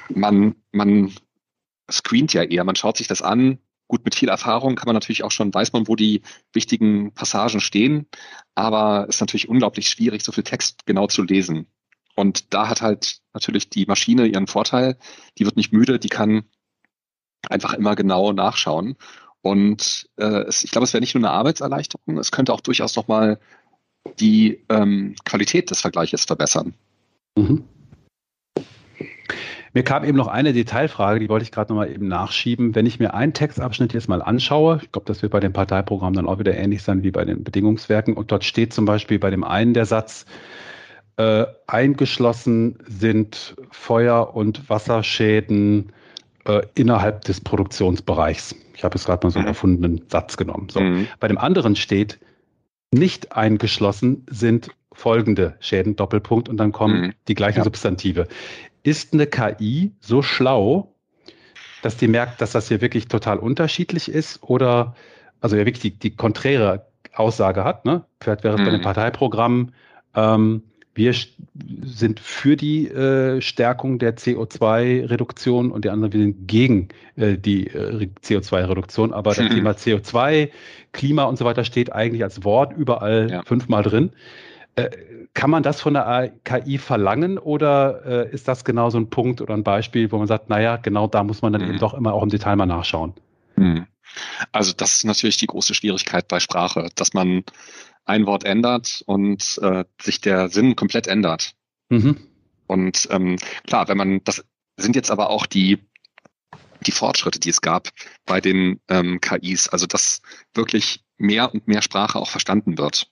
man, 0.09 0.55
man 0.71 1.11
screent 1.91 2.33
ja 2.33 2.43
eher, 2.43 2.63
man 2.63 2.75
schaut 2.75 2.97
sich 2.97 3.07
das 3.07 3.21
an, 3.21 3.59
Gut, 3.87 4.03
mit 4.03 4.15
viel 4.15 4.29
Erfahrung 4.29 4.75
kann 4.75 4.87
man 4.87 4.95
natürlich 4.95 5.23
auch 5.23 5.31
schon, 5.31 5.53
weiß 5.53 5.73
man, 5.73 5.87
wo 5.87 5.95
die 5.95 6.21
wichtigen 6.53 7.13
Passagen 7.13 7.59
stehen, 7.59 8.07
aber 8.55 9.05
es 9.07 9.15
ist 9.15 9.21
natürlich 9.21 9.47
unglaublich 9.47 9.89
schwierig, 9.89 10.23
so 10.23 10.31
viel 10.31 10.43
Text 10.43 10.85
genau 10.85 11.07
zu 11.07 11.21
lesen. 11.21 11.67
Und 12.15 12.53
da 12.53 12.69
hat 12.69 12.81
halt 12.81 13.19
natürlich 13.33 13.69
die 13.69 13.85
Maschine 13.85 14.25
ihren 14.25 14.47
Vorteil. 14.47 14.97
Die 15.37 15.45
wird 15.45 15.57
nicht 15.57 15.73
müde, 15.73 15.99
die 15.99 16.09
kann 16.09 16.45
einfach 17.49 17.73
immer 17.73 17.95
genau 17.95 18.31
nachschauen. 18.31 18.95
Und 19.41 20.09
äh, 20.15 20.43
es, 20.47 20.63
ich 20.63 20.71
glaube, 20.71 20.85
es 20.85 20.93
wäre 20.93 21.01
nicht 21.01 21.13
nur 21.13 21.23
eine 21.23 21.37
Arbeitserleichterung, 21.37 22.17
es 22.17 22.31
könnte 22.31 22.53
auch 22.53 22.61
durchaus 22.61 22.95
nochmal 22.95 23.39
die 24.19 24.63
ähm, 24.69 25.15
Qualität 25.25 25.69
des 25.69 25.81
Vergleiches 25.81 26.25
verbessern. 26.25 26.73
Mhm. 27.37 27.63
Mir 29.75 29.83
kam 29.83 30.05
eben 30.05 30.17
noch 30.17 30.27
eine 30.27 30.53
Detailfrage, 30.53 31.19
die 31.19 31.27
wollte 31.27 31.43
ich 31.43 31.51
gerade 31.51 31.73
nochmal 31.73 31.91
eben 31.91 32.07
nachschieben. 32.07 32.75
Wenn 32.75 32.85
ich 32.85 32.97
mir 32.97 33.13
einen 33.13 33.33
Textabschnitt 33.33 33.93
jetzt 33.93 34.07
mal 34.07 34.21
anschaue, 34.21 34.79
ich 34.81 34.89
glaube, 34.93 35.05
das 35.05 35.21
wird 35.21 35.33
bei 35.33 35.41
dem 35.41 35.51
Parteiprogramm 35.51 36.13
dann 36.13 36.27
auch 36.27 36.39
wieder 36.39 36.55
ähnlich 36.55 36.81
sein 36.81 37.03
wie 37.03 37.11
bei 37.11 37.25
den 37.25 37.43
Bedingungswerken, 37.43 38.13
und 38.13 38.31
dort 38.31 38.45
steht 38.45 38.71
zum 38.71 38.85
Beispiel 38.85 39.19
bei 39.19 39.29
dem 39.29 39.43
einen 39.43 39.73
der 39.73 39.85
Satz, 39.85 40.25
äh, 41.17 41.45
eingeschlossen 41.67 42.79
sind 42.87 43.57
Feuer- 43.69 44.33
und 44.33 44.69
Wasserschäden 44.69 45.91
äh, 46.45 46.61
innerhalb 46.75 47.25
des 47.25 47.41
Produktionsbereichs. 47.41 48.55
Ich 48.75 48.85
habe 48.85 48.95
jetzt 48.95 49.05
gerade 49.05 49.27
mal 49.27 49.31
so 49.31 49.39
einen 49.39 49.45
mhm. 49.45 49.49
erfundenen 49.49 50.01
Satz 50.07 50.37
genommen. 50.37 50.69
So. 50.69 50.79
Mhm. 50.79 51.07
Bei 51.19 51.27
dem 51.27 51.37
anderen 51.37 51.75
steht, 51.75 52.17
nicht 52.93 53.33
eingeschlossen 53.33 54.25
sind 54.29 54.69
folgende 54.93 55.57
Schäden, 55.59 55.97
Doppelpunkt, 55.97 56.47
und 56.47 56.55
dann 56.55 56.71
kommen 56.71 57.01
mhm. 57.07 57.13
die 57.27 57.35
gleichen 57.35 57.57
ja. 57.57 57.63
Substantive. 57.65 58.29
Ist 58.85 59.13
eine 59.13 59.25
KI 59.25 59.91
so 59.99 60.21
schlau, 60.21 60.93
dass 61.81 61.97
die 61.97 62.07
merkt, 62.07 62.39
dass 62.39 62.51
das 62.51 62.67
hier 62.67 62.81
wirklich 62.81 63.07
total 63.07 63.39
unterschiedlich 63.39 64.09
ist 64.09 64.43
oder 64.43 64.95
also 65.41 65.55
ja 65.55 65.65
wirklich 65.65 65.81
die, 65.81 65.97
die 65.97 66.15
konträre 66.15 66.85
Aussage 67.13 67.63
hat, 67.63 67.85
ne? 67.85 68.05
Vielleicht 68.21 68.43
wäre 68.43 68.55
es 68.55 68.61
mhm. 68.61 68.65
bei 68.65 68.71
den 68.71 68.81
Parteiprogrammen, 68.81 69.73
ähm, 70.13 70.61
wir 70.93 71.13
sind 71.83 72.21
für 72.21 72.55
die 72.55 72.87
äh, 72.87 73.41
Stärkung 73.41 73.99
der 73.99 74.15
CO2-Reduktion 74.15 75.71
und 75.71 75.83
die 75.83 75.89
anderen, 75.89 76.13
wir 76.13 76.21
sind 76.21 76.47
gegen 76.47 76.87
äh, 77.17 77.37
die 77.37 77.67
äh, 77.67 78.07
CO2-Reduktion. 78.23 79.11
Aber 79.11 79.33
das 79.33 79.49
Thema 79.49 79.71
CO2, 79.71 80.49
Klima 80.93 81.23
und 81.25 81.37
so 81.37 81.43
weiter 81.43 81.65
steht 81.65 81.91
eigentlich 81.91 82.23
als 82.23 82.45
Wort 82.45 82.71
überall 82.77 83.29
ja. 83.29 83.43
fünfmal 83.43 83.83
drin. 83.83 84.11
Kann 85.35 85.49
man 85.49 85.63
das 85.63 85.81
von 85.81 85.93
der 85.93 86.31
KI 86.45 86.77
verlangen 86.77 87.37
oder 87.37 88.05
äh, 88.05 88.33
ist 88.33 88.47
das 88.47 88.63
genau 88.63 88.89
so 88.89 88.97
ein 88.97 89.09
Punkt 89.09 89.41
oder 89.41 89.53
ein 89.53 89.63
Beispiel, 89.63 90.11
wo 90.11 90.17
man 90.17 90.27
sagt, 90.27 90.49
naja, 90.49 90.77
genau 90.77 91.07
da 91.07 91.23
muss 91.23 91.41
man 91.41 91.51
dann 91.53 91.61
mhm. 91.61 91.71
eben 91.71 91.79
doch 91.79 91.93
immer 91.93 92.13
auch 92.13 92.23
im 92.23 92.29
Detail 92.29 92.55
mal 92.55 92.65
nachschauen? 92.65 93.13
Mhm. 93.57 93.85
Also 94.53 94.71
das 94.71 94.95
ist 94.95 95.03
natürlich 95.03 95.35
die 95.35 95.47
große 95.47 95.73
Schwierigkeit 95.73 96.29
bei 96.29 96.39
Sprache, 96.39 96.87
dass 96.95 97.13
man 97.13 97.43
ein 98.05 98.25
Wort 98.25 98.45
ändert 98.45 99.03
und 99.07 99.59
äh, 99.61 99.83
sich 100.01 100.21
der 100.21 100.47
Sinn 100.47 100.77
komplett 100.77 101.05
ändert. 101.05 101.53
Mhm. 101.89 102.17
Und 102.67 103.07
ähm, 103.11 103.37
klar, 103.67 103.89
wenn 103.89 103.97
man, 103.97 104.21
das 104.23 104.43
sind 104.77 104.95
jetzt 104.95 105.11
aber 105.11 105.29
auch 105.29 105.45
die, 105.45 105.79
die 106.85 106.91
Fortschritte, 106.91 107.41
die 107.41 107.49
es 107.49 107.59
gab 107.59 107.89
bei 108.25 108.39
den 108.39 108.79
ähm, 108.87 109.19
KIs, 109.19 109.67
also 109.67 109.85
dass 109.85 110.21
wirklich 110.53 111.03
mehr 111.17 111.53
und 111.53 111.67
mehr 111.67 111.81
Sprache 111.81 112.19
auch 112.19 112.29
verstanden 112.29 112.77
wird. 112.77 113.11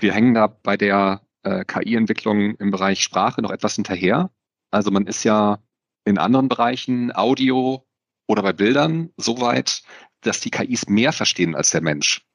Wir 0.00 0.12
hängen 0.12 0.34
da 0.34 0.46
bei 0.46 0.76
der 0.76 1.22
äh, 1.42 1.64
KI-Entwicklung 1.64 2.56
im 2.56 2.70
Bereich 2.70 3.02
Sprache 3.02 3.42
noch 3.42 3.50
etwas 3.50 3.74
hinterher. 3.74 4.30
Also 4.70 4.90
man 4.90 5.06
ist 5.06 5.24
ja 5.24 5.62
in 6.04 6.18
anderen 6.18 6.48
Bereichen, 6.48 7.14
Audio 7.14 7.86
oder 8.26 8.42
bei 8.42 8.52
Bildern, 8.52 9.10
so 9.16 9.40
weit, 9.40 9.82
dass 10.20 10.40
die 10.40 10.50
KIs 10.50 10.88
mehr 10.88 11.12
verstehen 11.12 11.54
als 11.54 11.70
der 11.70 11.80
Mensch. 11.80 12.26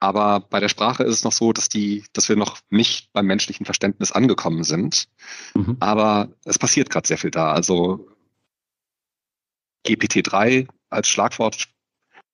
Aber 0.00 0.40
bei 0.40 0.60
der 0.60 0.68
Sprache 0.68 1.02
ist 1.02 1.14
es 1.14 1.24
noch 1.24 1.32
so, 1.32 1.52
dass 1.52 1.68
die, 1.68 2.04
dass 2.12 2.28
wir 2.28 2.36
noch 2.36 2.58
nicht 2.70 3.12
beim 3.12 3.26
menschlichen 3.26 3.66
Verständnis 3.66 4.12
angekommen 4.12 4.62
sind. 4.62 5.08
Mhm. 5.54 5.76
Aber 5.80 6.28
es 6.44 6.58
passiert 6.58 6.90
gerade 6.90 7.08
sehr 7.08 7.18
viel 7.18 7.32
da. 7.32 7.52
Also 7.52 8.08
GPT-3 9.86 10.68
als 10.90 11.08
Schlagwort, 11.08 11.68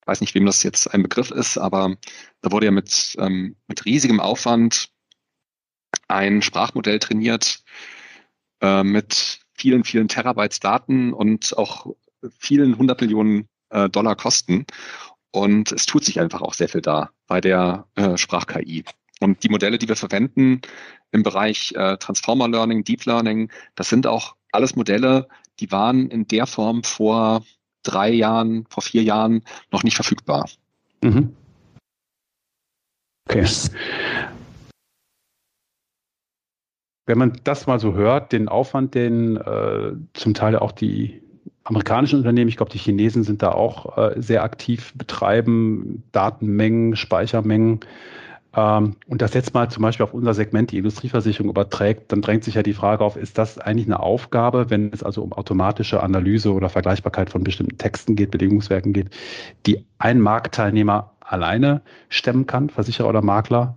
weiß 0.07 0.21
nicht, 0.21 0.35
wem 0.35 0.47
das 0.47 0.63
jetzt 0.63 0.93
ein 0.93 1.03
Begriff 1.03 1.31
ist, 1.31 1.59
aber 1.59 1.97
da 2.41 2.53
wurde 2.53 2.67
ja 2.67 2.73
mit, 2.73 3.15
ähm, 3.19 3.57
mit 3.67 3.85
riesigem 3.85 4.21
Aufwand 4.21 4.91
ein 6.09 6.43
Sprachmodell 6.43 6.99
trainiert 6.99 7.63
äh, 8.61 8.83
mit 8.83 9.41
vielen, 9.55 9.85
vielen 9.85 10.09
Terabytes 10.09 10.61
Daten 10.61 11.13
und 11.13 11.57
auch 11.57 11.87
vielen 12.39 12.77
hundert 12.79 13.01
Millionen 13.01 13.49
äh, 13.71 13.89
Dollar 13.89 14.17
Kosten. 14.17 14.67
Und 15.31 15.73
es 15.73 15.87
tut 15.87 16.05
sich 16.05 16.21
einfach 16.21 16.43
auch 16.43 16.55
sehr 16.55 16.69
viel 16.69 16.81
da 16.81 17.11
bei 17.27 17.41
der 17.41 17.87
äh, 17.97 18.17
Sprach-KI. 18.17 18.85
Und 19.21 19.43
die 19.43 19.49
Modelle, 19.49 19.79
die 19.79 19.89
wir 19.89 19.97
verwenden 19.97 20.61
im 21.13 21.23
Bereich 21.23 21.73
äh, 21.77 21.97
Transformer 21.97 22.49
Learning, 22.49 22.85
Deep 22.85 23.05
Learning, 23.05 23.51
das 23.75 23.89
sind 23.89 24.07
auch 24.07 24.37
alles 24.53 24.77
Modelle, 24.77 25.29
die 25.61 25.71
waren 25.73 26.09
in 26.09 26.27
der 26.29 26.47
Form 26.47 26.83
vor 26.85 27.45
drei 27.85 28.11
Jahren, 28.11 28.67
vor 28.69 28.83
vier 28.83 29.03
Jahren 29.03 29.43
noch 29.71 29.85
nicht 29.85 29.95
verfügbar. 29.95 30.49
Mhm. 31.03 31.35
Okay. 33.29 33.47
Wenn 37.07 37.19
man 37.19 37.39
das 37.45 37.67
mal 37.67 37.79
so 37.79 37.95
hört, 37.95 38.33
den 38.33 38.49
Aufwand, 38.49 38.95
den 38.95 39.37
äh, 39.37 39.93
zum 40.15 40.35
Teil 40.35 40.57
auch 40.57 40.73
die 40.73 41.23
amerikanischen 41.65 42.19
Unternehmen, 42.19 42.49
ich 42.49 42.57
glaube, 42.57 42.73
die 42.73 42.79
Chinesen 42.79 43.25
sind 43.25 43.43
da 43.43 43.53
auch 43.53 43.97
äh, 43.99 44.15
sehr 44.21 44.43
aktiv, 44.43 44.93
betreiben 44.97 46.03
Datenmengen, 46.13 46.97
Speichermengen. 46.97 47.81
Ähm, 48.57 48.97
und 49.09 49.23
das 49.23 49.35
jetzt 49.35 49.55
mal 49.55 49.69
zum 49.69 49.83
Beispiel 49.83 50.05
auf 50.05 50.15
unser 50.15 50.35
Segment, 50.35 50.71
die 50.71 50.79
Industrieversicherung, 50.79 51.51
überträgt, 51.51 52.13
dann 52.13 52.23
drängt 52.23 52.45
sich 52.45 52.55
ja 52.55 52.63
die 52.63 52.75
Frage 52.75 53.05
auf, 53.05 53.17
ist 53.17 53.39
das 53.39 53.59
eigentlich 53.59 53.87
eine 53.87 54.01
Aufgabe, 54.01 54.71
wenn 54.71 54.93
es 54.93 55.03
also 55.03 55.23
um 55.23 55.33
automatische 55.33 56.03
Analyse 56.03 56.53
oder 56.53 56.69
Vergleichbarkeit 56.69 57.31
von 57.31 57.43
bestimmten 57.43 57.79
Texten 57.79 58.15
geht, 58.17 58.31
Belegungswerken 58.31 58.93
geht, 58.93 59.11
die 59.67 59.85
ein 59.99 60.21
Marktteilnehmer 60.21 61.13
alleine 61.21 61.83
stemmen 62.09 62.47
kann, 62.47 62.71
Versicherer 62.71 63.09
oder 63.09 63.23
Makler? 63.23 63.75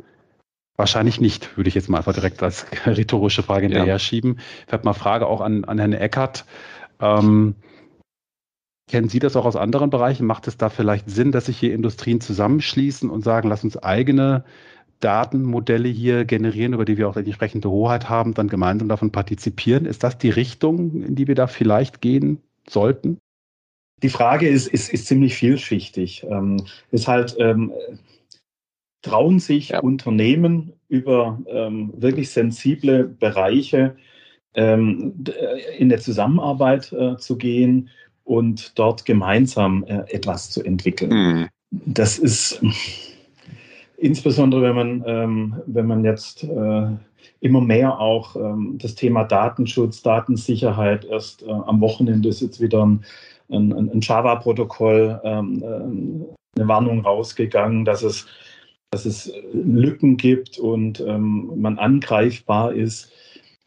Wahrscheinlich 0.76 1.20
nicht, 1.20 1.58
würde 1.58 1.70
ich 1.70 1.76
jetzt 1.76 1.90
mal 1.90 1.98
einfach 1.98 2.14
direkt 2.14 2.44
als 2.44 2.68
rhetorische 2.86 3.42
Frage 3.42 3.64
hinterher 3.64 3.88
ja. 3.88 4.00
schieben. 4.00 4.40
Ich 4.68 4.74
habe 4.74 4.86
mal 4.86 4.94
Frage 4.94 5.26
auch 5.26 5.42
an, 5.42 5.64
an 5.64 5.80
Herrn 5.80 5.94
Eckert. 5.94 6.46
Ähm, 7.00 7.56
Kennen 8.90 9.10
Sie 9.10 9.20
das 9.20 9.36
auch 9.36 9.46
aus 9.46 9.58
anderen 9.58 9.90
Bereichen? 9.90 10.26
Macht 10.26 10.48
es 10.48 10.58
da 10.58 10.70
vielleicht 10.70 11.10
Sinn, 11.10 11.34
dass 11.34 11.48
sich 11.48 11.58
hier 11.58 11.74
Industrien 11.74 12.22
zusammenschließen 12.22 13.10
und 13.10 13.22
sagen, 13.22 13.50
lass 13.50 13.64
uns 13.64 13.78
eigene 13.78 14.46
Datenmodelle 15.02 15.90
hier 15.90 16.26
generieren, 16.26 16.74
über 16.74 16.86
die 16.86 16.98
wir 16.98 17.10
auch 17.10 17.14
die 17.14 17.20
entsprechende 17.20 17.70
Hoheit 17.70 18.10
haben, 18.10 18.34
dann 18.34 18.48
gemeinsam 18.48 18.88
davon 18.88 19.12
partizipieren? 19.12 19.86
Ist 19.86 20.04
das 20.04 20.18
die 20.18 20.30
Richtung, 20.30 21.04
in 21.04 21.16
die 21.16 21.28
wir 21.28 21.36
da 21.36 21.48
vielleicht 21.48 22.02
gehen 22.02 22.42
sollten? 22.68 23.20
Die 24.02 24.10
Frage 24.10 24.48
ist, 24.48 24.68
ist, 24.68 24.92
ist 24.94 25.08
ziemlich 25.08 25.36
vielschichtig. 25.36 26.26
Ähm, 26.30 26.64
ist 26.92 27.08
halt, 27.08 27.36
ähm, 27.40 27.74
trauen 29.02 29.40
sich 29.40 29.70
ja. 29.70 29.80
Unternehmen 29.80 30.74
über 30.88 31.40
ähm, 31.48 31.94
wirklich 31.98 32.30
sensible 32.30 33.04
Bereiche 33.04 33.98
ähm, 34.54 35.24
in 35.78 35.90
der 35.90 36.00
Zusammenarbeit 36.00 36.92
äh, 36.94 37.18
zu 37.18 37.38
gehen 37.38 37.90
und 38.28 38.78
dort 38.78 39.06
gemeinsam 39.06 39.84
äh, 39.88 40.04
etwas 40.10 40.52
zu 40.52 40.64
entwickeln. 40.64 41.12
Mhm. 41.12 41.48
Das 41.72 42.20
ist 42.20 42.62
insbesondere, 43.98 44.64
wenn 44.64 44.76
man, 44.76 45.04
ähm, 45.08 45.56
wenn 45.66 45.88
man 45.88 46.04
jetzt 46.04 46.44
äh, 46.44 46.88
immer 47.40 47.62
mehr 47.62 48.00
auch 48.00 48.36
ähm, 48.36 48.78
das 48.82 48.96
Thema 48.96 49.24
Datenschutz, 49.24 50.02
Datensicherheit 50.02 51.06
erst 51.06 51.44
äh, 51.44 51.52
am 51.52 51.82
Wochenende 51.82 52.30
ist 52.30 52.42
jetzt 52.42 52.60
wieder 52.62 52.86
ein, 52.86 53.06
ein, 53.50 53.72
ein 53.72 54.02
Java-Protokoll, 54.02 55.22
ähm, 55.24 55.64
äh, 55.64 56.60
eine 56.60 56.68
Warnung 56.68 57.02
rausgegangen, 57.02 57.86
dass 57.86 58.04
es, 58.04 58.26
dass 58.92 59.06
es 59.06 59.32
Lücken 59.54 60.18
gibt 60.18 60.58
und 60.58 61.00
ähm, 61.00 61.52
man 61.56 61.78
angreifbar 61.78 62.74
ist. 62.74 63.12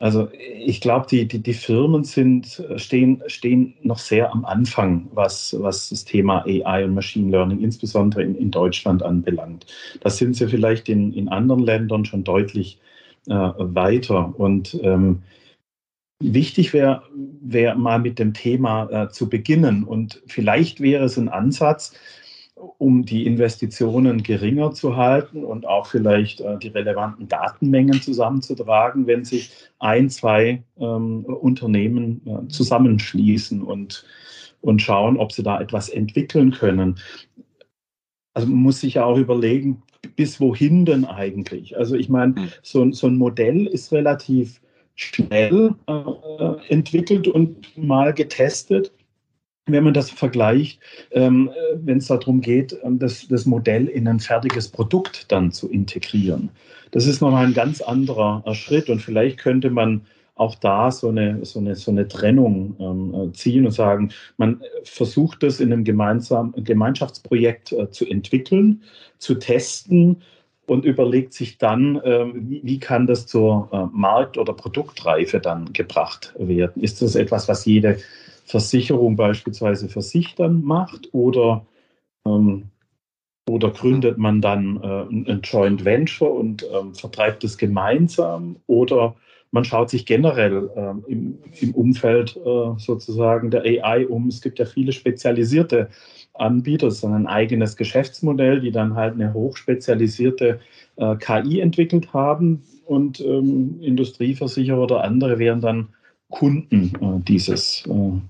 Also 0.01 0.29
ich 0.33 0.81
glaube, 0.81 1.07
die, 1.11 1.29
die, 1.29 1.43
die 1.43 1.53
Firmen 1.53 2.05
sind, 2.05 2.65
stehen, 2.77 3.23
stehen 3.27 3.75
noch 3.83 3.99
sehr 3.99 4.33
am 4.33 4.47
Anfang, 4.47 5.09
was, 5.13 5.55
was 5.61 5.91
das 5.91 6.07
Thema 6.07 6.43
AI 6.47 6.87
und 6.87 6.95
Machine 6.95 7.31
Learning, 7.31 7.61
insbesondere 7.61 8.23
in, 8.23 8.35
in 8.35 8.51
Deutschland, 8.51 9.03
anbelangt. 9.03 9.67
Da 10.01 10.09
sind 10.09 10.37
sie 10.37 10.49
vielleicht 10.49 10.89
in, 10.89 11.13
in 11.13 11.29
anderen 11.29 11.63
Ländern 11.63 12.07
schon 12.07 12.25
deutlich 12.25 12.81
äh, 13.27 13.35
weiter. 13.35 14.35
Und 14.39 14.75
ähm, 14.83 15.23
wichtig 16.23 16.73
wäre 16.73 17.03
wär 17.43 17.75
mal 17.75 17.99
mit 17.99 18.19
dem 18.19 18.33
Thema 18.33 18.89
äh, 18.91 19.11
zu 19.11 19.29
beginnen. 19.29 19.85
Und 19.85 20.23
vielleicht 20.27 20.81
wäre 20.81 21.05
es 21.05 21.19
ein 21.19 21.29
Ansatz, 21.29 21.95
um 22.79 23.05
die 23.05 23.27
Investitionen 23.27 24.23
geringer 24.23 24.73
zu 24.73 24.97
halten 24.97 25.45
und 25.45 25.67
auch 25.67 25.87
vielleicht 25.87 26.41
äh, 26.41 26.59
die 26.59 26.69
relevanten 26.69 27.29
Datenmengen 27.29 28.01
zusammenzutragen, 28.01 29.07
wenn 29.07 29.25
sich 29.25 29.51
ein, 29.79 30.11
zwei 30.11 30.63
ähm, 30.79 31.25
Unternehmen 31.25 32.23
äh, 32.27 32.49
zusammenschließen 32.49 33.63
und, 33.63 34.05
und 34.61 34.83
schauen, 34.83 35.17
ob 35.17 35.33
sie 35.33 35.43
da 35.43 35.61
etwas 35.61 35.89
entwickeln 35.89 36.51
können. 36.53 36.99
Also 38.35 38.49
man 38.49 38.59
muss 38.59 38.81
sich 38.81 38.95
ja 38.95 39.05
auch 39.05 39.19
überlegen, 39.19 39.83
bis 40.17 40.41
wohin 40.41 40.85
denn 40.85 41.05
eigentlich? 41.05 41.77
Also 41.77 41.97
ich 41.97 42.09
meine, 42.09 42.35
hm. 42.37 42.49
so, 42.63 42.91
so 42.93 43.07
ein 43.07 43.17
Modell 43.17 43.67
ist 43.67 43.93
relativ 43.93 44.61
schnell 44.95 45.75
äh, 45.87 46.69
entwickelt 46.69 47.27
und 47.27 47.77
mal 47.77 48.13
getestet 48.13 48.93
wenn 49.73 49.85
man 49.85 49.95
das 49.95 50.11
vergleicht, 50.11 50.81
ähm, 51.11 51.51
wenn 51.75 51.99
es 51.99 52.07
darum 52.07 52.41
geht, 52.41 52.77
ähm, 52.83 52.99
das, 52.99 53.29
das 53.29 53.47
Modell 53.47 53.87
in 53.87 54.09
ein 54.09 54.21
fertiges 54.21 54.69
Produkt 54.69 55.31
dann 55.33 55.53
zu 55.53 55.69
integrieren. 55.69 56.51
Das 56.91 57.07
ist 57.07 57.21
nochmal 57.21 57.47
ein 57.47 57.55
ganz 57.55 57.81
anderer 57.81 58.43
äh, 58.47 58.55
Schritt 58.55 58.91
und 58.91 59.01
vielleicht 59.01 59.39
könnte 59.39 59.71
man 59.71 60.03
auch 60.35 60.55
da 60.55 60.91
so 60.91 61.09
eine, 61.09 61.45
so 61.45 61.59
eine, 61.59 61.77
so 61.77 61.91
eine 61.91 62.09
Trennung 62.09 62.75
ähm, 62.81 63.15
äh, 63.15 63.33
ziehen 63.33 63.67
und 63.67 63.73
sagen, 63.73 64.11
man 64.39 64.63
versucht 64.85 65.43
das 65.43 65.61
in 65.61 65.73
einem 65.73 65.85
gemeinsamen 65.85 66.53
Gemeinschaftsprojekt 66.65 67.73
äh, 67.73 67.91
zu 67.91 68.07
entwickeln, 68.07 68.83
zu 69.19 69.35
testen 69.35 70.23
und 70.67 70.85
überlegt 70.87 71.35
sich 71.35 71.59
dann, 71.59 72.01
ähm, 72.05 72.49
wie, 72.49 72.61
wie, 72.65 72.79
kann 72.79 73.07
das 73.07 73.27
zur 73.27 73.69
äh, 73.73 73.95
Markt- 73.95 74.39
oder 74.39 74.55
Produktreife 74.55 75.41
dann 75.41 75.73
gebracht 75.73 76.33
werden. 76.39 76.83
Ist 76.83 77.03
das 77.03 77.17
etwas, 77.17 77.49
was 77.49 77.67
jede 77.67 77.99
Versicherung 78.51 79.17
beispielsweise 79.17 79.89
für 79.89 80.03
sich 80.03 80.35
dann 80.35 80.63
macht 80.63 81.09
oder, 81.13 81.67
ähm, 82.27 82.65
oder 83.49 83.71
gründet 83.71 84.19
man 84.19 84.41
dann 84.41 84.83
äh, 84.83 85.31
ein 85.31 85.41
Joint 85.43 85.85
Venture 85.85 86.33
und 86.33 86.67
ähm, 86.73 86.95
vertreibt 86.95 87.45
es 87.45 87.59
gemeinsam 87.59 88.57
oder 88.67 89.15
man 89.53 89.65
schaut 89.65 89.91
sich 89.91 90.07
generell 90.07 90.71
ähm, 90.77 91.05
im, 91.09 91.39
im, 91.61 91.75
Umfeld 91.75 92.37
äh, 92.37 92.79
sozusagen 92.79 93.51
der 93.51 93.63
AI 93.63 94.07
um. 94.07 94.29
Es 94.29 94.41
gibt 94.41 94.59
ja 94.61 94.65
viele 94.65 94.93
spezialisierte 94.93 95.89
Anbieter, 96.35 96.87
das 96.87 96.99
ist 96.99 97.05
ein 97.05 97.27
eigenes 97.27 97.77
Geschäftsmodell, 97.77 98.61
die 98.61 98.71
dann 98.71 98.95
halt 98.95 99.15
eine 99.15 99.35
hochspezialisierte 99.35 100.61
äh, 100.97 101.17
KI 101.17 101.61
entwickelt 101.61 102.13
haben 102.13 102.63
und 102.87 103.21
ähm, 103.21 103.81
Industrieversicherer 103.81 104.81
oder 104.81 105.03
andere 105.03 105.39
wären 105.39 105.61
dann 105.61 105.89
Kunden 106.31 106.93
äh, 107.01 107.21
dieses, 107.27 107.85
äh, 107.87 108.21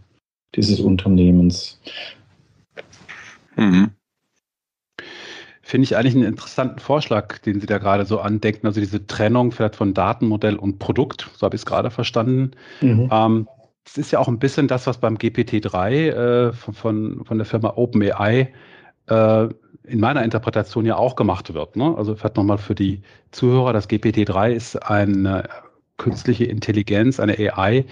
dieses 0.55 0.81
Unternehmens. 0.81 1.81
Mhm. 3.57 3.91
Finde 5.63 5.85
ich 5.85 5.97
eigentlich 5.97 6.17
einen 6.17 6.25
interessanten 6.25 6.81
Vorschlag, 6.81 7.39
den 7.39 7.61
Sie 7.61 7.67
da 7.67 7.79
gerade 7.79 8.05
so 8.05 8.19
andenken. 8.19 8.67
Also 8.67 8.81
diese 8.81 9.07
Trennung 9.07 9.53
vielleicht 9.53 9.77
von 9.77 9.95
Datenmodell 9.95 10.57
und 10.57 10.81
Produkt, 10.81 11.31
so 11.37 11.45
habe 11.45 11.55
ich 11.55 11.63
es 11.63 11.67
gerade 11.67 11.91
verstanden. 11.91 12.53
Mhm. 12.81 13.09
Ähm, 13.13 13.49
das 13.85 13.97
ist 13.97 14.11
ja 14.11 14.19
auch 14.19 14.29
ein 14.29 14.39
bisschen 14.39 14.67
das, 14.67 14.87
was 14.87 14.99
beim 14.99 15.17
GPT-3 15.17 15.91
äh, 15.91 16.53
von, 16.53 16.75
von, 16.75 17.25
von, 17.25 17.39
der 17.39 17.47
Firma 17.47 17.75
OpenAI 17.77 18.53
äh, 19.07 19.49
in 19.85 20.01
meiner 20.01 20.25
Interpretation 20.25 20.87
ja 20.87 20.97
auch 20.97 21.17
gemacht 21.17 21.55
wird. 21.55 21.77
Ne? 21.77 21.95
Also 21.97 22.17
vielleicht 22.17 22.37
nochmal 22.37 22.59
für 22.59 22.75
die 22.75 23.03
Zuhörer, 23.31 23.73
das 23.73 23.89
GPT-3 23.89 24.53
ist 24.53 24.77
eine 24.77 25.49
künstliche 26.01 26.47
Intelligenz, 26.47 27.21
eine 27.21 27.39
AI, 27.39 27.85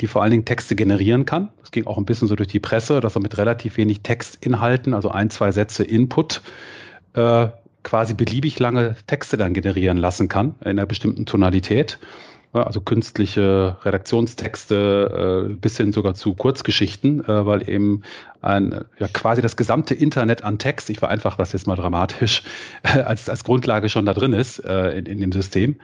die 0.00 0.08
vor 0.08 0.22
allen 0.22 0.32
Dingen 0.32 0.44
Texte 0.44 0.74
generieren 0.74 1.24
kann. 1.24 1.50
Das 1.60 1.70
ging 1.70 1.86
auch 1.86 1.96
ein 1.96 2.04
bisschen 2.04 2.26
so 2.26 2.34
durch 2.34 2.48
die 2.48 2.58
Presse, 2.58 3.00
dass 3.00 3.16
er 3.16 3.22
mit 3.22 3.38
relativ 3.38 3.76
wenig 3.76 4.00
Textinhalten, 4.00 4.92
also 4.92 5.10
ein, 5.10 5.30
zwei 5.30 5.52
Sätze 5.52 5.84
Input, 5.84 6.42
äh, 7.14 7.48
quasi 7.84 8.14
beliebig 8.14 8.58
lange 8.58 8.96
Texte 9.06 9.36
dann 9.36 9.54
generieren 9.54 9.98
lassen 9.98 10.28
kann 10.28 10.56
in 10.62 10.70
einer 10.70 10.86
bestimmten 10.86 11.26
Tonalität. 11.26 12.00
Also 12.54 12.80
künstliche 12.80 13.76
Redaktionstexte 13.82 15.48
äh, 15.50 15.54
bis 15.54 15.76
hin 15.76 15.92
sogar 15.92 16.14
zu 16.14 16.34
Kurzgeschichten, 16.34 17.24
äh, 17.24 17.46
weil 17.46 17.68
eben 17.68 18.02
ein, 18.42 18.84
ja, 18.98 19.08
quasi 19.08 19.42
das 19.42 19.56
gesamte 19.56 19.94
Internet 19.94 20.44
an 20.44 20.58
Text, 20.58 20.88
ich 20.90 20.98
vereinfache 20.98 21.36
das 21.38 21.52
jetzt 21.52 21.66
mal 21.66 21.76
dramatisch, 21.76 22.42
äh, 22.82 23.00
als, 23.02 23.28
als 23.28 23.42
Grundlage 23.44 23.88
schon 23.88 24.06
da 24.06 24.14
drin 24.14 24.32
ist 24.32 24.58
äh, 24.60 24.90
in, 24.98 25.06
in 25.06 25.20
dem 25.20 25.32
System. 25.32 25.76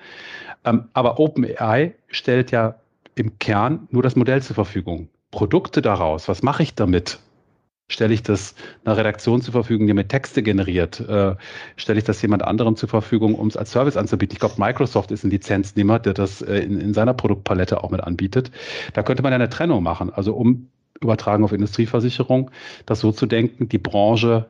Ähm, 0.65 0.85
aber 0.93 1.19
OpenAI 1.19 1.95
stellt 2.09 2.51
ja 2.51 2.77
im 3.15 3.39
Kern 3.39 3.89
nur 3.91 4.03
das 4.03 4.15
Modell 4.15 4.43
zur 4.43 4.55
Verfügung. 4.55 5.09
Produkte 5.31 5.83
daraus, 5.83 6.29
was 6.29 6.43
mache 6.43 6.63
ich 6.63 6.75
damit? 6.75 7.19
Stelle 7.91 8.15
ich 8.15 8.23
das 8.23 8.55
einer 8.85 8.97
Redaktion 8.97 9.43
zur 9.43 9.53
Verfügung, 9.53 9.89
die 9.89 9.95
mir 9.95 10.07
Texte 10.07 10.43
generiert? 10.43 11.01
Äh, 11.01 11.35
stelle 11.77 11.99
ich 11.99 12.05
das 12.05 12.23
jemand 12.23 12.43
anderem 12.43 12.77
zur 12.77 12.89
Verfügung, 12.89 13.35
um 13.35 13.49
es 13.49 13.57
als 13.57 13.73
Service 13.73 13.97
anzubieten? 13.97 14.35
Ich 14.35 14.41
glaube, 14.41 14.55
Microsoft 14.59 15.11
ist 15.11 15.25
ein 15.25 15.31
Lizenznehmer, 15.31 15.99
der 15.99 16.15
das 16.15 16.41
äh, 16.41 16.59
in, 16.59 16.81
in, 16.81 16.95
seiner 16.95 17.15
Produktpalette 17.15 17.83
auch 17.83 17.91
mit 17.91 18.01
anbietet. 18.01 18.53
Da 18.95 19.03
könnte 19.03 19.25
man 19.25 19.33
ja 19.33 19.37
eine 19.37 19.51
Trennung 19.51 19.83
machen. 19.83 20.11
Also 20.11 20.35
um 20.35 20.69
übertragen 21.01 21.43
auf 21.43 21.53
Industrieversicherung, 21.53 22.53
das 22.87 23.01
so 23.01 23.11
zu 23.11 23.27
denken, 23.27 23.69
die 23.69 23.79
Branche 23.79 24.47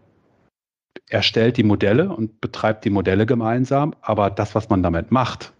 erstellt 1.08 1.56
die 1.56 1.62
Modelle 1.62 2.10
und 2.10 2.40
betreibt 2.40 2.84
die 2.84 2.90
Modelle 2.90 3.24
gemeinsam, 3.24 3.94
aber 4.02 4.30
das, 4.30 4.54
was 4.54 4.68
man 4.68 4.82
damit 4.82 5.10
macht, 5.10 5.52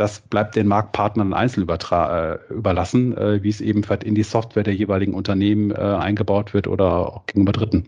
das 0.00 0.20
bleibt 0.20 0.56
den 0.56 0.66
Marktpartnern 0.66 1.34
einzeln 1.34 1.68
äh, 1.68 2.38
überlassen, 2.52 3.16
äh, 3.18 3.42
wie 3.42 3.50
es 3.50 3.60
eben 3.60 3.82
in 4.02 4.14
die 4.14 4.22
Software 4.22 4.62
der 4.62 4.74
jeweiligen 4.74 5.12
Unternehmen 5.12 5.72
äh, 5.72 5.74
eingebaut 5.74 6.54
wird 6.54 6.66
oder 6.66 7.16
auch 7.16 7.26
gegenüber 7.26 7.52
Dritten. 7.52 7.86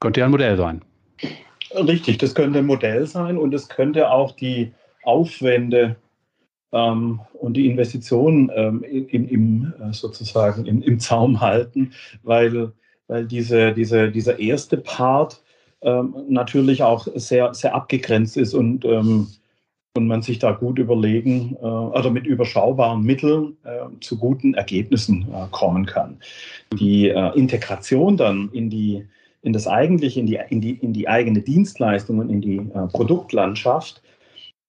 Könnte 0.00 0.20
ja 0.20 0.26
ein 0.26 0.32
Modell 0.32 0.56
sein. 0.56 0.82
Richtig, 1.72 2.18
das 2.18 2.34
könnte 2.34 2.58
ein 2.58 2.66
Modell 2.66 3.06
sein 3.06 3.38
und 3.38 3.54
es 3.54 3.68
könnte 3.68 4.10
auch 4.10 4.32
die 4.32 4.72
Aufwände 5.04 5.94
ähm, 6.72 7.20
und 7.34 7.54
die 7.54 7.68
Investitionen 7.68 8.50
ähm, 8.52 8.82
im, 8.82 9.28
im, 9.28 9.72
äh, 9.80 9.92
sozusagen 9.92 10.66
im, 10.66 10.82
im 10.82 10.98
Zaum 10.98 11.40
halten, 11.40 11.92
weil, 12.24 12.72
weil 13.06 13.24
diese, 13.24 13.72
diese, 13.72 14.10
dieser 14.10 14.40
erste 14.40 14.78
Part 14.78 15.44
ähm, 15.82 16.12
natürlich 16.28 16.82
auch 16.82 17.06
sehr, 17.14 17.54
sehr 17.54 17.72
abgegrenzt 17.72 18.36
ist 18.36 18.52
und 18.52 18.84
ähm, 18.84 19.28
und 19.96 20.06
man 20.06 20.22
sich 20.22 20.38
da 20.38 20.52
gut 20.52 20.78
überlegen 20.78 21.56
äh, 21.60 21.66
oder 21.66 22.10
mit 22.10 22.26
überschaubaren 22.26 23.02
Mitteln 23.02 23.56
äh, 23.64 23.86
zu 24.00 24.18
guten 24.18 24.54
Ergebnissen 24.54 25.26
äh, 25.32 25.46
kommen 25.50 25.86
kann. 25.86 26.18
Die 26.78 27.08
äh, 27.08 27.36
Integration 27.36 28.16
dann 28.16 28.50
in 28.52 28.70
die 28.70 29.06
in 29.42 29.54
das 29.54 29.66
eigentliche, 29.66 30.20
in 30.20 30.26
die, 30.26 30.38
in 30.50 30.60
die, 30.60 30.72
in 30.72 30.92
die 30.92 31.08
eigene 31.08 31.40
Dienstleistung 31.40 32.18
und 32.18 32.28
in 32.28 32.42
die 32.42 32.58
äh, 32.58 32.86
Produktlandschaft, 32.92 34.02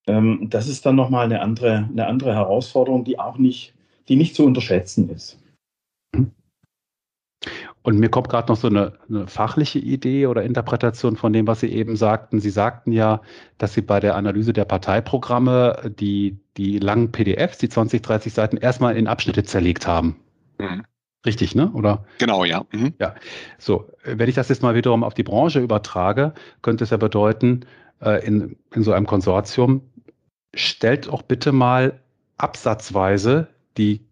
ähm, 0.06 0.46
das 0.48 0.66
ist 0.66 0.86
dann 0.86 0.96
nochmal 0.96 1.26
eine 1.26 1.42
andere, 1.42 1.88
eine 1.92 2.06
andere 2.06 2.34
Herausforderung, 2.34 3.04
die 3.04 3.18
auch 3.18 3.36
nicht, 3.36 3.74
die 4.08 4.16
nicht 4.16 4.34
zu 4.34 4.46
unterschätzen 4.46 5.10
ist. 5.10 5.38
Und 7.82 7.98
mir 7.98 8.08
kommt 8.08 8.28
gerade 8.28 8.50
noch 8.50 8.56
so 8.56 8.68
eine, 8.68 8.92
eine, 9.08 9.26
fachliche 9.26 9.80
Idee 9.80 10.26
oder 10.26 10.44
Interpretation 10.44 11.16
von 11.16 11.32
dem, 11.32 11.46
was 11.46 11.60
Sie 11.60 11.72
eben 11.72 11.96
sagten. 11.96 12.40
Sie 12.40 12.50
sagten 12.50 12.92
ja, 12.92 13.20
dass 13.58 13.74
Sie 13.74 13.82
bei 13.82 13.98
der 13.98 14.14
Analyse 14.14 14.52
der 14.52 14.64
Parteiprogramme 14.64 15.92
die, 15.98 16.38
die 16.56 16.78
langen 16.78 17.10
PDFs, 17.10 17.58
die 17.58 17.68
20, 17.68 18.02
30 18.02 18.32
Seiten, 18.32 18.56
erstmal 18.56 18.96
in 18.96 19.08
Abschnitte 19.08 19.42
zerlegt 19.42 19.86
haben. 19.86 20.16
Mhm. 20.58 20.84
Richtig, 21.26 21.54
ne? 21.54 21.70
Oder? 21.72 22.04
Genau, 22.18 22.44
ja. 22.44 22.64
Mhm. 22.72 22.94
Ja. 23.00 23.14
So, 23.58 23.88
wenn 24.04 24.28
ich 24.28 24.34
das 24.34 24.48
jetzt 24.48 24.62
mal 24.62 24.74
wiederum 24.74 25.04
auf 25.04 25.14
die 25.14 25.22
Branche 25.22 25.60
übertrage, 25.60 26.34
könnte 26.62 26.84
es 26.84 26.90
ja 26.90 26.96
bedeuten, 26.96 27.66
äh, 28.00 28.24
in, 28.26 28.56
in 28.74 28.82
so 28.82 28.92
einem 28.92 29.06
Konsortium, 29.06 29.82
stellt 30.54 31.08
auch 31.08 31.22
bitte 31.22 31.52
mal 31.52 32.00
absatzweise 32.38 33.48
die 33.76 34.04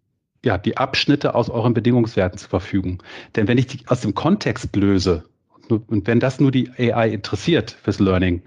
ja, 0.44 0.58
die 0.58 0.76
Abschnitte 0.76 1.34
aus 1.34 1.50
euren 1.50 1.74
Bedingungswerten 1.74 2.38
zur 2.38 2.48
Verfügung. 2.48 3.02
Denn 3.36 3.48
wenn 3.48 3.58
ich 3.58 3.66
die 3.66 3.80
aus 3.86 4.00
dem 4.00 4.14
Kontext 4.14 4.74
löse 4.74 5.24
und 5.68 6.06
wenn 6.06 6.20
das 6.20 6.40
nur 6.40 6.50
die 6.50 6.70
AI 6.78 7.10
interessiert 7.10 7.76
fürs 7.82 8.00
Learning, 8.00 8.42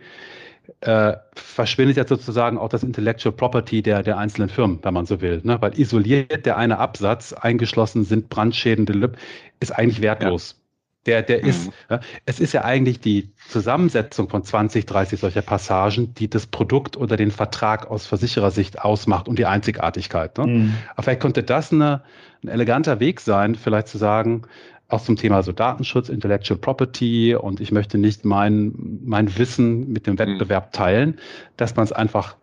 äh, 0.81 1.13
verschwindet 1.35 1.97
ja 1.97 2.07
sozusagen 2.07 2.57
auch 2.57 2.69
das 2.69 2.83
Intellectual 2.83 3.33
Property 3.33 3.81
der, 3.81 4.03
der 4.03 4.17
einzelnen 4.17 4.49
Firmen, 4.49 4.79
wenn 4.81 4.93
man 4.93 5.05
so 5.05 5.21
will. 5.21 5.41
Ne? 5.43 5.61
Weil 5.61 5.79
isoliert 5.79 6.45
der 6.45 6.57
eine 6.57 6.79
Absatz, 6.79 7.33
eingeschlossen 7.33 8.03
sind 8.05 8.29
brandschädende 8.29 8.93
Lüb, 8.93 9.17
ist 9.59 9.71
eigentlich 9.71 10.01
wertlos. 10.01 10.62
Der, 11.05 11.21
der 11.21 11.43
mhm. 11.43 11.49
ist, 11.49 11.71
ja, 11.89 11.99
es 12.25 12.39
ist 12.39 12.53
ja 12.53 12.63
eigentlich 12.63 12.99
die 12.99 13.31
Zusammensetzung 13.49 14.29
von 14.29 14.43
20, 14.43 14.85
30 14.85 15.19
solcher 15.19 15.41
Passagen, 15.41 16.13
die 16.15 16.29
das 16.29 16.47
Produkt 16.47 16.95
oder 16.95 17.17
den 17.17 17.31
Vertrag 17.31 17.89
aus 17.91 18.05
Versicherersicht 18.07 18.81
ausmacht 18.81 19.27
und 19.27 19.37
die 19.37 19.45
Einzigartigkeit. 19.45 20.37
Ne? 20.37 20.47
Mhm. 20.47 20.73
Aber 20.95 21.03
vielleicht 21.03 21.21
könnte 21.21 21.43
das 21.43 21.73
eine, 21.73 22.03
ein 22.43 22.47
eleganter 22.47 22.99
Weg 22.99 23.19
sein, 23.19 23.55
vielleicht 23.55 23.89
zu 23.89 23.97
sagen, 23.97 24.43
auch 24.87 25.01
zum 25.01 25.15
Thema 25.15 25.43
so 25.43 25.51
Datenschutz, 25.51 26.09
Intellectual 26.09 26.59
Property 26.59 27.35
und 27.35 27.59
ich 27.59 27.71
möchte 27.71 27.97
nicht 27.97 28.25
mein, 28.25 28.73
mein 29.03 29.37
Wissen 29.37 29.91
mit 29.91 30.07
dem 30.07 30.13
mhm. 30.13 30.19
Wettbewerb 30.19 30.71
teilen, 30.71 31.19
dass 31.57 31.75
man 31.75 31.83
es 31.83 31.91
einfach 31.91 32.35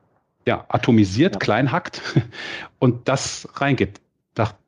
ja, 0.47 0.65
atomisiert, 0.69 1.35
ja. 1.35 1.39
klein 1.39 1.73
hackt 1.73 2.03
und 2.79 3.09
das 3.09 3.49
reingibt. 3.55 4.01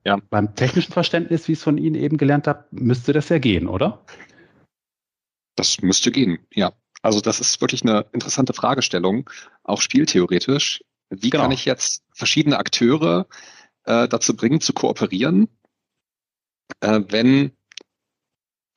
Ja. 0.05 0.19
Beim 0.31 0.55
technischen 0.55 0.93
Verständnis, 0.93 1.47
wie 1.49 1.53
ich 1.53 1.59
es 1.59 1.65
von 1.65 1.79
Ihnen 1.79 1.95
eben 1.95 2.17
gelernt 2.17 2.47
habe, 2.47 2.65
müsste 2.71 3.13
das 3.13 3.29
ja 3.29 3.39
gehen, 3.39 3.69
oder? 3.69 4.05
Das 5.57 5.81
müsste 5.81 6.11
gehen, 6.11 6.39
ja. 6.53 6.73
Also 7.03 7.21
das 7.21 7.41
ist 7.41 7.61
wirklich 7.61 7.83
eine 7.83 8.07
interessante 8.13 8.53
Fragestellung, 8.53 9.29
auch 9.65 9.81
spieltheoretisch. 9.81 10.83
Wie 11.11 11.31
genau. 11.31 11.45
kann 11.45 11.53
ich 11.53 11.65
jetzt 11.65 12.05
verschiedene 12.15 12.59
Akteure 12.59 13.27
äh, 13.85 14.09
dazu 14.09 14.35
bringen, 14.35 14.61
zu 14.61 14.73
kooperieren, 14.73 15.49
äh, 16.81 17.01
wenn 17.09 17.53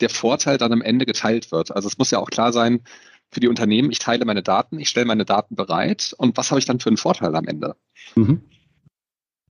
der 0.02 0.10
Vorteil 0.10 0.58
dann 0.58 0.74
am 0.74 0.82
Ende 0.82 1.06
geteilt 1.06 1.52
wird? 1.52 1.72
Also 1.72 1.88
es 1.88 1.98
muss 1.98 2.12
ja 2.12 2.20
auch 2.20 2.30
klar 2.30 2.52
sein 2.52 2.84
für 3.32 3.40
die 3.40 3.48
Unternehmen, 3.48 3.92
ich 3.92 4.00
teile 4.00 4.26
meine 4.26 4.44
Daten, 4.44 4.80
ich 4.80 4.90
stelle 4.90 5.06
meine 5.06 5.26
Daten 5.26 5.56
bereit 5.56 6.14
und 6.18 6.38
was 6.38 6.52
habe 6.52 6.60
ich 6.60 6.66
dann 6.66 6.80
für 6.80 6.90
einen 6.90 6.98
Vorteil 6.98 7.36
am 7.36 7.48
Ende? 7.48 7.76
Mhm. 8.16 8.44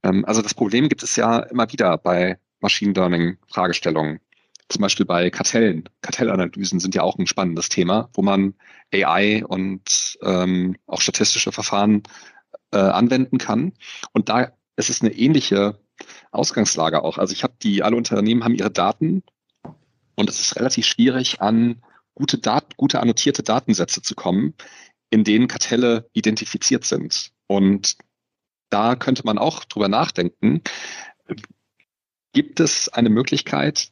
Ähm, 0.05 0.23
also 0.25 0.41
das 0.41 0.53
Problem 0.53 0.87
gibt 0.87 1.03
es 1.03 1.15
ja 1.15 1.39
immer 1.39 1.71
wieder 1.71 1.97
bei 1.97 2.37
Machine 2.61 2.93
Learning 2.93 3.37
Fragestellungen. 3.47 4.19
Zum 4.69 4.81
Beispiel 4.81 5.05
bei 5.05 5.29
Kartellen. 5.29 5.89
Kartellanalysen 6.01 6.79
sind 6.79 6.95
ja 6.95 7.03
auch 7.03 7.17
ein 7.19 7.27
spannendes 7.27 7.69
Thema, 7.69 8.09
wo 8.13 8.21
man 8.21 8.55
AI 8.93 9.45
und 9.45 10.17
ähm, 10.23 10.75
auch 10.87 11.01
statistische 11.01 11.51
Verfahren 11.51 12.03
äh, 12.71 12.77
anwenden 12.77 13.37
kann. 13.37 13.73
Und 14.11 14.29
da 14.29 14.53
ist 14.75 14.89
es 14.89 15.01
eine 15.01 15.11
ähnliche 15.11 15.79
Ausgangslage 16.31 17.03
auch. 17.03 17.17
Also 17.19 17.33
ich 17.33 17.43
habe 17.43 17.53
die, 17.61 17.83
alle 17.83 17.95
Unternehmen 17.95 18.43
haben 18.43 18.55
ihre 18.55 18.71
Daten 18.71 19.23
und 20.15 20.29
es 20.29 20.41
ist 20.41 20.55
relativ 20.55 20.85
schwierig, 20.85 21.41
an 21.41 21.83
gute 22.15 22.39
Daten, 22.39 22.73
gute 22.75 22.99
annotierte 23.01 23.43
Datensätze 23.43 24.01
zu 24.01 24.15
kommen, 24.15 24.55
in 25.11 25.23
denen 25.23 25.47
Kartelle 25.47 26.09
identifiziert 26.13 26.85
sind. 26.85 27.31
Und 27.47 27.97
da 28.75 28.97
könnte 28.97 29.21
man 29.23 29.37
auch 29.37 29.63
drüber 29.63 29.87
nachdenken. 29.87 30.61
Gibt 32.33 32.59
es 32.59 32.89
eine 32.89 33.09
Möglichkeit, 33.09 33.89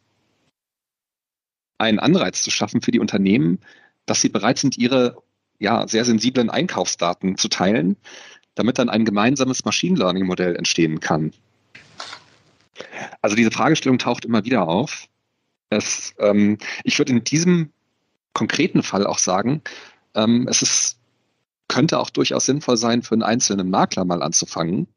einen 1.78 2.00
Anreiz 2.00 2.42
zu 2.42 2.52
schaffen 2.52 2.82
für 2.82 2.92
die 2.92 3.00
Unternehmen, 3.00 3.62
dass 4.06 4.20
sie 4.20 4.28
bereit 4.28 4.60
sind, 4.60 4.78
ihre 4.78 5.24
ja, 5.58 5.88
sehr 5.88 6.04
sensiblen 6.04 6.50
Einkaufsdaten 6.50 7.38
zu 7.38 7.48
teilen, 7.48 7.96
damit 8.56 8.78
dann 8.78 8.90
ein 8.90 9.06
gemeinsames 9.06 9.64
Machine 9.64 9.98
Learning 9.98 10.26
Modell 10.26 10.58
entstehen 10.58 11.00
kann? 11.00 11.32
Also 13.22 13.38
diese 13.38 13.52
Fragestellung 13.52 14.00
taucht 14.00 14.26
immer 14.26 14.44
wieder 14.44 14.68
auf. 14.68 15.08
Es, 15.70 16.14
ähm, 16.20 16.58
ich 16.84 17.00
würde 17.00 17.14
in 17.14 17.24
diesem 17.24 17.72
konkreten 18.34 18.84
Fall 18.84 19.08
auch 19.08 19.20
sagen, 19.20 19.62
ähm, 20.14 20.46
es 20.50 20.62
ist, 20.62 20.98
könnte 21.68 22.00
auch 22.00 22.10
durchaus 22.10 22.46
sinnvoll 22.46 22.78
sein, 22.78 23.02
für 23.02 23.16
einen 23.16 23.24
einzelnen 23.24 23.70
Makler 23.70 24.06
mal 24.06 24.22
anzufangen. 24.22 24.88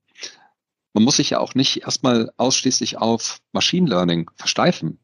Man 0.93 1.05
muss 1.05 1.17
sich 1.17 1.31
ja 1.31 1.39
auch 1.39 1.55
nicht 1.55 1.83
erstmal 1.83 2.31
ausschließlich 2.37 2.99
auf 2.99 3.41
Machine 3.53 3.89
Learning 3.89 4.31
versteifen. 4.37 4.99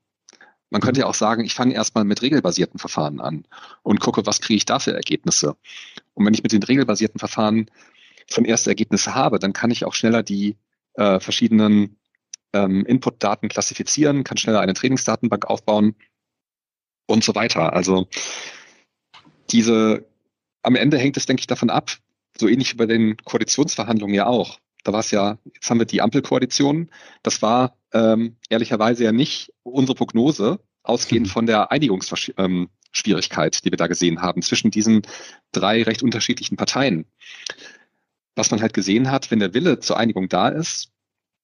Man 0.70 0.80
könnte 0.80 1.00
ja 1.00 1.06
auch 1.06 1.14
sagen, 1.14 1.44
ich 1.44 1.54
fange 1.54 1.74
erstmal 1.74 2.04
mit 2.04 2.22
regelbasierten 2.22 2.78
Verfahren 2.78 3.20
an 3.20 3.46
und 3.82 4.00
gucke, 4.00 4.24
was 4.24 4.40
kriege 4.40 4.56
ich 4.56 4.64
da 4.64 4.78
für 4.78 4.94
Ergebnisse. 4.94 5.54
Und 6.14 6.24
wenn 6.24 6.32
ich 6.32 6.42
mit 6.42 6.52
den 6.52 6.62
regelbasierten 6.62 7.18
Verfahren 7.18 7.70
schon 8.30 8.46
erste 8.46 8.70
Ergebnisse 8.70 9.14
habe, 9.14 9.38
dann 9.38 9.52
kann 9.52 9.70
ich 9.70 9.84
auch 9.84 9.92
schneller 9.92 10.22
die 10.22 10.56
äh, 10.94 11.20
verschiedenen 11.20 11.98
ähm, 12.54 12.86
Input-Daten 12.86 13.48
klassifizieren, 13.48 14.24
kann 14.24 14.38
schneller 14.38 14.60
eine 14.60 14.72
Trainingsdatenbank 14.74 15.46
aufbauen 15.46 15.94
und 17.06 17.22
so 17.22 17.34
weiter. 17.34 17.74
Also 17.74 18.08
diese, 19.50 20.06
am 20.62 20.76
Ende 20.76 20.98
hängt 20.98 21.16
es, 21.16 21.26
denke 21.26 21.40
ich, 21.40 21.46
davon 21.46 21.70
ab, 21.70 21.92
so 22.38 22.48
ähnlich 22.48 22.72
wie 22.72 22.76
bei 22.76 22.86
den 22.86 23.16
Koalitionsverhandlungen 23.18 24.14
ja 24.14 24.26
auch. 24.26 24.58
Da 24.84 24.92
war 24.92 25.00
es 25.00 25.10
ja, 25.10 25.38
jetzt 25.54 25.70
haben 25.70 25.78
wir 25.78 25.86
die 25.86 26.02
Ampelkoalition. 26.02 26.90
Das 27.22 27.42
war 27.42 27.76
ähm, 27.92 28.36
ehrlicherweise 28.48 29.04
ja 29.04 29.12
nicht 29.12 29.52
unsere 29.62 29.94
Prognose, 29.94 30.58
ausgehend 30.82 31.28
mhm. 31.28 31.30
von 31.30 31.46
der 31.46 31.70
Einigungsschwierigkeit, 31.70 33.56
ähm, 33.56 33.60
die 33.64 33.70
wir 33.70 33.76
da 33.76 33.86
gesehen 33.86 34.22
haben 34.22 34.42
zwischen 34.42 34.70
diesen 34.70 35.02
drei 35.52 35.82
recht 35.82 36.02
unterschiedlichen 36.02 36.56
Parteien. 36.56 37.06
Was 38.34 38.50
man 38.50 38.60
halt 38.60 38.74
gesehen 38.74 39.10
hat, 39.10 39.30
wenn 39.30 39.38
der 39.38 39.54
Wille 39.54 39.78
zur 39.78 39.98
Einigung 39.98 40.28
da 40.28 40.48
ist, 40.48 40.90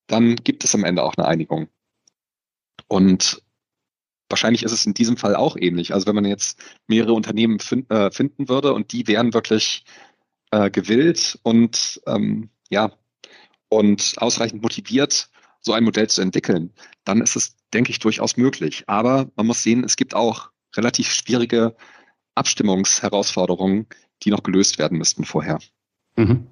dann 0.06 0.36
gibt 0.36 0.64
es 0.64 0.74
am 0.74 0.84
Ende 0.84 1.02
auch 1.02 1.14
eine 1.16 1.28
Einigung. 1.28 1.68
Und 2.88 3.42
wahrscheinlich 4.28 4.62
ist 4.62 4.72
es 4.72 4.86
in 4.86 4.94
diesem 4.94 5.16
Fall 5.16 5.36
auch 5.36 5.56
ähnlich. 5.56 5.94
Also 5.94 6.06
wenn 6.06 6.14
man 6.14 6.24
jetzt 6.24 6.60
mehrere 6.86 7.12
Unternehmen 7.12 7.58
find, 7.60 7.90
äh, 7.90 8.10
finden 8.10 8.48
würde 8.48 8.72
und 8.72 8.92
die 8.92 9.06
wären 9.06 9.34
wirklich 9.34 9.84
äh, 10.50 10.70
gewillt 10.70 11.38
und 11.42 12.00
ähm, 12.06 12.50
ja 12.70 12.92
und 13.68 14.14
ausreichend 14.18 14.62
motiviert, 14.62 15.28
so 15.60 15.72
ein 15.72 15.84
Modell 15.84 16.08
zu 16.08 16.22
entwickeln, 16.22 16.72
dann 17.04 17.20
ist 17.20 17.36
es, 17.36 17.56
denke 17.74 17.90
ich, 17.90 17.98
durchaus 17.98 18.36
möglich. 18.36 18.84
Aber 18.86 19.30
man 19.36 19.46
muss 19.46 19.62
sehen, 19.62 19.84
es 19.84 19.96
gibt 19.96 20.14
auch 20.14 20.50
relativ 20.76 21.10
schwierige 21.10 21.74
Abstimmungsherausforderungen, 22.34 23.86
die 24.22 24.30
noch 24.30 24.42
gelöst 24.42 24.78
werden 24.78 24.98
müssten 24.98 25.24
vorher. 25.24 25.58
Mhm. 26.16 26.46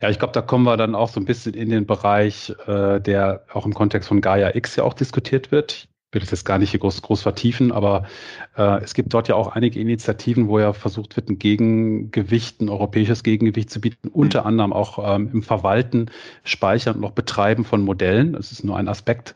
Ja, 0.00 0.10
ich 0.10 0.18
glaube, 0.18 0.32
da 0.32 0.42
kommen 0.42 0.64
wir 0.64 0.76
dann 0.76 0.94
auch 0.94 1.10
so 1.10 1.20
ein 1.20 1.26
bisschen 1.26 1.54
in 1.54 1.68
den 1.68 1.86
Bereich, 1.86 2.50
äh, 2.66 3.00
der 3.00 3.44
auch 3.52 3.66
im 3.66 3.74
Kontext 3.74 4.08
von 4.08 4.20
Gaia 4.20 4.54
X 4.54 4.76
ja 4.76 4.84
auch 4.84 4.94
diskutiert 4.94 5.52
wird. 5.52 5.88
Ich 6.08 6.14
will 6.14 6.20
das 6.20 6.30
jetzt 6.30 6.44
gar 6.44 6.58
nicht 6.58 6.70
hier 6.70 6.78
groß, 6.78 7.02
groß 7.02 7.22
vertiefen, 7.22 7.72
aber 7.72 8.06
äh, 8.56 8.80
es 8.82 8.94
gibt 8.94 9.12
dort 9.12 9.26
ja 9.26 9.34
auch 9.34 9.48
einige 9.48 9.80
Initiativen, 9.80 10.46
wo 10.46 10.60
ja 10.60 10.72
versucht 10.72 11.16
wird, 11.16 11.28
ein 11.28 11.38
Gegengewicht, 11.38 12.60
ein 12.60 12.68
europäisches 12.68 13.24
Gegengewicht 13.24 13.70
zu 13.70 13.80
bieten, 13.80 14.08
unter 14.08 14.42
mhm. 14.42 14.46
anderem 14.46 14.72
auch 14.72 15.16
ähm, 15.16 15.30
im 15.32 15.42
Verwalten, 15.42 16.06
Speichern 16.44 16.96
und 16.96 17.04
auch 17.04 17.10
Betreiben 17.10 17.64
von 17.64 17.82
Modellen. 17.82 18.34
Das 18.34 18.52
ist 18.52 18.62
nur 18.62 18.76
ein 18.76 18.88
Aspekt 18.88 19.34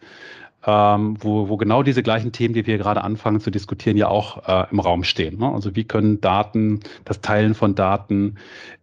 ähm, 0.67 1.17
wo, 1.21 1.49
wo 1.49 1.57
genau 1.57 1.83
diese 1.83 2.03
gleichen 2.03 2.33
Themen, 2.33 2.55
die 2.55 2.67
wir 2.67 2.79
gerade 2.79 3.03
anfangen 3.03 3.41
zu 3.41 3.51
diskutieren, 3.51 3.97
ja 3.97 4.09
auch 4.09 4.47
äh, 4.47 4.67
im 4.71 4.81
Raum 4.81 5.05
stehen. 5.05 5.39
Ne? 5.39 5.51
Also 5.51 5.75
wie 5.75 5.85
können 5.85 6.21
Daten, 6.21 6.81
das 7.05 7.21
Teilen 7.21 7.55
von 7.55 7.75
Daten 7.75 8.37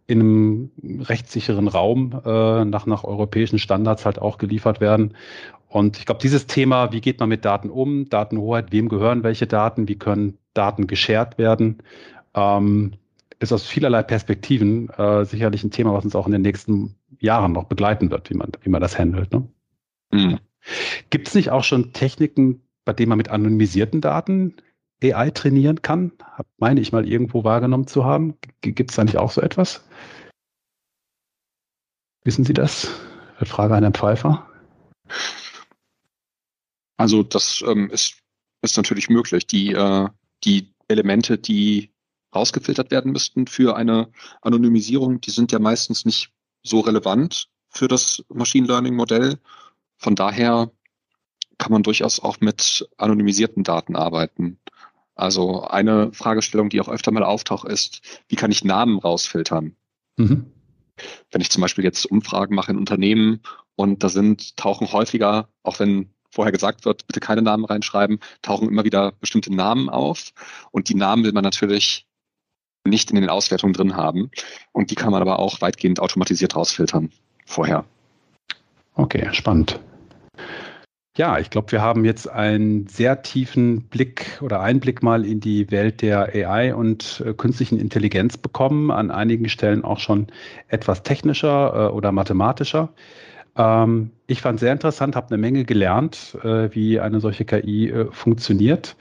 in 0.06 0.20
einem 0.20 0.70
rechtssicheren 1.00 1.68
Raum 1.68 2.20
äh, 2.24 2.64
nach, 2.64 2.86
nach 2.86 3.04
europäischen 3.04 3.58
Standards 3.58 4.04
halt 4.06 4.20
auch 4.20 4.38
geliefert 4.38 4.80
werden. 4.80 5.14
Und 5.68 5.98
ich 5.98 6.06
glaube, 6.06 6.20
dieses 6.20 6.46
Thema, 6.46 6.92
wie 6.92 7.00
geht 7.00 7.20
man 7.20 7.28
mit 7.28 7.44
Daten 7.44 7.70
um, 7.70 8.08
Datenhoheit, 8.08 8.72
wem 8.72 8.88
gehören 8.88 9.22
welche 9.22 9.46
Daten, 9.46 9.86
wie 9.86 9.96
können 9.96 10.38
Daten 10.54 10.86
geshared 10.86 11.38
werden, 11.38 11.78
ähm, 12.34 12.92
ist 13.38 13.52
aus 13.52 13.66
vielerlei 13.66 14.02
Perspektiven 14.02 14.88
äh, 14.90 15.24
sicherlich 15.24 15.62
ein 15.62 15.70
Thema, 15.70 15.92
was 15.92 16.04
uns 16.04 16.16
auch 16.16 16.26
in 16.26 16.32
den 16.32 16.42
nächsten 16.42 16.96
Jahren 17.20 17.52
noch 17.52 17.64
begleiten 17.64 18.10
wird, 18.10 18.30
wie 18.30 18.34
man, 18.34 18.50
wie 18.62 18.70
man 18.70 18.80
das 18.80 18.98
handelt. 18.98 19.32
Ne? 19.32 19.46
Mhm. 20.10 20.38
Gibt 21.10 21.28
es 21.28 21.34
nicht 21.34 21.50
auch 21.50 21.64
schon 21.64 21.92
Techniken, 21.92 22.62
bei 22.84 22.92
denen 22.92 23.10
man 23.10 23.18
mit 23.18 23.28
anonymisierten 23.28 24.00
Daten 24.00 24.56
AI 25.02 25.30
trainieren 25.30 25.82
kann? 25.82 26.12
Hab, 26.22 26.46
meine 26.58 26.80
ich 26.80 26.92
mal 26.92 27.08
irgendwo 27.08 27.44
wahrgenommen 27.44 27.86
zu 27.86 28.04
haben. 28.04 28.34
Gibt 28.60 28.90
es 28.90 28.96
da 28.96 29.04
nicht 29.04 29.16
auch 29.16 29.30
so 29.30 29.40
etwas? 29.40 29.84
Wissen 32.24 32.44
Sie 32.44 32.52
das? 32.52 32.90
Frage 33.44 33.74
an 33.74 33.82
Herrn 33.82 33.94
Pfeiffer. 33.94 34.48
Also 36.96 37.22
das 37.22 37.62
ähm, 37.66 37.90
ist, 37.90 38.18
ist 38.62 38.76
natürlich 38.76 39.08
möglich. 39.08 39.46
Die, 39.46 39.72
äh, 39.72 40.08
die 40.44 40.74
Elemente, 40.88 41.38
die 41.38 41.92
rausgefiltert 42.34 42.90
werden 42.90 43.12
müssten 43.12 43.46
für 43.46 43.76
eine 43.76 44.10
Anonymisierung, 44.42 45.20
die 45.20 45.30
sind 45.30 45.52
ja 45.52 45.58
meistens 45.58 46.04
nicht 46.04 46.32
so 46.62 46.80
relevant 46.80 47.48
für 47.70 47.88
das 47.88 48.24
Machine 48.28 48.66
Learning 48.66 48.94
Modell. 48.94 49.38
Von 49.98 50.14
daher 50.14 50.70
kann 51.58 51.72
man 51.72 51.82
durchaus 51.82 52.20
auch 52.20 52.40
mit 52.40 52.88
anonymisierten 52.96 53.64
Daten 53.64 53.96
arbeiten. 53.96 54.58
Also 55.14 55.62
eine 55.62 56.12
Fragestellung, 56.12 56.70
die 56.70 56.80
auch 56.80 56.88
öfter 56.88 57.10
mal 57.10 57.24
auftaucht, 57.24 57.68
ist, 57.68 58.00
wie 58.28 58.36
kann 58.36 58.52
ich 58.52 58.64
Namen 58.64 58.98
rausfiltern? 58.98 59.74
Mhm. 60.16 60.52
Wenn 61.30 61.40
ich 61.40 61.50
zum 61.50 61.60
Beispiel 61.60 61.84
jetzt 61.84 62.06
Umfragen 62.06 62.54
mache 62.54 62.70
in 62.70 62.78
Unternehmen 62.78 63.40
und 63.74 64.02
da 64.04 64.08
sind, 64.08 64.56
tauchen 64.56 64.92
häufiger, 64.92 65.48
auch 65.62 65.80
wenn 65.80 66.10
vorher 66.30 66.52
gesagt 66.52 66.84
wird, 66.84 67.06
bitte 67.06 67.20
keine 67.20 67.42
Namen 67.42 67.64
reinschreiben, 67.64 68.20
tauchen 68.42 68.68
immer 68.68 68.84
wieder 68.84 69.12
bestimmte 69.12 69.54
Namen 69.54 69.88
auf. 69.88 70.32
Und 70.70 70.88
die 70.88 70.94
Namen 70.94 71.24
will 71.24 71.32
man 71.32 71.44
natürlich 71.44 72.06
nicht 72.84 73.10
in 73.10 73.16
den 73.16 73.28
Auswertungen 73.28 73.72
drin 73.72 73.96
haben. 73.96 74.30
Und 74.72 74.90
die 74.90 74.94
kann 74.94 75.10
man 75.10 75.22
aber 75.22 75.38
auch 75.38 75.60
weitgehend 75.60 76.00
automatisiert 76.00 76.54
rausfiltern 76.54 77.10
vorher. 77.44 77.84
Okay, 78.94 79.28
spannend. 79.32 79.80
Ja, 81.18 81.40
ich 81.40 81.50
glaube, 81.50 81.72
wir 81.72 81.82
haben 81.82 82.04
jetzt 82.04 82.28
einen 82.28 82.86
sehr 82.86 83.22
tiefen 83.22 83.88
Blick 83.88 84.38
oder 84.40 84.60
Einblick 84.60 85.02
mal 85.02 85.26
in 85.26 85.40
die 85.40 85.68
Welt 85.72 86.00
der 86.00 86.28
AI 86.32 86.72
und 86.72 87.24
äh, 87.26 87.34
künstlichen 87.34 87.80
Intelligenz 87.80 88.36
bekommen, 88.36 88.92
an 88.92 89.10
einigen 89.10 89.48
Stellen 89.48 89.82
auch 89.84 89.98
schon 89.98 90.28
etwas 90.68 91.02
technischer 91.02 91.88
äh, 91.88 91.92
oder 91.92 92.12
mathematischer. 92.12 92.90
Ähm, 93.56 94.12
ich 94.28 94.40
fand 94.42 94.60
sehr 94.60 94.72
interessant, 94.72 95.16
habe 95.16 95.26
eine 95.28 95.38
Menge 95.38 95.64
gelernt, 95.64 96.38
äh, 96.44 96.72
wie 96.72 97.00
eine 97.00 97.18
solche 97.18 97.44
KI 97.44 97.90
äh, 97.90 98.06
funktioniert. 98.12 98.96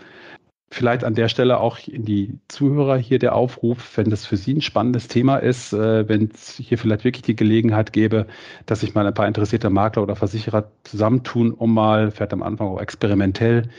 Vielleicht 0.70 1.05
an 1.05 1.15
der 1.15 1.30
Stelle 1.30 1.61
auch 1.61 1.80
in 1.88 2.03
die 2.03 2.39
Zuhörer 2.49 2.97
hier 2.97 3.20
der 3.20 3.36
Aufruf, 3.36 3.95
wenn 3.97 4.09
das 4.09 4.26
für 4.26 4.36
Sie 4.36 4.53
ein 4.53 4.61
spannendes 4.61 5.07
Thema 5.07 5.38
ist, 5.38 5.72
äh, 5.72 6.09
wenn 6.09 6.30
es 6.34 6.57
hier 6.57 6.78
vielleicht 6.78 7.05
wirklich 7.05 7.22
die 7.22 7.38
Gelegenheit 7.38 7.93
gäbe, 7.93 8.28
dass 8.65 8.82
sich 8.82 8.93
mal 8.93 9.07
ein 9.07 9.13
paar 9.13 9.28
interessierte 9.28 9.70
Makler 9.70 10.03
oder 10.03 10.18
Versicherer 10.18 10.70
zusammentun, 10.84 11.53
um 11.53 11.74
mal, 11.74 12.11
vielleicht 12.11 12.34
am 12.34 12.43
Anfang 12.43 12.68
auch 12.68 12.82
experimentell, 12.82 13.70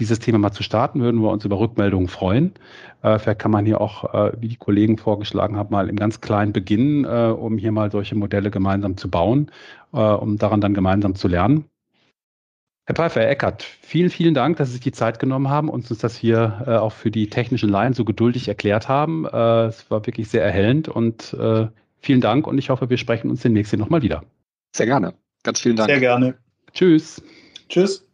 dieses 0.00 0.18
Thema 0.18 0.38
mal 0.38 0.50
zu 0.52 0.64
starten, 0.64 1.00
würden 1.00 1.22
wir 1.22 1.30
uns 1.30 1.44
über 1.44 1.60
Rückmeldungen 1.60 2.08
freuen. 2.08 2.54
Äh, 3.02 3.20
vielleicht 3.20 3.38
kann 3.38 3.52
man 3.52 3.64
hier 3.64 3.80
auch, 3.80 4.12
äh, 4.12 4.32
wie 4.40 4.48
die 4.48 4.56
Kollegen 4.56 4.98
vorgeschlagen 4.98 5.56
haben, 5.56 5.70
mal 5.70 5.88
im 5.88 5.96
ganz 5.96 6.20
kleinen 6.20 6.52
beginnen, 6.52 7.04
um 7.04 7.56
hier 7.56 7.70
mal 7.70 7.92
solche 7.92 8.16
Modelle 8.16 8.50
gemeinsam 8.50 8.96
zu 8.96 9.08
bauen, 9.08 9.50
um 9.92 10.38
daran 10.38 10.60
dann 10.60 10.74
gemeinsam 10.74 11.14
zu 11.14 11.28
lernen. 11.28 11.71
Herr 12.86 12.96
Pfeiffer, 12.96 13.20
Herr 13.20 13.30
Eckert, 13.30 13.62
vielen, 13.62 14.10
vielen 14.10 14.34
Dank, 14.34 14.56
dass 14.56 14.68
Sie 14.68 14.74
sich 14.74 14.80
die 14.80 14.92
Zeit 14.92 15.20
genommen 15.20 15.48
haben 15.48 15.68
und 15.68 15.88
uns 15.88 16.00
das 16.00 16.16
hier 16.16 16.64
äh, 16.66 16.70
auch 16.76 16.92
für 16.92 17.12
die 17.12 17.28
technischen 17.30 17.68
Laien 17.68 17.92
so 17.92 18.04
geduldig 18.04 18.48
erklärt 18.48 18.88
haben. 18.88 19.24
Äh, 19.24 19.66
es 19.66 19.88
war 19.90 20.04
wirklich 20.06 20.28
sehr 20.28 20.44
erhellend 20.44 20.88
und 20.88 21.32
äh, 21.34 21.68
vielen 22.00 22.20
Dank 22.20 22.46
und 22.46 22.58
ich 22.58 22.70
hoffe, 22.70 22.90
wir 22.90 22.98
sprechen 22.98 23.30
uns 23.30 23.42
demnächst 23.42 23.70
hier 23.70 23.78
nochmal 23.78 24.02
wieder. 24.02 24.24
Sehr 24.74 24.86
gerne. 24.86 25.14
Ganz 25.44 25.60
vielen 25.60 25.76
Dank. 25.76 25.90
Sehr 25.90 26.00
gerne. 26.00 26.34
Tschüss. 26.72 27.22
Tschüss. 27.68 28.11